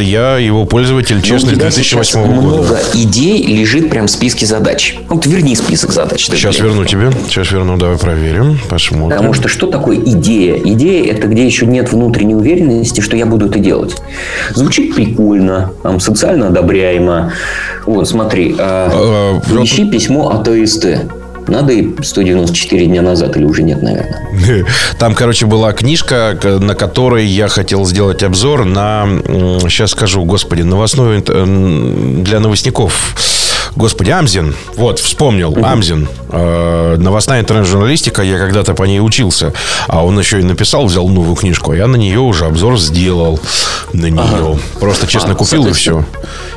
Я 0.00 0.38
его 0.38 0.64
пользователь, 0.64 1.16
Ну, 1.16 1.20
честно, 1.22 1.50
у 1.50 1.52
с 1.52 1.54
тебя 1.54 1.64
2008 1.66 2.02
сейчас 2.02 2.14
года. 2.14 2.28
много 2.40 2.78
идей 2.94 3.42
лежит 3.46 3.90
прям 3.90 4.06
в 4.06 4.10
списке 4.10 4.46
задач. 4.46 4.96
Вот 5.10 5.26
верни 5.26 5.54
список 5.54 5.92
задач. 5.92 6.24
Сейчас 6.26 6.58
верну 6.58 6.86
тебе. 6.86 7.10
Сейчас 7.28 7.52
верну, 7.52 7.76
давай 7.76 7.98
проверим. 7.98 8.58
Посмотрим. 8.70 9.10
Потому 9.10 9.34
что 9.34 9.48
что 9.48 9.66
такое 9.66 9.98
идея? 9.98 10.56
Идея– 10.56 11.12
это 11.12 11.26
где 11.28 11.44
еще 11.44 11.66
нет 11.66 11.92
внутренней 11.92 12.34
уверенности, 12.34 13.02
что 13.02 13.18
я 13.18 13.26
буду 13.26 13.46
это 13.46 13.58
делать. 13.58 13.94
Звучит 14.54 14.94
прикольно, 14.94 15.72
там, 15.82 16.00
социально 16.00 16.48
одобряемо. 16.48 17.34
Вот, 17.84 18.08
смотри, 18.08 18.56
а, 18.58 19.40
А, 19.46 19.62
ищи 19.62 19.90
письмо 19.90 20.30
от 20.30 20.48
ОСТ. 20.48 20.86
Надо 21.48 21.72
и 21.72 21.88
194 22.02 22.86
дня 22.86 23.02
назад 23.02 23.36
или 23.36 23.44
уже 23.44 23.62
нет, 23.62 23.82
наверное. 23.82 24.64
Там, 24.98 25.14
короче, 25.14 25.46
была 25.46 25.72
книжка, 25.72 26.38
на 26.60 26.74
которой 26.74 27.24
я 27.26 27.48
хотел 27.48 27.84
сделать 27.86 28.22
обзор 28.22 28.64
на, 28.64 29.06
сейчас 29.68 29.90
скажу, 29.92 30.24
господи, 30.24 30.62
новостной 30.62 31.18
инт- 31.18 31.30
м, 31.30 32.24
для 32.24 32.40
новостников. 32.40 33.14
Господи, 33.76 34.10
Амзин. 34.10 34.54
Вот, 34.76 34.98
вспомнил. 34.98 35.56
Амзин. 35.62 36.08
Э, 36.30 36.96
новостная 36.98 37.40
интернет-журналистика. 37.40 38.22
Я 38.22 38.38
когда-то 38.38 38.74
по 38.74 38.84
ней 38.84 39.00
учился. 39.00 39.52
А 39.86 40.04
он 40.04 40.18
еще 40.18 40.40
и 40.40 40.42
написал, 40.42 40.86
взял 40.86 41.06
новую 41.08 41.36
книжку. 41.36 41.72
А 41.72 41.76
я 41.76 41.86
на 41.86 41.96
нее 41.96 42.20
уже 42.20 42.46
обзор 42.46 42.78
сделал. 42.78 43.38
На 43.92 44.06
нее. 44.06 44.58
Просто 44.80 45.06
честно 45.06 45.32
А, 45.32 45.36
купил 45.36 45.66
и 45.66 45.72
все. 45.72 46.04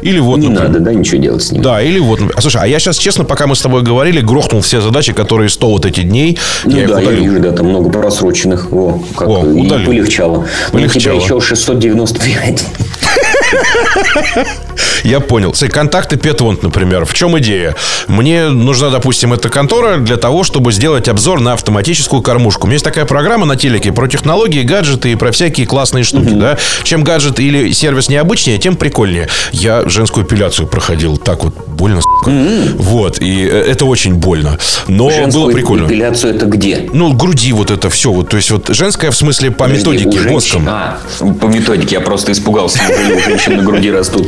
Или 0.02 0.20
вот, 0.20 0.40
Не 0.40 0.48
например, 0.48 0.70
надо, 0.70 0.80
да, 0.80 0.94
ничего 0.94 1.22
делать 1.22 1.44
с 1.44 1.52
ним. 1.52 1.62
Да, 1.62 1.82
или 1.82 2.00
вот... 2.00 2.22
А 2.36 2.42
слушай, 2.42 2.62
а 2.62 2.66
я 2.68 2.80
сейчас, 2.80 2.98
честно, 2.98 3.26
пока 3.26 3.48
мы 3.48 3.56
с 3.58 3.62
тобой 3.62 3.82
говорили, 3.84 4.22
грохнул 4.22 4.62
все 4.62 4.80
задачи, 4.80 5.12
которые 5.12 5.50
100 5.50 5.70
вот 5.70 5.86
эти 5.86 6.02
дней. 6.02 6.40
Ну 6.64 6.78
я 6.78 6.88
да, 6.88 7.02
я 7.02 7.10
удалил. 7.10 7.24
вижу, 7.26 7.40
да, 7.42 7.52
там 7.52 7.68
много 7.68 7.90
просроченных. 7.90 8.72
Во, 8.72 9.04
как, 9.16 9.28
О, 9.28 9.46
и 9.46 9.66
удалил. 9.68 9.86
полегчало. 9.88 10.36
Ну, 10.36 10.42
У 10.80 10.88
тебя 10.88 10.90
Полегчало. 10.90 11.20
еще 11.22 11.42
695. 11.42 12.66
Я 15.04 15.20
понял. 15.20 15.54
Смотри, 15.54 15.74
контакты 15.74 16.18
Петвонт, 16.18 16.64
например. 16.64 17.06
В 17.06 17.14
чем 17.14 17.38
идея? 17.40 17.76
Мне 18.08 18.50
нужна, 18.50 18.90
допустим, 18.90 19.34
эта 19.34 19.50
контора 19.50 19.98
для 19.98 20.18
того, 20.18 20.44
чтобы 20.44 20.72
сделать 20.72 21.08
обзор 21.08 21.40
на 21.40 21.54
автоматическую 21.54 22.22
кормушку. 22.22 22.64
У 22.64 22.68
меня 22.68 22.76
есть 22.76 22.86
такая 22.86 23.06
программа 23.06 23.46
на 23.46 23.56
телеке 23.56 23.92
про 23.92 24.08
технологии, 24.08 24.64
гаджеты 24.64 25.12
и 25.12 25.16
про 25.16 25.32
всякие 25.32 25.66
классные 25.68 26.04
штуки. 26.04 26.30
Да? 26.34 26.58
Чем 26.84 27.04
гаджет 27.04 27.40
или 27.40 27.72
сервис 27.72 28.10
необычнее, 28.10 28.58
тем 28.58 28.76
прикольнее. 28.76 29.28
Я 29.52 29.88
женскую 29.88 30.26
эпиляцию 30.26 30.68
проходил. 30.68 31.18
Так 31.18 31.44
вот, 31.44 31.54
больно, 31.68 32.02
сука. 32.02 32.32
Вот. 32.78 33.20
И 33.22 33.46
э, 33.46 33.66
это 33.72 33.86
очень 33.86 34.16
больно. 34.16 34.58
Но 34.88 35.10
Женскую 35.10 35.46
было 35.46 35.52
прикольно. 35.54 35.88
эпиляцию 35.88 36.36
это 36.36 36.46
где? 36.46 36.90
Ну, 36.94 37.14
груди 37.14 37.54
вот 37.54 37.72
это 37.72 37.90
все. 37.90 38.12
Вот, 38.12 38.30
то 38.30 38.38
есть, 38.38 38.52
вот 38.52 38.68
женская 38.70 39.12
в 39.12 39.16
смысле 39.16 39.52
по 39.52 39.66
Подожди, 39.66 39.80
методике, 39.92 40.12
женщин- 40.20 40.34
воском. 40.34 40.66
А, 40.70 40.98
по 41.40 41.46
методике 41.46 41.96
я 41.96 42.02
просто 42.02 42.32
испугался. 42.32 42.80
Неужели 42.88 43.14
у 43.14 43.20
женщин 43.20 43.58
на 43.58 43.64
груди 43.64 43.92
растут, 43.92 44.28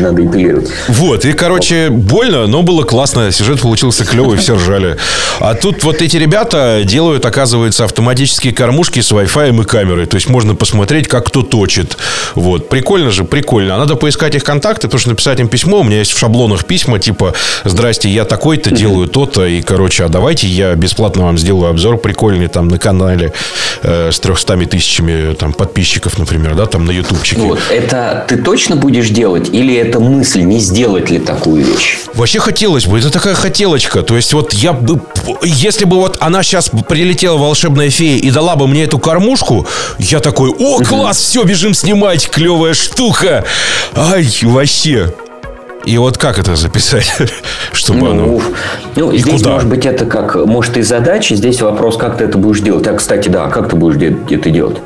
ну, 0.00 0.08
и 0.08 0.10
надо 0.10 0.24
эпилировать. 0.24 0.70
Вот, 0.88 1.24
и, 1.24 1.32
короче, 1.32 1.88
больно, 1.90 2.46
но 2.46 2.62
было 2.62 2.82
классно. 2.82 3.30
Сюжет 3.30 3.60
получился 3.60 4.04
клевый, 4.04 4.38
все 4.38 4.56
ржали. 4.56 4.96
А 5.38 5.54
тут 5.54 5.84
вот 5.84 6.02
эти 6.02 6.16
ребята 6.16 6.82
делают, 6.84 7.24
оказывается, 7.24 7.84
автоматические 7.84 8.52
кормушки 8.52 9.00
с 9.00 9.12
Wi-Fi 9.12 9.60
и 9.60 9.64
камерой. 9.64 10.06
То 10.06 10.16
есть 10.16 10.28
можно 10.28 10.54
посмотреть, 10.54 11.08
как 11.08 11.26
кто 11.26 11.42
точит. 11.42 11.96
Вот. 12.34 12.68
Прикольно 12.68 13.10
же, 13.10 13.24
прикольно. 13.24 13.74
А 13.74 13.78
надо 13.78 13.96
поискать 13.96 14.34
их 14.34 14.44
контакты, 14.44 14.88
потому 14.88 15.00
что 15.00 15.10
написать 15.10 15.40
им 15.40 15.48
письмо. 15.48 15.80
У 15.80 15.84
меня 15.84 15.98
есть 15.98 16.12
в 16.12 16.18
шаблонах 16.18 16.64
письма, 16.64 16.98
типа, 16.98 17.34
здрасте, 17.64 18.08
я 18.08 18.24
такой-то, 18.24 18.70
делаю 18.70 19.08
то-то. 19.08 19.46
И, 19.46 19.62
короче, 19.62 20.04
а 20.04 20.08
давайте 20.08 20.46
я 20.46 20.74
бесплатно 20.74 21.24
вам 21.24 21.38
сделаю 21.38 21.70
обзор 21.70 21.98
прикольный 21.98 22.48
там 22.48 22.68
на 22.68 22.78
канале 22.78 23.32
э, 23.82 24.10
с 24.12 24.20
300 24.20 24.66
тысячами 24.66 25.34
там, 25.34 25.52
подписчиков, 25.52 26.18
например, 26.18 26.54
да, 26.54 26.66
там 26.66 26.84
на 26.84 26.90
ютубчике. 26.90 27.40
Вот, 27.40 27.60
это 27.70 28.24
ты 28.28 28.36
точно 28.36 28.76
будешь 28.76 29.08
делать 29.08 29.48
или 29.52 29.74
это 29.74 29.89
мысль, 29.98 30.42
не 30.42 30.60
сделать 30.60 31.10
ли 31.10 31.18
такую 31.18 31.64
вещь? 31.64 31.98
Вообще 32.14 32.38
хотелось 32.38 32.86
бы. 32.86 32.98
Это 32.98 33.10
такая 33.10 33.34
хотелочка. 33.34 34.02
То 34.02 34.14
есть 34.16 34.32
вот 34.32 34.52
я 34.52 34.72
бы... 34.72 35.00
Если 35.42 35.84
бы 35.86 35.96
вот 35.96 36.18
она 36.20 36.42
сейчас 36.42 36.70
прилетела, 36.88 37.36
волшебная 37.38 37.90
фея, 37.90 38.18
и 38.18 38.30
дала 38.30 38.54
бы 38.56 38.66
мне 38.68 38.84
эту 38.84 38.98
кормушку, 38.98 39.66
я 39.98 40.20
такой, 40.20 40.50
о, 40.50 40.78
класс, 40.84 41.18
все, 41.18 41.42
бежим 41.44 41.74
снимать, 41.74 42.28
клевая 42.30 42.74
штука. 42.74 43.44
Ай, 43.96 44.28
вообще. 44.42 45.12
И 45.86 45.96
вот 45.96 46.18
как 46.18 46.38
это 46.38 46.56
записать, 46.56 47.10
чтобы 47.72 48.00
Ну, 48.00 48.10
оно... 48.10 48.40
ну, 48.96 49.10
И 49.12 49.18
здесь, 49.18 49.38
куда? 49.40 49.52
может 49.52 49.68
быть, 49.70 49.86
это 49.86 50.04
как, 50.04 50.34
может, 50.34 50.76
и 50.76 50.82
задача. 50.82 51.34
Здесь 51.34 51.62
вопрос, 51.62 51.96
как 51.96 52.18
ты 52.18 52.24
это 52.24 52.36
будешь 52.36 52.60
делать. 52.60 52.86
А, 52.86 52.92
кстати, 52.94 53.30
да, 53.30 53.48
как 53.48 53.70
ты 53.70 53.76
будешь 53.76 53.96
де- 53.96 54.34
это 54.36 54.50
делать? 54.50 54.76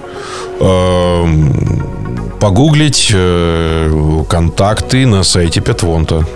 Погуглить 2.44 3.10
э, 3.10 3.90
контакты 4.28 5.06
на 5.06 5.22
сайте 5.22 5.62
Петвонта. 5.62 6.26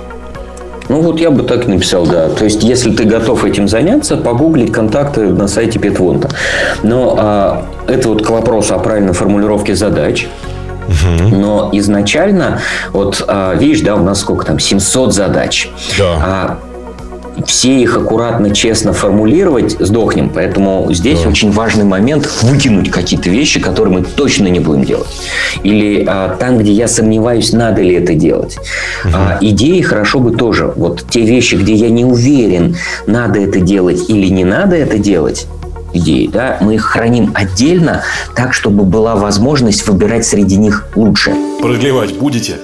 Ну, 0.88 1.02
вот 1.02 1.20
я 1.20 1.30
бы 1.30 1.42
так 1.42 1.68
и 1.68 1.70
написал, 1.70 2.06
да. 2.06 2.30
То 2.30 2.44
есть, 2.44 2.62
если 2.62 2.92
ты 2.96 3.04
готов 3.04 3.44
этим 3.44 3.68
заняться, 3.68 4.16
погуглить 4.16 4.72
контакты 4.72 5.28
на 5.28 5.48
сайте 5.48 5.78
Петвонта. 5.78 6.30
Но 6.82 7.14
а, 7.18 7.66
это 7.86 8.08
вот 8.08 8.24
к 8.24 8.30
вопросу 8.30 8.74
о 8.74 8.78
правильной 8.78 9.12
формулировке 9.12 9.74
задач. 9.74 10.28
Но 11.30 11.68
изначально, 11.74 12.62
вот 12.94 13.22
а, 13.28 13.54
видишь, 13.54 13.82
да, 13.82 13.94
у 13.94 14.02
нас 14.02 14.20
сколько 14.20 14.46
там, 14.46 14.58
700 14.58 15.12
задач. 15.12 15.68
Да. 15.98 16.14
А, 16.22 16.58
все 17.46 17.80
их 17.80 17.96
аккуратно, 17.96 18.50
честно 18.50 18.92
формулировать 18.92 19.76
сдохнем. 19.78 20.30
Поэтому 20.30 20.86
здесь 20.90 21.24
очень 21.26 21.50
важный 21.50 21.84
момент 21.84 22.28
выкинуть 22.42 22.90
какие-то 22.90 23.30
вещи, 23.30 23.60
которые 23.60 23.98
мы 23.98 24.04
точно 24.04 24.48
не 24.48 24.60
будем 24.60 24.84
делать. 24.84 25.08
Или 25.62 26.04
а, 26.06 26.36
там, 26.36 26.58
где 26.58 26.72
я 26.72 26.88
сомневаюсь, 26.88 27.52
надо 27.52 27.82
ли 27.82 27.94
это 27.94 28.14
делать. 28.14 28.58
А, 29.04 29.38
идеи 29.40 29.80
хорошо 29.80 30.20
бы 30.20 30.32
тоже. 30.32 30.72
Вот 30.76 31.04
те 31.08 31.22
вещи, 31.22 31.54
где 31.54 31.74
я 31.74 31.90
не 31.90 32.04
уверен, 32.04 32.76
надо 33.06 33.40
это 33.40 33.60
делать 33.60 34.08
или 34.08 34.28
не 34.28 34.44
надо 34.44 34.76
это 34.76 34.98
делать, 34.98 35.46
идеи, 35.92 36.28
да, 36.32 36.58
мы 36.60 36.74
их 36.74 36.84
храним 36.84 37.32
отдельно, 37.34 38.02
так, 38.34 38.54
чтобы 38.54 38.84
была 38.84 39.16
возможность 39.16 39.86
выбирать 39.86 40.26
среди 40.26 40.56
них 40.56 40.88
лучше. 40.94 41.32
Продлевать 41.60 42.14
будете? 42.16 42.56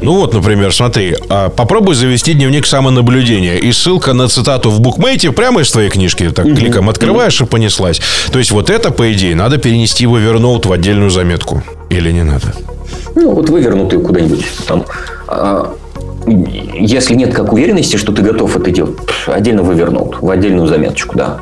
Ну 0.00 0.14
вот, 0.14 0.34
например, 0.34 0.72
смотри, 0.72 1.16
а, 1.28 1.48
попробуй 1.48 1.94
завести 1.94 2.34
дневник 2.34 2.66
самонаблюдения. 2.66 3.56
И 3.56 3.72
ссылка 3.72 4.12
на 4.12 4.28
цитату 4.28 4.70
в 4.70 4.80
букмейте 4.80 5.32
прямо 5.32 5.62
из 5.62 5.70
твоей 5.70 5.90
книжки. 5.90 6.30
Так 6.30 6.46
кликом 6.46 6.88
открываешь 6.88 7.40
и 7.40 7.46
понеслась. 7.46 8.00
То 8.32 8.38
есть 8.38 8.50
вот 8.50 8.70
это, 8.70 8.90
по 8.90 9.12
идее, 9.12 9.34
надо 9.34 9.58
перенести 9.58 10.06
в 10.06 10.14
Evernote 10.14 10.68
в 10.68 10.72
отдельную 10.72 11.10
заметку. 11.10 11.62
Или 11.90 12.12
не 12.12 12.22
надо? 12.22 12.54
Ну, 13.14 13.32
вот 13.32 13.48
вывернутый 13.48 14.00
куда-нибудь 14.00 14.44
там. 14.66 14.84
а, 15.26 15.74
если 16.26 17.14
нет 17.14 17.34
как 17.34 17.52
уверенности, 17.52 17.96
что 17.96 18.12
ты 18.12 18.22
готов 18.22 18.56
это 18.56 18.70
делать, 18.70 18.96
отдельно 19.26 19.62
вывернул, 19.62 20.14
в 20.20 20.30
отдельную 20.30 20.66
заметочку, 20.66 21.16
да. 21.16 21.38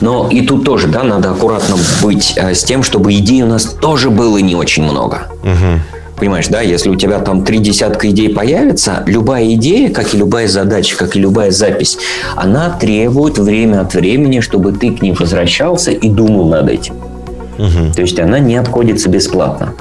Но 0.00 0.28
и 0.30 0.46
тут 0.46 0.64
тоже, 0.64 0.88
да, 0.88 1.02
надо 1.02 1.30
аккуратно 1.30 1.76
быть 2.02 2.34
а, 2.38 2.54
с 2.54 2.64
тем, 2.64 2.82
чтобы 2.82 3.12
идей 3.12 3.42
у 3.42 3.46
нас 3.46 3.64
тоже 3.64 4.10
было 4.10 4.38
не 4.38 4.54
очень 4.54 4.82
много. 4.82 5.28
Понимаешь, 6.20 6.48
да, 6.48 6.60
если 6.60 6.90
у 6.90 6.96
тебя 6.96 7.18
там 7.18 7.44
три 7.44 7.58
десятка 7.58 8.10
идей 8.10 8.28
появится, 8.28 9.02
любая 9.06 9.54
идея, 9.54 9.90
как 9.90 10.14
и 10.14 10.18
любая 10.18 10.48
задача, 10.48 10.96
как 10.96 11.16
и 11.16 11.18
любая 11.18 11.50
запись, 11.50 11.96
она 12.36 12.68
требует 12.78 13.38
время 13.38 13.80
от 13.80 13.94
времени, 13.94 14.40
чтобы 14.40 14.72
ты 14.72 14.92
к 14.92 15.00
ней 15.00 15.12
возвращался 15.12 15.92
и 15.92 16.08
думал 16.10 16.48
над 16.48 16.68
этим. 16.68 16.94
То 17.94 18.02
есть 18.02 18.18
она 18.18 18.38
не 18.38 18.56
обходится 18.56 19.08
бесплатно. 19.08 19.74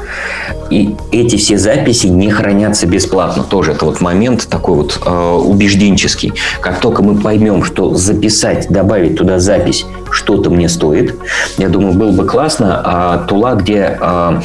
И 0.70 0.96
эти 1.12 1.38
все 1.38 1.58
записи 1.58 2.08
не 2.08 2.30
хранятся 2.30 2.88
бесплатно. 2.88 3.44
Тоже 3.44 3.72
это 3.72 3.86
вот 3.86 4.02
момент 4.02 4.48
такой 4.50 4.76
вот 4.76 5.00
э, 5.04 5.36
убежденческий. 5.46 6.34
Как 6.62 6.80
только 6.80 7.02
мы 7.04 7.16
поймем, 7.16 7.64
что 7.64 7.96
записать, 7.96 8.68
добавить 8.70 9.18
туда 9.18 9.40
запись 9.40 9.86
что-то 10.12 10.50
мне 10.50 10.70
стоит, 10.70 11.16
я 11.58 11.70
думаю, 11.70 11.94
было 11.94 12.12
бы 12.12 12.26
классно. 12.26 12.82
А 12.84 13.18
тула, 13.28 13.56
где 13.56 13.98
э, 14.00 14.42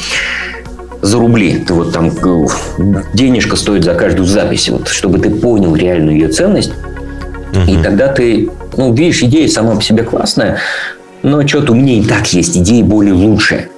за 1.04 1.18
рубли. 1.18 1.58
Ты 1.58 1.74
вот 1.74 1.92
там 1.92 2.08
э, 2.08 2.46
денежка 3.12 3.56
стоит 3.56 3.84
за 3.84 3.94
каждую 3.94 4.26
запись. 4.26 4.68
Вот, 4.70 4.88
чтобы 4.88 5.18
ты 5.18 5.30
понял 5.30 5.76
реальную 5.76 6.16
ее 6.16 6.28
ценность. 6.28 6.72
И 7.68 7.76
тогда 7.76 8.08
ты, 8.08 8.50
ну, 8.76 8.92
видишь, 8.92 9.22
идея 9.22 9.46
сама 9.46 9.76
по 9.76 9.82
себе 9.82 10.02
классная, 10.02 10.58
но 11.22 11.46
что-то 11.46 11.72
у 11.72 11.76
меня 11.76 11.98
и 11.98 12.02
так 12.02 12.32
есть 12.32 12.56
идеи 12.56 12.82
более 12.82 13.14
лучшие. 13.14 13.68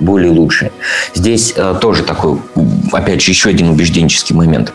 Более 0.00 0.30
лучшие. 0.30 0.70
Здесь 1.14 1.54
э, 1.56 1.76
тоже 1.80 2.02
такой, 2.02 2.38
опять 2.92 3.22
же, 3.22 3.30
еще 3.30 3.48
один 3.48 3.70
убежденческий 3.70 4.36
момент. 4.36 4.72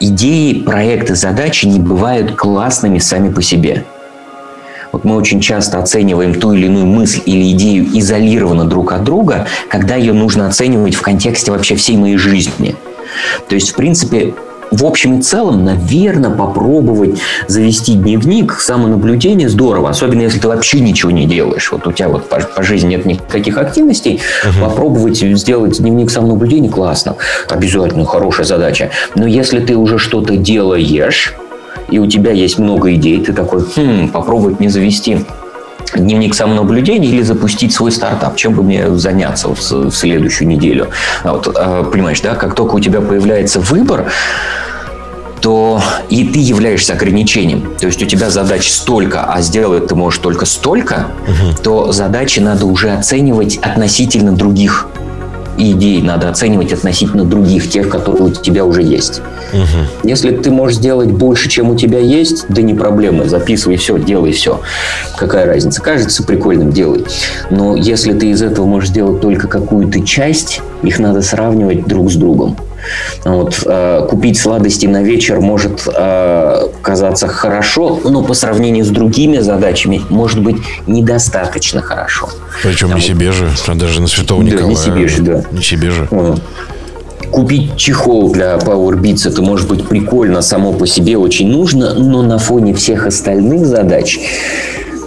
Идеи, 0.00 0.60
проекты, 0.60 1.14
задачи 1.14 1.64
не 1.64 1.80
бывают 1.80 2.34
классными 2.34 2.98
сами 2.98 3.32
по 3.32 3.40
себе. 3.40 3.84
Вот 4.92 5.04
мы 5.04 5.16
очень 5.16 5.40
часто 5.40 5.78
оцениваем 5.78 6.34
ту 6.34 6.52
или 6.52 6.66
иную 6.66 6.86
мысль 6.86 7.22
или 7.24 7.50
идею 7.52 7.86
изолированно 7.98 8.64
друг 8.64 8.92
от 8.92 9.04
друга, 9.04 9.46
когда 9.68 9.96
ее 9.96 10.12
нужно 10.12 10.46
оценивать 10.46 10.94
в 10.94 11.02
контексте 11.02 11.50
вообще 11.50 11.74
всей 11.74 11.96
моей 11.96 12.18
жизни. 12.18 12.76
То 13.48 13.54
есть, 13.54 13.70
в 13.70 13.74
принципе, 13.74 14.34
в 14.72 14.86
общем 14.86 15.18
и 15.18 15.22
целом, 15.22 15.64
наверное, 15.64 16.30
попробовать 16.30 17.20
завести 17.46 17.94
дневник 17.94 18.54
самонаблюдения 18.54 19.48
здорово, 19.48 19.90
особенно 19.90 20.22
если 20.22 20.38
ты 20.38 20.48
вообще 20.48 20.80
ничего 20.80 21.10
не 21.10 21.26
делаешь. 21.26 21.70
Вот 21.70 21.86
у 21.86 21.92
тебя 21.92 22.08
вот 22.08 22.28
по, 22.28 22.40
по 22.40 22.62
жизни 22.62 22.88
нет 22.88 23.04
никаких 23.04 23.58
активностей, 23.58 24.20
угу. 24.44 24.64
попробовать 24.64 25.18
сделать 25.18 25.78
дневник 25.78 26.10
самонаблюдения 26.10 26.70
классно. 26.70 27.16
Обязательно 27.50 28.06
хорошая 28.06 28.46
задача. 28.46 28.90
Но 29.14 29.26
если 29.26 29.60
ты 29.60 29.76
уже 29.76 29.98
что-то 29.98 30.36
делаешь, 30.36 31.34
и 31.90 31.98
у 31.98 32.06
тебя 32.06 32.32
есть 32.32 32.58
много 32.58 32.94
идей, 32.94 33.20
ты 33.24 33.32
такой, 33.32 33.64
хм, 33.76 34.08
попробовать 34.08 34.60
не 34.60 34.68
завести 34.68 35.24
дневник 35.94 36.34
самонаблюдения 36.34 37.08
или 37.08 37.22
запустить 37.22 37.72
свой 37.72 37.92
стартап, 37.92 38.36
чем 38.36 38.54
бы 38.54 38.62
мне 38.62 38.94
заняться 38.96 39.48
вот 39.48 39.58
в 39.58 39.90
следующую 39.90 40.48
неделю. 40.48 40.88
А 41.22 41.32
вот, 41.34 41.54
а, 41.54 41.84
понимаешь, 41.84 42.20
да, 42.20 42.34
как 42.34 42.54
только 42.54 42.76
у 42.76 42.80
тебя 42.80 43.00
появляется 43.00 43.60
выбор, 43.60 44.10
то 45.42 45.82
и 46.08 46.24
ты 46.24 46.38
являешься 46.38 46.92
ограничением. 46.92 47.74
То 47.78 47.86
есть 47.86 48.00
у 48.02 48.06
тебя 48.06 48.30
задач 48.30 48.70
столько, 48.70 49.24
а 49.24 49.42
сделать 49.42 49.88
ты 49.88 49.94
можешь 49.96 50.20
только 50.20 50.46
столько, 50.46 51.08
угу. 51.26 51.62
то 51.62 51.92
задачи 51.92 52.38
надо 52.38 52.64
уже 52.66 52.92
оценивать 52.92 53.56
относительно 53.56 54.32
других 54.32 54.86
идей, 55.70 56.02
надо 56.02 56.28
оценивать 56.28 56.72
относительно 56.72 57.24
других, 57.24 57.70
тех, 57.70 57.88
которые 57.88 58.24
у 58.24 58.30
тебя 58.30 58.64
уже 58.64 58.82
есть. 58.82 59.20
Угу. 59.52 60.08
Если 60.08 60.30
ты 60.30 60.50
можешь 60.50 60.78
сделать 60.78 61.10
больше, 61.10 61.48
чем 61.48 61.70
у 61.70 61.76
тебя 61.76 61.98
есть, 61.98 62.46
да 62.48 62.62
не 62.62 62.74
проблема, 62.74 63.28
записывай 63.28 63.76
все, 63.76 63.98
делай 63.98 64.32
все. 64.32 64.60
Какая 65.16 65.46
разница? 65.46 65.80
Кажется 65.82 66.22
прикольным, 66.24 66.72
делай. 66.72 67.04
Но 67.50 67.76
если 67.76 68.12
ты 68.12 68.30
из 68.30 68.42
этого 68.42 68.66
можешь 68.66 68.90
сделать 68.90 69.20
только 69.20 69.48
какую-то 69.48 70.00
часть, 70.04 70.60
их 70.82 70.98
надо 70.98 71.22
сравнивать 71.22 71.86
друг 71.86 72.10
с 72.10 72.14
другом. 72.14 72.56
Вот, 73.24 73.62
э, 73.64 74.06
купить 74.08 74.38
сладости 74.38 74.86
на 74.86 75.02
вечер 75.02 75.40
может 75.40 75.86
э, 75.86 76.68
казаться 76.82 77.28
хорошо, 77.28 78.00
но 78.04 78.22
по 78.22 78.34
сравнению 78.34 78.84
с 78.84 78.88
другими 78.88 79.38
задачами 79.38 80.02
может 80.08 80.42
быть 80.42 80.56
недостаточно 80.86 81.80
хорошо. 81.80 82.28
Причем 82.62 82.88
Там, 82.88 82.98
не 82.98 83.04
себе 83.04 83.32
же, 83.32 83.50
а 83.66 83.74
даже 83.74 84.00
на 84.00 84.08
Святого 84.08 84.42
да, 84.42 84.50
Николая. 84.50 84.68
Не 84.68 84.76
себе 84.76 85.08
же, 85.08 85.22
да. 85.22 85.44
Не 85.52 85.62
себе 85.62 85.90
же. 85.90 86.08
Вот 86.10 86.40
купить 87.30 87.76
чехол 87.76 88.30
для 88.30 88.56
Powerbeats, 88.56 89.26
это 89.26 89.42
может 89.42 89.66
быть 89.66 89.88
прикольно 89.88 90.42
само 90.42 90.72
по 90.72 90.86
себе, 90.86 91.16
очень 91.16 91.48
нужно, 91.48 91.94
но 91.94 92.22
на 92.22 92.38
фоне 92.38 92.74
всех 92.74 93.06
остальных 93.06 93.66
задач 93.66 94.20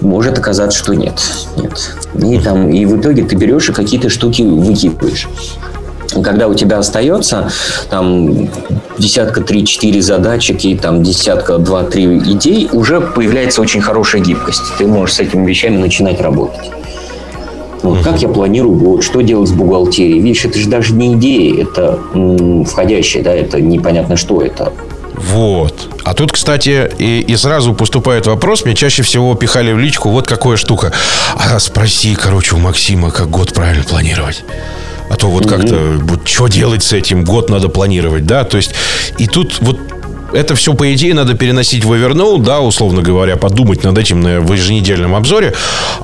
может 0.01 0.37
оказаться, 0.37 0.77
что 0.77 0.93
нет. 0.93 1.21
нет. 1.55 1.95
И, 2.21 2.39
там, 2.39 2.69
и 2.69 2.85
в 2.85 2.99
итоге 2.99 3.23
ты 3.23 3.35
берешь 3.35 3.69
и 3.69 3.73
какие-то 3.73 4.09
штуки 4.09 4.41
выкидываешь. 4.41 5.27
Когда 6.23 6.47
у 6.47 6.53
тебя 6.53 6.79
остается 6.79 7.51
там 7.89 8.49
десятка 8.97 9.41
три-четыре 9.41 10.01
задачек 10.01 10.63
и 10.63 10.75
там 10.75 11.03
десятка 11.03 11.57
два-три 11.57 12.17
идей, 12.17 12.69
уже 12.71 13.01
появляется 13.01 13.61
очень 13.61 13.81
хорошая 13.81 14.21
гибкость. 14.21 14.61
Ты 14.77 14.87
можешь 14.87 15.15
с 15.15 15.19
этими 15.19 15.45
вещами 15.47 15.77
начинать 15.77 16.21
работать. 16.21 16.71
Вот, 17.81 18.01
как 18.01 18.21
я 18.21 18.29
планирую 18.29 18.75
год, 18.75 19.03
что 19.03 19.21
делать 19.21 19.49
с 19.49 19.51
бухгалтерией. 19.51 20.19
Видишь, 20.19 20.45
это 20.45 20.57
же 20.57 20.67
даже 20.69 20.93
не 20.93 21.13
идея, 21.13 21.63
это 21.63 21.99
м, 22.13 22.65
входящее, 22.65 23.21
да, 23.21 23.31
это 23.33 23.61
непонятно 23.61 24.17
что 24.17 24.41
это. 24.41 24.73
Вот. 25.13 25.89
А 26.03 26.13
тут, 26.13 26.31
кстати, 26.31 26.91
и, 26.97 27.19
и 27.21 27.35
сразу 27.37 27.73
поступает 27.73 28.27
вопрос, 28.27 28.65
мне 28.65 28.75
чаще 28.75 29.03
всего 29.03 29.35
пихали 29.35 29.71
в 29.71 29.79
личку, 29.79 30.09
вот 30.09 30.27
какая 30.27 30.57
штука. 30.57 30.93
А 31.35 31.59
спроси, 31.59 32.15
короче, 32.15 32.55
у 32.55 32.59
Максима, 32.59 33.11
как 33.11 33.29
год 33.29 33.53
правильно 33.53 33.83
планировать. 33.83 34.43
А 35.09 35.15
то 35.15 35.27
вот 35.27 35.47
как-то, 35.47 35.97
вот, 36.01 36.27
что 36.27 36.47
делать 36.47 36.83
с 36.83 36.93
этим, 36.93 37.23
год 37.23 37.49
надо 37.49 37.69
планировать, 37.69 38.25
да, 38.25 38.43
то 38.43 38.57
есть, 38.57 38.73
и 39.17 39.27
тут 39.27 39.57
вот 39.61 39.79
это 40.35 40.55
все, 40.55 40.73
по 40.73 40.93
идее, 40.93 41.13
надо 41.13 41.33
переносить 41.33 41.83
в 41.83 41.93
Evernote, 41.93 42.43
да, 42.43 42.59
условно 42.59 43.01
говоря, 43.01 43.37
подумать 43.37 43.83
над 43.83 43.97
этим 43.97 44.21
на, 44.21 44.41
в 44.41 44.53
еженедельном 44.53 45.15
обзоре. 45.15 45.53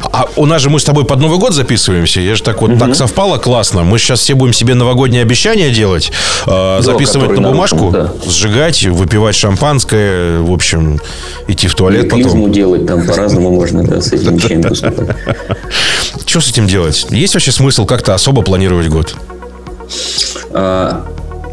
А 0.04 0.28
у 0.36 0.46
нас 0.46 0.62
же 0.62 0.70
мы 0.70 0.80
с 0.80 0.84
тобой 0.84 1.06
под 1.06 1.20
Новый 1.20 1.38
год 1.38 1.54
записываемся. 1.54 2.22
Я 2.22 2.36
же 2.36 2.44
так 2.44 2.62
вот 2.62 2.72
угу. 2.72 2.80
так 2.80 2.96
совпало 2.96 3.38
классно. 3.38 3.84
Мы 3.84 4.00
сейчас 4.00 4.22
все 4.22 4.34
будем 4.34 4.54
себе 4.54 4.74
новогодние 4.74 5.22
обещания 5.22 5.70
делать, 5.70 6.12
э, 6.48 6.78
записывать 6.82 7.38
на 7.38 7.50
бумажку, 7.50 7.92
да. 7.92 8.14
сжигать, 8.26 8.84
выпивать 8.84 9.36
шампанское, 9.36 10.40
в 10.40 10.52
общем, 10.52 11.00
идти 11.48 11.68
в 11.68 11.76
туалет 11.76 12.14
Или 12.14 12.24
потом. 12.24 12.52
делать 12.52 12.88
там 12.88 13.06
по-разному 13.06 13.52
можно, 13.52 13.84
да, 13.84 14.02
с 14.02 14.12
этим 14.14 14.38
вещами 14.38 14.62
поступать. 14.62 15.16
Что 16.26 16.42
с 16.42 16.50
этим 16.50 16.68
делать? 16.68 17.08
Есть 17.10 17.34
вообще 17.34 17.52
смысл 17.52 17.86
как-то 17.86 18.14
особо 18.14 18.42
планировать 18.42 18.88
год? 18.88 19.16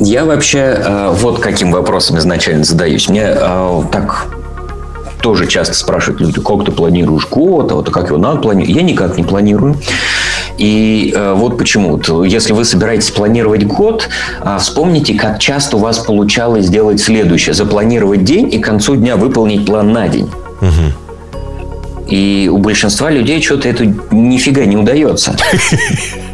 Я 0.01 0.25
вообще 0.25 0.59
э, 0.59 1.11
вот 1.13 1.41
каким 1.41 1.73
вопросом 1.73 2.19
изначально 2.19 2.65
задаюсь. 2.65 3.09
Мне 3.09 3.25
э, 3.25 3.83
так 3.91 4.29
тоже 5.21 5.47
часто 5.49 5.75
спрашивают 5.75 6.21
люди, 6.21 6.41
как 6.41 6.65
ты 6.65 6.73
планируешь 6.73 7.27
год, 7.29 7.73
а 7.73 7.75
вот 7.75 7.91
как 7.91 8.09
его 8.09 8.19
надо 8.19 8.41
планировать. 8.41 8.77
Я 8.77 8.83
никак 8.83 9.17
не 9.17 9.25
планирую. 9.25 9.77
И 10.57 11.13
э, 11.15 11.35
вот 11.35 11.59
почему. 11.59 12.01
Если 12.25 12.53
вы 12.53 12.65
собираетесь 12.65 13.11
планировать 13.11 13.67
год, 13.67 14.09
э, 14.41 14.57
вспомните, 14.61 15.15
как 15.15 15.39
часто 15.39 15.77
у 15.77 15.81
вас 15.81 15.99
получалось 15.99 16.67
сделать 16.67 17.01
следующее. 17.01 17.55
Запланировать 17.55 18.25
день 18.25 18.53
и 18.53 18.59
к 18.59 18.65
концу 18.65 18.97
дня 18.97 19.17
выполнить 19.17 19.67
план 19.67 19.93
на 19.93 20.09
день. 20.09 20.31
Угу. 20.61 22.09
И 22.09 22.51
у 22.53 22.59
большинства 22.59 23.11
людей 23.11 23.43
что-то 23.43 23.69
это 23.69 23.85
нифига 24.11 24.65
не 24.65 24.77
удается. 24.77 25.37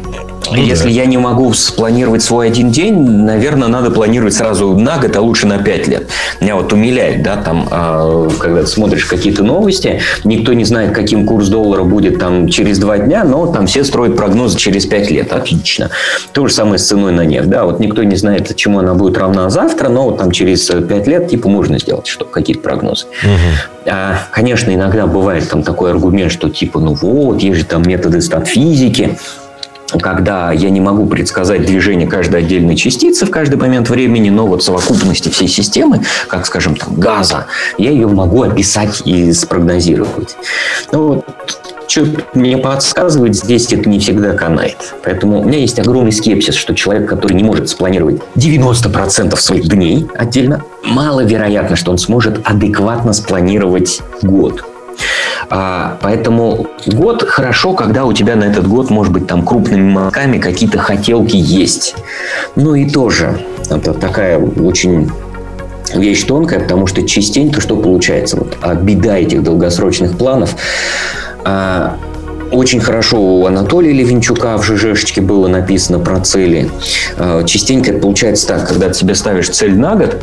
Ну, 0.51 0.57
Если 0.57 0.85
да. 0.85 0.89
я 0.89 1.05
не 1.05 1.17
могу 1.17 1.53
спланировать 1.53 2.21
свой 2.21 2.47
один 2.47 2.71
день, 2.71 2.99
наверное, 2.99 3.67
надо 3.67 3.91
планировать 3.91 4.33
сразу 4.33 4.77
на 4.77 4.97
год, 4.97 5.15
а 5.15 5.21
лучше 5.21 5.47
на 5.47 5.57
пять 5.57 5.87
лет. 5.87 6.07
Меня 6.39 6.55
вот 6.55 6.71
умиляет, 6.73 7.23
да, 7.23 7.37
там, 7.37 7.67
э, 7.69 8.29
когда 8.39 8.61
ты 8.61 8.67
смотришь 8.67 9.05
какие-то 9.05 9.43
новости, 9.43 10.01
никто 10.23 10.53
не 10.53 10.65
знает, 10.65 10.93
каким 10.93 11.25
курс 11.25 11.47
доллара 11.47 11.83
будет 11.83 12.19
там 12.19 12.47
через 12.47 12.79
два 12.79 12.97
дня, 12.97 13.23
но 13.23 13.47
там 13.47 13.67
все 13.67 13.83
строят 13.83 14.15
прогнозы 14.15 14.57
через 14.57 14.85
пять 14.85 15.11
лет. 15.11 15.31
Отлично. 15.33 15.89
То 16.31 16.47
же 16.47 16.53
самое 16.53 16.77
с 16.77 16.87
ценой 16.87 17.11
на 17.11 17.25
нефть, 17.25 17.49
да, 17.49 17.65
вот 17.65 17.79
никто 17.79 18.03
не 18.03 18.15
знает, 18.15 18.55
чему 18.55 18.79
она 18.79 18.93
будет 18.93 19.17
равна 19.17 19.49
завтра, 19.49 19.89
но 19.89 20.03
вот 20.03 20.17
там 20.17 20.31
через 20.31 20.65
пять 20.87 21.07
лет, 21.07 21.29
типа, 21.29 21.49
можно 21.49 21.79
сделать 21.79 22.07
что 22.07 22.25
какие-то 22.25 22.61
прогнозы. 22.61 23.05
Угу. 23.23 23.91
А, 23.91 24.27
конечно, 24.31 24.73
иногда 24.73 25.05
бывает 25.05 25.49
там 25.49 25.63
такой 25.63 25.91
аргумент, 25.91 26.31
что 26.31 26.49
типа, 26.49 26.79
ну 26.79 26.93
вот, 26.93 27.41
есть 27.41 27.59
же 27.59 27.65
там 27.65 27.83
методы 27.83 28.21
статфизики, 28.21 29.17
когда 30.01 30.51
я 30.51 30.69
не 30.69 30.81
могу 30.81 31.05
предсказать 31.05 31.65
движение 31.65 32.07
каждой 32.07 32.41
отдельной 32.41 32.75
частицы 32.75 33.25
в 33.25 33.31
каждый 33.31 33.57
момент 33.57 33.89
времени, 33.89 34.29
но 34.29 34.47
вот 34.47 34.63
совокупности 34.63 35.29
всей 35.29 35.47
системы, 35.47 36.01
как, 36.27 36.45
скажем, 36.45 36.75
там, 36.75 36.95
газа, 36.95 37.45
я 37.77 37.91
ее 37.91 38.07
могу 38.07 38.43
описать 38.43 39.01
и 39.05 39.31
спрогнозировать. 39.31 40.35
Ну, 40.91 41.07
вот, 41.07 41.25
что 41.87 42.05
мне 42.33 42.57
подсказывает, 42.57 43.35
здесь 43.35 43.71
это 43.71 43.87
не 43.89 43.99
всегда 43.99 44.33
канает. 44.33 44.95
Поэтому 45.03 45.41
у 45.41 45.43
меня 45.43 45.59
есть 45.59 45.79
огромный 45.79 46.11
скепсис, 46.11 46.55
что 46.55 46.73
человек, 46.73 47.07
который 47.07 47.33
не 47.33 47.43
может 47.43 47.69
спланировать 47.69 48.21
90% 48.35 49.35
своих 49.37 49.67
дней 49.67 50.07
отдельно, 50.15 50.63
маловероятно, 50.83 51.75
что 51.75 51.91
он 51.91 51.97
сможет 51.97 52.41
адекватно 52.43 53.13
спланировать 53.13 54.01
год. 54.21 54.63
А, 55.49 55.97
поэтому 56.01 56.67
год 56.87 57.23
хорошо, 57.23 57.73
когда 57.73 58.05
у 58.05 58.13
тебя 58.13 58.35
на 58.35 58.45
этот 58.45 58.67
год, 58.67 58.89
может 58.89 59.13
быть, 59.13 59.27
там 59.27 59.45
крупными 59.45 59.91
молоками 59.91 60.37
какие-то 60.37 60.79
хотелки 60.79 61.35
есть. 61.35 61.95
Ну 62.55 62.75
и 62.75 62.89
тоже 62.89 63.39
это 63.69 63.93
такая 63.93 64.39
очень 64.39 65.11
вещь 65.93 66.23
тонкая, 66.23 66.59
потому 66.59 66.87
что 66.87 67.07
частенько 67.07 67.61
что 67.61 67.77
получается? 67.77 68.37
Вот, 68.37 68.57
а 68.61 68.75
беда 68.75 69.17
этих 69.17 69.43
долгосрочных 69.43 70.17
планов 70.17 70.55
а, 71.43 71.97
очень 72.51 72.79
хорошо 72.79 73.19
у 73.19 73.45
Анатолия 73.45 73.91
Левинчука 73.91 74.57
в 74.57 74.63
ЖЖшечке 74.63 75.21
было 75.21 75.47
написано 75.47 75.99
про 75.99 76.19
цели. 76.19 76.69
А, 77.17 77.43
частенько 77.43 77.91
это 77.91 77.99
получается 77.99 78.47
так, 78.47 78.67
когда 78.67 78.87
ты 78.89 78.93
себе 78.93 79.15
ставишь 79.15 79.49
цель 79.49 79.75
на 79.77 79.95
год, 79.95 80.17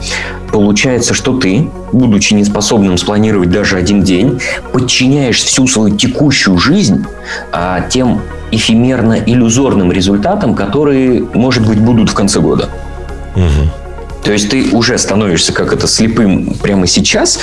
получается, 0.50 1.14
что 1.14 1.38
ты, 1.38 1.68
будучи 1.92 2.34
неспособным 2.34 2.96
спланировать 2.98 3.50
даже 3.50 3.76
один 3.76 4.02
день, 4.02 4.40
подчиняешь 4.72 5.42
всю 5.42 5.66
свою 5.66 5.96
текущую 5.96 6.58
жизнь 6.58 7.04
а, 7.50 7.80
тем 7.88 8.20
эфемерно-иллюзорным 8.50 9.90
результатам, 9.92 10.54
которые, 10.54 11.22
может 11.34 11.66
быть, 11.66 11.80
будут 11.80 12.10
в 12.10 12.14
конце 12.14 12.40
года. 12.40 12.68
Угу. 13.34 14.24
То 14.24 14.32
есть 14.32 14.50
ты 14.50 14.70
уже 14.72 14.98
становишься 14.98 15.52
как 15.52 15.72
это 15.72 15.88
слепым 15.88 16.54
прямо 16.62 16.86
сейчас, 16.86 17.40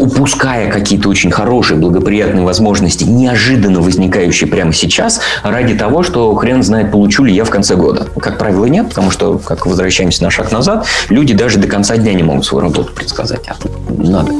упуская 0.00 0.70
какие-то 0.70 1.08
очень 1.08 1.30
хорошие, 1.30 1.78
благоприятные 1.78 2.44
возможности, 2.44 3.04
неожиданно 3.04 3.80
возникающие 3.80 4.48
прямо 4.48 4.72
сейчас, 4.72 5.20
ради 5.42 5.74
того, 5.74 6.02
что 6.02 6.34
хрен 6.34 6.62
знает, 6.62 6.90
получу 6.90 7.24
ли 7.24 7.34
я 7.34 7.44
в 7.44 7.50
конце 7.50 7.76
года. 7.76 8.08
Как 8.18 8.38
правило, 8.38 8.64
нет, 8.64 8.88
потому 8.88 9.10
что, 9.10 9.38
как 9.38 9.66
возвращаемся 9.66 10.24
на 10.24 10.30
шаг 10.30 10.50
назад, 10.50 10.86
люди 11.08 11.34
даже 11.34 11.58
до 11.58 11.68
конца 11.68 11.96
дня 11.96 12.14
не 12.14 12.22
могут 12.22 12.44
свою 12.44 12.62
работу 12.62 12.92
предсказать. 12.92 13.48
А 13.48 13.56
надо. 13.88 14.32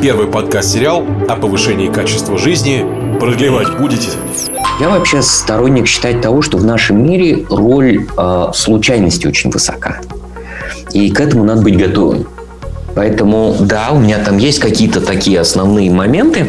Первый 0.00 0.28
подкаст-сериал 0.28 1.04
о 1.28 1.36
повышении 1.36 1.88
качества 1.88 2.38
жизни. 2.38 2.84
Продлевать 3.18 3.78
будете? 3.78 4.10
Я 4.78 4.90
вообще 4.90 5.22
сторонник 5.22 5.86
считать 5.86 6.20
того, 6.20 6.42
что 6.42 6.58
в 6.58 6.64
нашем 6.64 7.04
мире 7.04 7.46
роль 7.48 8.06
э, 8.16 8.46
случайности 8.54 9.26
очень 9.26 9.50
высока. 9.50 10.00
И 10.92 11.10
к 11.10 11.20
этому 11.20 11.44
надо 11.44 11.62
быть 11.62 11.78
готовым. 11.78 12.26
Поэтому, 12.96 13.54
да, 13.60 13.90
у 13.92 13.98
меня 13.98 14.18
там 14.18 14.38
есть 14.38 14.58
какие-то 14.58 15.00
такие 15.00 15.38
основные 15.38 15.90
моменты, 15.90 16.48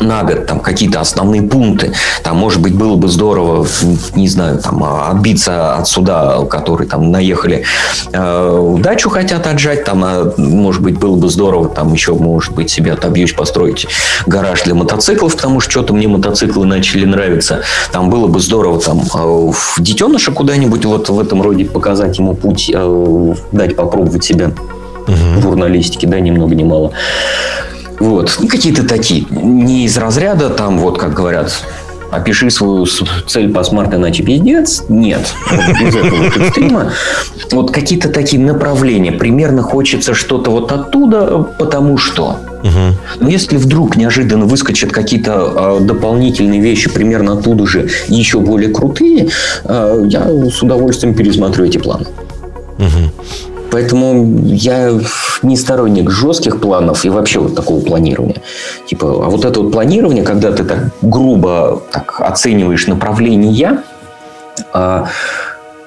на 0.00 0.22
год, 0.24 0.46
там 0.46 0.60
какие-то 0.60 1.00
основные 1.00 1.42
пункты. 1.42 1.92
Там, 2.22 2.36
может 2.36 2.60
быть, 2.60 2.74
было 2.74 2.96
бы 2.96 3.08
здорово, 3.08 3.66
не 4.14 4.28
знаю, 4.28 4.58
там 4.58 4.82
отбиться 4.84 5.76
от 5.76 5.88
суда, 5.88 6.44
которые 6.50 6.88
там 6.88 7.10
наехали, 7.10 7.64
э, 8.12 8.76
дачу 8.80 9.10
хотят 9.10 9.46
отжать, 9.46 9.84
там, 9.84 10.02
а, 10.04 10.32
может 10.36 10.82
быть, 10.82 10.98
было 10.98 11.16
бы 11.16 11.28
здорово, 11.28 11.68
там 11.68 11.92
еще, 11.92 12.14
может 12.14 12.54
быть, 12.54 12.70
себе 12.70 12.92
отобьюсь 12.92 13.32
построить 13.32 13.86
гараж 14.26 14.62
для 14.62 14.74
мотоциклов, 14.74 15.36
потому 15.36 15.60
что 15.60 15.70
что-то 15.70 15.94
мне 15.94 16.08
мотоциклы 16.08 16.66
начали 16.66 17.04
нравиться. 17.04 17.60
Там 17.92 18.10
было 18.10 18.26
бы 18.26 18.40
здорово, 18.40 18.80
там, 18.80 19.02
э, 19.14 19.52
детеныша 19.78 20.32
куда-нибудь 20.32 20.84
вот 20.84 21.08
в 21.08 21.20
этом 21.20 21.42
роде 21.42 21.64
показать 21.64 22.18
ему 22.18 22.34
путь, 22.34 22.70
э, 22.72 23.34
дать 23.52 23.76
попробовать 23.76 24.24
себя 24.24 24.50
угу. 25.06 25.40
в 25.40 25.42
журналистике, 25.42 26.06
да, 26.06 26.20
ни 26.20 26.30
много 26.30 26.54
ни 26.54 26.64
мало. 26.64 26.92
Вот. 27.98 28.36
Ну, 28.40 28.48
какие-то 28.48 28.86
такие. 28.86 29.26
Не 29.30 29.84
из 29.84 29.96
разряда, 29.96 30.50
там, 30.50 30.78
вот, 30.78 30.98
как 30.98 31.14
говорят, 31.14 31.52
опиши 32.10 32.50
свою 32.50 32.86
цель 33.26 33.52
по 33.52 33.62
смарт, 33.64 33.94
иначе 33.94 34.22
пиздец. 34.22 34.84
Нет. 34.88 35.32
Из 35.82 35.96
этого 35.96 36.24
экстрима. 36.24 36.92
Вот 37.50 37.70
какие-то 37.70 38.08
такие 38.08 38.42
направления. 38.42 39.12
Примерно 39.12 39.62
хочется 39.62 40.14
что-то 40.14 40.50
вот 40.50 40.72
оттуда, 40.72 41.46
потому 41.58 41.96
что. 41.96 42.38
Но 43.20 43.28
если 43.28 43.56
вдруг 43.56 43.96
неожиданно 43.96 44.44
выскочат 44.44 44.90
какие-то 44.90 45.78
э, 45.80 45.84
дополнительные 45.84 46.60
вещи 46.60 46.90
примерно 46.90 47.34
оттуда 47.34 47.64
же 47.64 47.88
еще 48.08 48.40
более 48.40 48.70
крутые, 48.70 49.28
э, 49.64 50.04
я 50.08 50.28
с 50.50 50.62
удовольствием 50.62 51.14
пересмотрю 51.14 51.64
эти 51.64 51.78
планы. 51.78 52.06
Угу. 52.78 53.55
Поэтому 53.70 54.26
я 54.44 54.92
не 55.42 55.56
сторонник 55.56 56.10
жестких 56.10 56.60
планов 56.60 57.04
и 57.04 57.10
вообще 57.10 57.40
вот 57.40 57.54
такого 57.54 57.84
планирования. 57.84 58.42
Типа, 58.86 59.06
а 59.06 59.28
вот 59.28 59.44
это 59.44 59.60
вот 59.60 59.72
планирование, 59.72 60.24
когда 60.24 60.52
ты 60.52 60.64
так 60.64 60.90
грубо 61.02 61.82
так 61.90 62.20
оцениваешь 62.20 62.86
направление, 62.86 63.82
а 64.72 65.08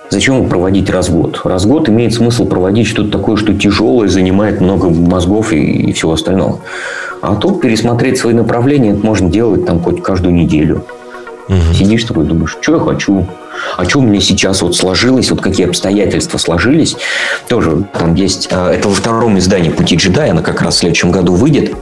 зачем 0.09 0.47
проводить 0.49 0.89
развод? 0.89 1.41
Развод 1.43 1.89
имеет 1.89 2.13
смысл 2.13 2.45
проводить 2.45 2.87
что-то 2.87 3.11
такое, 3.11 3.37
что 3.37 3.53
тяжелое, 3.53 4.07
занимает 4.07 4.61
много 4.61 4.89
мозгов 4.89 5.53
и, 5.53 5.59
и 5.59 5.93
всего 5.93 6.13
остального. 6.13 6.59
А 7.21 7.35
тут 7.35 7.61
пересмотреть 7.61 8.17
свои 8.17 8.33
направления 8.33 8.91
это 8.91 9.05
можно 9.05 9.29
делать 9.29 9.65
там 9.65 9.81
хоть 9.81 10.01
каждую 10.01 10.33
неделю. 10.33 10.83
Угу. 11.49 11.73
Сидишь 11.73 12.03
такой, 12.03 12.25
думаешь, 12.25 12.55
что 12.61 12.75
я 12.75 12.79
хочу, 12.79 13.27
а 13.75 13.83
что 13.83 13.99
у 13.99 14.01
меня 14.03 14.21
сейчас 14.21 14.61
вот 14.61 14.75
сложилось, 14.75 15.31
вот 15.31 15.41
какие 15.41 15.67
обстоятельства 15.67 16.37
сложились. 16.37 16.95
Тоже 17.47 17.85
там 17.91 18.13
есть, 18.13 18.47
а, 18.51 18.71
это 18.71 18.87
во 18.87 18.93
втором 18.93 19.37
издании 19.39 19.71
«Пути 19.71 19.95
джедая», 19.95 20.31
она 20.31 20.43
как 20.43 20.61
раз 20.61 20.75
в 20.75 20.77
следующем 20.79 21.11
году 21.11 21.33
выйдет 21.33 21.73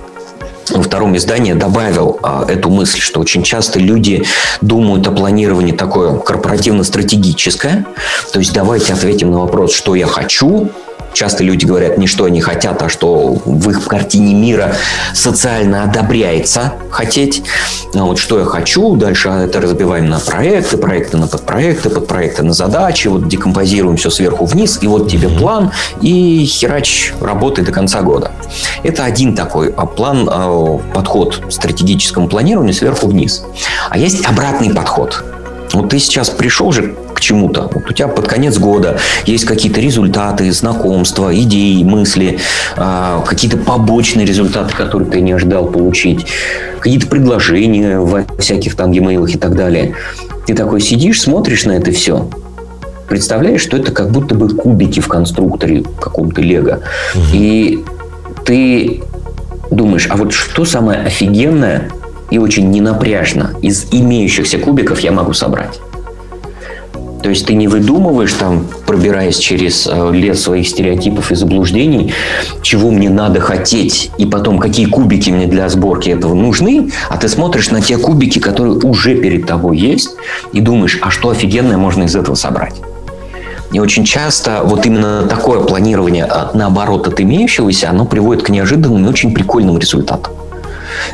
во 0.70 0.84
втором 0.84 1.15
издании 1.15 1.53
добавил 1.53 2.20
а, 2.24 2.45
эту 2.47 2.70
мысль, 2.70 2.99
что 2.99 3.22
очень 3.22 3.43
часто 3.43 3.80
люди 3.80 4.26
думают 4.61 5.07
о 5.07 5.11
планировании 5.11 5.72
такое 5.72 6.18
корпоративно-стратегическое. 6.18 7.86
То 8.34 8.39
есть 8.39 8.53
давайте 8.53 8.93
ответим 8.93 9.32
на 9.32 9.39
вопрос, 9.39 9.74
что 9.74 9.95
я 9.95 10.07
хочу, 10.07 10.70
Часто 11.18 11.43
люди 11.43 11.65
говорят 11.65 11.97
не 11.97 12.05
что 12.05 12.26
они 12.26 12.41
хотят, 12.41 12.80
а 12.84 12.89
что 12.89 13.41
в 13.43 13.70
их 13.72 13.86
картине 13.86 14.36
мира 14.36 14.76
социально 15.15 15.86
одобряется 15.86 16.74
хотеть. 16.91 17.41
А 17.95 18.03
вот 18.03 18.20
что 18.20 18.38
я 18.38 18.45
хочу, 18.45 18.95
дальше 18.95 19.30
это 19.30 19.59
разбиваем 19.59 20.09
на 20.09 20.20
проекты, 20.20 20.78
проекты 20.78 21.18
на 21.18 21.26
подпроекты, 21.26 21.89
подпроекты 21.89 22.43
на 22.43 22.53
задачи, 22.53 23.07
вот 23.07 23.28
декомпозируем 23.28 23.97
все 23.97 24.11
сверху 24.11 24.45
вниз, 24.45 24.78
и 24.84 24.88
вот 24.88 25.09
тебе 25.09 25.28
план, 25.28 25.72
и 26.01 26.45
херач 26.45 27.13
работы 27.20 27.63
до 27.63 27.72
конца 27.72 28.03
года. 28.03 28.32
Это 28.84 29.03
один 29.03 29.36
такой 29.36 29.74
а 29.76 29.88
план, 29.88 30.30
а, 30.32 30.78
подход 30.93 31.38
к 31.47 31.51
стратегическому 31.51 32.28
планированию 32.28 32.76
сверху 32.76 33.07
вниз. 33.07 33.43
А 33.89 33.97
есть 33.97 34.24
обратный 34.24 34.72
подход– 34.72 35.24
вот 35.74 35.89
ты 35.89 35.99
сейчас 35.99 36.30
пришел 36.30 36.72
же 36.72 36.95
к 37.18 37.20
чему-то. 37.20 37.70
Вот 37.74 37.89
у 37.89 37.93
тебя 37.93 38.07
под 38.07 38.28
конец 38.28 38.59
года 38.59 38.99
есть 39.26 39.45
какие-то 39.45 39.82
результаты, 39.82 40.51
знакомства, 40.51 41.36
идеи, 41.36 41.84
мысли, 41.84 42.38
э, 42.76 43.20
какие-то 43.26 43.57
побочные 43.57 44.24
результаты, 44.24 44.76
которые 44.76 45.09
ты 45.09 45.22
не 45.22 45.32
ожидал 45.32 45.65
получить, 45.65 46.28
какие-то 46.80 47.07
предложения 47.07 47.99
во 47.99 48.24
всяких 48.38 48.76
там 48.76 48.91
e-mail 48.91 49.28
и 49.28 49.36
так 49.36 49.55
далее. 49.55 49.95
Ты 50.45 50.53
такой 50.53 50.80
сидишь, 50.80 51.22
смотришь 51.22 51.65
на 51.65 51.72
это 51.72 51.91
все, 51.91 52.30
представляешь, 53.09 53.61
что 53.61 53.78
это 53.78 53.91
как 53.91 54.11
будто 54.11 54.36
бы 54.36 54.49
кубики 54.49 54.99
в 54.99 55.07
конструкторе 55.07 55.84
каком-то 55.99 56.39
лего. 56.41 56.82
Угу. 57.15 57.24
И 57.34 57.84
ты 58.45 59.01
думаешь, 59.72 60.07
а 60.11 60.18
вот 60.18 60.34
что 60.34 60.65
самое 60.65 60.99
офигенное 60.99 61.89
и 62.30 62.38
очень 62.38 62.70
ненапряжно 62.70 63.55
из 63.63 63.88
имеющихся 63.91 64.59
кубиков 64.59 64.99
я 64.99 65.11
могу 65.11 65.34
собрать. 65.34 65.80
То 67.22 67.30
есть 67.30 67.45
ты 67.45 67.53
не 67.53 67.68
выдумываешь 67.68 68.34
там, 68.34 68.65
пробираясь 68.86 69.38
через 69.38 69.88
э, 69.88 70.11
лес 70.13 70.43
своих 70.43 70.68
стереотипов 70.68 71.32
и 71.32 71.36
заблуждений, 71.36 72.13
чего 72.61 72.91
мне 72.91 73.09
надо 73.09 73.39
хотеть, 73.39 74.11
и 74.18 74.26
потом 74.26 74.59
какие 74.59 74.86
кубики 74.86 75.30
мне 75.30 75.47
для 75.47 75.68
сборки 75.70 76.09
этого 76.09 76.34
нужны, 76.34 76.91
а 77.09 77.18
ты 77.18 77.28
смотришь 77.28 77.72
на 77.72 77.82
те 77.82 77.97
кубики, 77.97 78.39
которые 78.39 78.76
уже 78.76 79.15
перед 79.15 79.47
тобой 79.47 79.78
есть, 79.78 80.09
и 80.53 80.61
думаешь, 80.61 80.99
а 81.01 81.09
что 81.09 81.30
офигенное 81.30 81.78
можно 81.78 82.03
из 82.03 82.15
этого 82.15 82.36
собрать. 82.36 82.76
И 83.72 83.80
очень 83.80 84.05
часто 84.05 84.61
вот 84.63 84.86
именно 84.86 85.24
такое 85.24 85.59
планирование, 85.59 86.26
а, 86.26 86.51
наоборот, 86.53 87.07
от 87.07 87.20
имеющегося, 87.20 87.89
оно 87.89 88.05
приводит 88.05 88.43
к 88.43 88.49
неожиданным 88.49 89.05
и 89.05 89.09
очень 89.09 89.34
прикольным 89.34 89.78
результатам. 89.78 90.34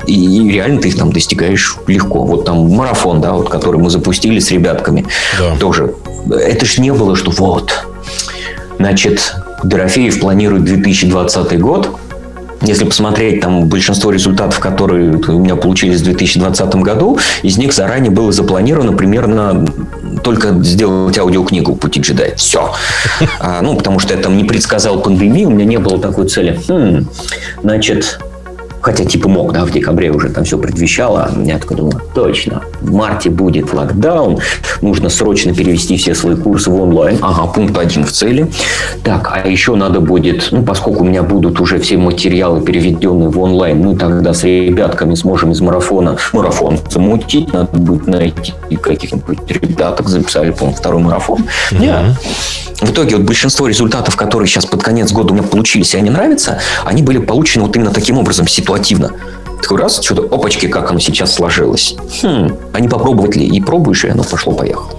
И, 0.08 0.14
и 0.14 0.52
реально 0.52 0.82
ты 0.82 0.90
их 0.90 0.98
там 0.98 1.12
достигаешь 1.12 1.78
легко. 1.88 2.24
Вот 2.24 2.46
там 2.46 2.70
марафон, 2.70 3.22
да, 3.22 3.34
вот, 3.34 3.50
который 3.50 3.80
мы 3.80 3.90
запустили 3.90 4.40
с 4.40 4.52
ребятками, 4.52 5.06
да. 5.40 5.56
тоже. 5.58 5.94
Это 6.30 6.66
ж 6.66 6.78
не 6.78 6.94
было, 6.94 7.16
что 7.16 7.32
вот, 7.32 7.86
значит, 8.78 9.36
Дорофеев 9.64 10.20
планирует 10.20 10.66
2020 10.66 11.60
год, 11.60 11.90
если 12.66 12.86
посмотреть 12.86 13.42
там 13.42 13.66
большинство 13.68 14.12
результатов, 14.12 14.60
которые 14.60 15.12
у 15.12 15.40
меня 15.40 15.56
получились 15.56 16.00
в 16.00 16.04
2020 16.06 16.76
году, 16.76 17.20
из 17.42 17.58
них 17.58 17.74
заранее 17.74 18.12
было 18.12 18.32
запланировано 18.32 18.94
примерно 18.94 19.66
только 20.24 20.54
сделать 20.64 21.18
аудиокнигу 21.18 21.76
«Пути 21.76 22.00
джедая». 22.00 22.36
Все. 22.36 22.72
А, 23.40 23.62
ну, 23.62 23.76
потому 23.76 24.00
что 24.00 24.14
я 24.14 24.22
там 24.22 24.38
не 24.38 24.46
предсказал 24.46 25.02
пандемию, 25.02 25.50
у 25.50 25.52
меня 25.52 25.66
не 25.66 25.78
было 25.78 26.00
такой 26.00 26.30
цели. 26.30 26.58
Хм, 26.68 27.08
значит, 27.62 28.20
Хотя 28.84 29.06
типа 29.06 29.30
мог, 29.30 29.54
да, 29.54 29.64
в 29.64 29.72
декабре 29.72 30.12
уже 30.12 30.30
там 30.30 30.44
все 30.44 30.58
предвещало. 30.58 31.32
Я 31.46 31.58
такой 31.58 31.78
думаю, 31.78 32.02
точно, 32.14 32.62
в 32.82 32.94
марте 32.94 33.30
будет 33.30 33.74
локдаун, 33.74 34.40
нужно 34.82 35.08
срочно 35.08 35.56
перевести 35.56 35.96
все 35.96 36.14
свои 36.14 36.36
курсы 36.36 36.70
в 36.70 36.82
онлайн. 36.82 37.18
Ага, 37.22 37.48
пункт 37.48 37.78
один 37.78 38.04
в 38.04 38.12
цели. 38.12 38.52
Так, 39.04 39.32
а 39.34 39.48
еще 39.48 39.76
надо 39.76 40.02
будет, 40.02 40.50
ну, 40.52 40.64
поскольку 40.64 41.04
у 41.04 41.08
меня 41.08 41.24
будут 41.24 41.62
уже 41.62 41.80
все 41.80 41.96
материалы 41.98 42.60
переведенные 42.62 43.30
в 43.30 43.40
онлайн, 43.40 43.80
мы 43.80 43.96
тогда 43.96 44.34
с 44.34 44.44
ребятками 44.44 45.16
сможем 45.16 45.52
из 45.52 45.62
марафона 45.62 46.18
марафон 46.34 46.78
замутить, 46.90 47.54
надо 47.54 47.78
будет 47.78 48.08
найти 48.08 48.54
каких-нибудь 48.82 49.40
ребяток, 49.50 50.10
записали, 50.10 50.52
по-моему, 50.52 50.76
второй 50.76 51.02
марафон. 51.02 51.46
Mm-hmm. 51.72 51.80
Нет. 51.80 52.18
В 52.82 52.92
итоге 52.92 53.16
вот 53.16 53.26
большинство 53.26 53.68
результатов, 53.68 54.18
которые 54.18 54.48
сейчас 54.48 54.66
под 54.66 54.84
конец 54.84 55.12
года 55.12 55.32
у 55.32 55.36
меня 55.36 55.48
получились, 55.48 55.94
и 55.94 55.98
они 55.98 56.10
нравятся, 56.10 56.60
они 56.84 57.02
были 57.02 57.20
получены 57.20 57.66
вот 57.66 57.76
именно 57.76 57.92
таким 57.92 58.18
образом, 58.18 58.46
ситуативно. 58.74 59.12
Такой 59.62 59.78
раз, 59.78 60.02
что-то, 60.02 60.24
опачки, 60.36 60.68
как 60.68 60.90
оно 60.92 61.00
сейчас 61.00 61.34
сложилось. 61.34 61.96
Хм, 62.22 62.58
а 62.74 62.80
не 62.82 62.90
попробовать 62.90 63.38
ли? 63.38 63.46
И 63.46 63.62
пробуешь, 63.62 64.04
и 64.04 64.10
оно 64.10 64.24
пошло-поехало. 64.24 64.90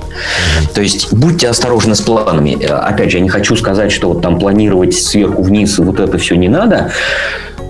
То 0.75 0.81
есть 0.81 1.13
будьте 1.13 1.49
осторожны 1.49 1.95
с 1.95 2.01
планами. 2.01 2.57
Э, 2.63 2.69
опять 2.69 3.11
же, 3.11 3.19
я 3.19 3.23
не 3.23 3.29
хочу 3.29 3.57
сказать, 3.57 3.93
что 3.93 4.09
вот 4.09 4.23
там 4.23 4.39
планировать 4.39 4.95
сверху 4.95 5.43
вниз 5.43 5.79
вот 5.79 6.01
это 6.01 6.17
все 6.17 6.37
не 6.37 6.49
надо. 6.49 6.93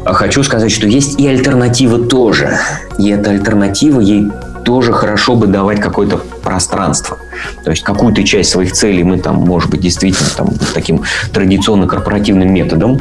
А 0.05 0.13
хочу 0.13 0.45
сказать, 0.45 0.71
что 0.71 0.87
есть 0.87 1.19
и 1.19 1.27
альтернатива 1.27 1.99
тоже. 1.99 2.59
И 2.99 3.11
эта 3.11 3.31
альтернатива, 3.31 4.01
ей 4.01 4.31
тоже 4.65 4.93
хорошо 4.93 5.35
бы 5.35 5.49
давать 5.49 5.81
какое-то 5.81 6.21
пространство. 6.43 7.19
То 7.65 7.71
есть 7.71 7.83
какую-то 7.83 8.23
часть 8.23 8.51
своих 8.51 8.73
целей 8.73 9.03
мы 9.03 9.19
там, 9.19 9.37
может 9.37 9.69
быть, 9.69 9.81
действительно 9.81 10.31
там 10.37 10.51
таким 10.75 11.03
традиционно 11.33 11.89
корпоративным 11.89 12.53
методом 12.53 13.01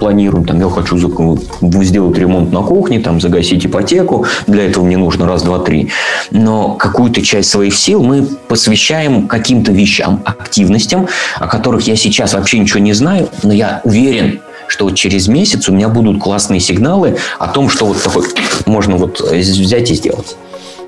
планируем, 0.00 0.44
там, 0.44 0.58
я 0.58 0.68
хочу 0.68 0.98
сделать 0.98 2.18
ремонт 2.18 2.52
на 2.52 2.62
кухне, 2.62 2.98
там, 2.98 3.20
загасить 3.20 3.64
ипотеку, 3.64 4.26
для 4.48 4.66
этого 4.66 4.84
мне 4.84 4.96
нужно 4.96 5.26
раз, 5.26 5.42
два, 5.42 5.60
три. 5.60 5.90
Но 6.32 6.74
какую-то 6.74 7.22
часть 7.22 7.50
своих 7.50 7.76
сил 7.76 8.02
мы 8.02 8.26
посвящаем 8.48 9.28
каким-то 9.28 9.70
вещам, 9.70 10.22
активностям, 10.24 11.06
о 11.38 11.46
которых 11.46 11.86
я 11.86 11.94
сейчас 11.94 12.34
вообще 12.34 12.58
ничего 12.58 12.80
не 12.80 12.94
знаю, 12.94 13.28
но 13.44 13.52
я 13.52 13.80
уверен, 13.84 14.40
что 14.66 14.90
через 14.90 15.28
месяц 15.28 15.68
у 15.68 15.72
меня 15.72 15.88
будут 15.88 16.20
классные 16.20 16.60
сигналы 16.60 17.16
о 17.38 17.48
том, 17.48 17.68
что 17.68 17.86
вот 17.86 18.02
такой 18.02 18.24
можно 18.66 18.96
вот 18.96 19.20
взять 19.20 19.90
и 19.90 19.94
сделать. 19.94 20.36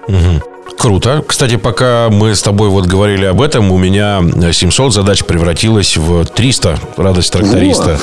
Угу. 0.08 0.51
Круто. 0.82 1.22
Кстати, 1.24 1.54
пока 1.54 2.08
мы 2.10 2.34
с 2.34 2.42
тобой 2.42 2.68
вот 2.68 2.86
говорили 2.86 3.24
об 3.24 3.40
этом, 3.40 3.70
у 3.70 3.78
меня 3.78 4.20
700 4.52 4.92
задач 4.92 5.22
превратилась 5.22 5.96
в 5.96 6.24
300. 6.24 6.76
Радость 6.96 7.32
тракториста. 7.32 8.00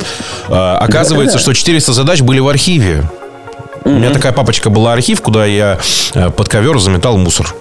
А, 0.47 0.77
оказывается, 0.77 1.33
Да-да. 1.33 1.43
что 1.43 1.53
400 1.53 1.91
задач 1.91 2.21
были 2.21 2.39
в 2.39 2.47
архиве. 2.47 3.03
У 3.83 3.89
меня 3.89 4.11
такая 4.11 4.31
папочка 4.31 4.69
была 4.69 4.93
архив, 4.93 5.21
куда 5.21 5.45
я 5.45 5.77
э, 6.13 6.29
под 6.29 6.47
ковер 6.47 6.79
заметал 6.79 7.17
мусор. 7.17 7.53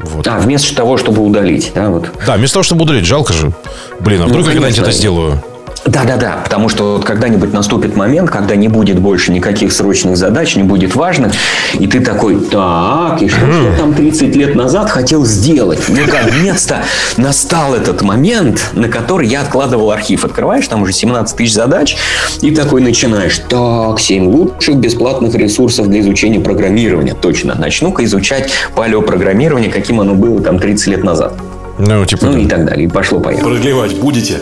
Вот. 0.00 0.26
А, 0.26 0.40
вместо 0.40 0.74
того, 0.74 0.96
чтобы 0.98 1.22
удалить, 1.22 1.70
да, 1.72 1.88
вот. 1.88 2.10
Да, 2.26 2.34
вместо 2.34 2.54
того, 2.54 2.64
чтобы 2.64 2.82
удалить, 2.82 3.06
жалко 3.06 3.32
же. 3.32 3.52
Блин, 4.00 4.22
а 4.22 4.26
вдруг 4.26 4.46
я 4.46 4.52
когда-нибудь 4.52 4.80
это 4.80 4.90
сделаю? 4.90 5.40
Да-да-да, 5.86 6.40
потому 6.42 6.68
что 6.68 6.94
вот 6.94 7.04
когда-нибудь 7.04 7.52
наступит 7.52 7.96
момент, 7.96 8.28
когда 8.28 8.56
не 8.56 8.66
будет 8.68 8.98
больше 8.98 9.32
никаких 9.32 9.72
срочных 9.72 10.16
задач, 10.16 10.56
не 10.56 10.64
будет 10.64 10.96
важных, 10.96 11.32
и 11.74 11.86
ты 11.86 12.00
такой, 12.00 12.40
так, 12.40 13.22
и 13.22 13.28
что 13.28 13.46
я 13.46 13.76
там 13.78 13.94
30 13.94 14.34
лет 14.34 14.54
назад 14.56 14.90
хотел 14.90 15.24
сделать? 15.24 15.80
Наконец-то 15.88 16.82
настал 17.16 17.74
этот 17.74 18.02
момент, 18.02 18.70
на 18.72 18.88
который 18.88 19.28
я 19.28 19.42
откладывал 19.42 19.92
архив. 19.92 20.24
Открываешь, 20.24 20.66
там 20.66 20.82
уже 20.82 20.92
17 20.92 21.36
тысяч 21.36 21.54
задач, 21.54 21.96
и 22.40 22.50
такой 22.50 22.80
начинаешь, 22.82 23.38
так, 23.48 24.00
7 24.00 24.28
лучших 24.28 24.76
бесплатных 24.76 25.34
ресурсов 25.34 25.88
для 25.88 26.00
изучения 26.00 26.40
программирования. 26.40 27.14
Точно, 27.14 27.54
начну-ка 27.54 28.04
изучать 28.04 28.50
палеопрограммирование, 28.74 29.70
каким 29.70 30.00
оно 30.00 30.14
было 30.14 30.40
там 30.42 30.58
30 30.58 30.86
лет 30.88 31.04
назад. 31.04 31.34
Ну, 31.78 32.04
типа, 32.06 32.26
Ну 32.26 32.32
да. 32.32 32.38
и 32.38 32.46
так 32.46 32.64
далее, 32.64 32.86
и 32.86 32.88
пошло-поехало. 32.88 33.50
Продлевать 33.50 33.94
будете? 34.00 34.40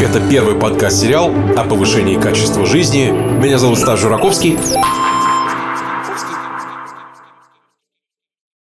Это 0.00 0.20
первый 0.28 0.56
подкаст-сериал 0.56 1.32
о 1.56 1.64
повышении 1.64 2.16
качества 2.16 2.66
жизни. 2.66 3.10
Меня 3.10 3.58
зовут 3.58 3.78
Стас 3.78 4.00
Жураковский. 4.00 4.58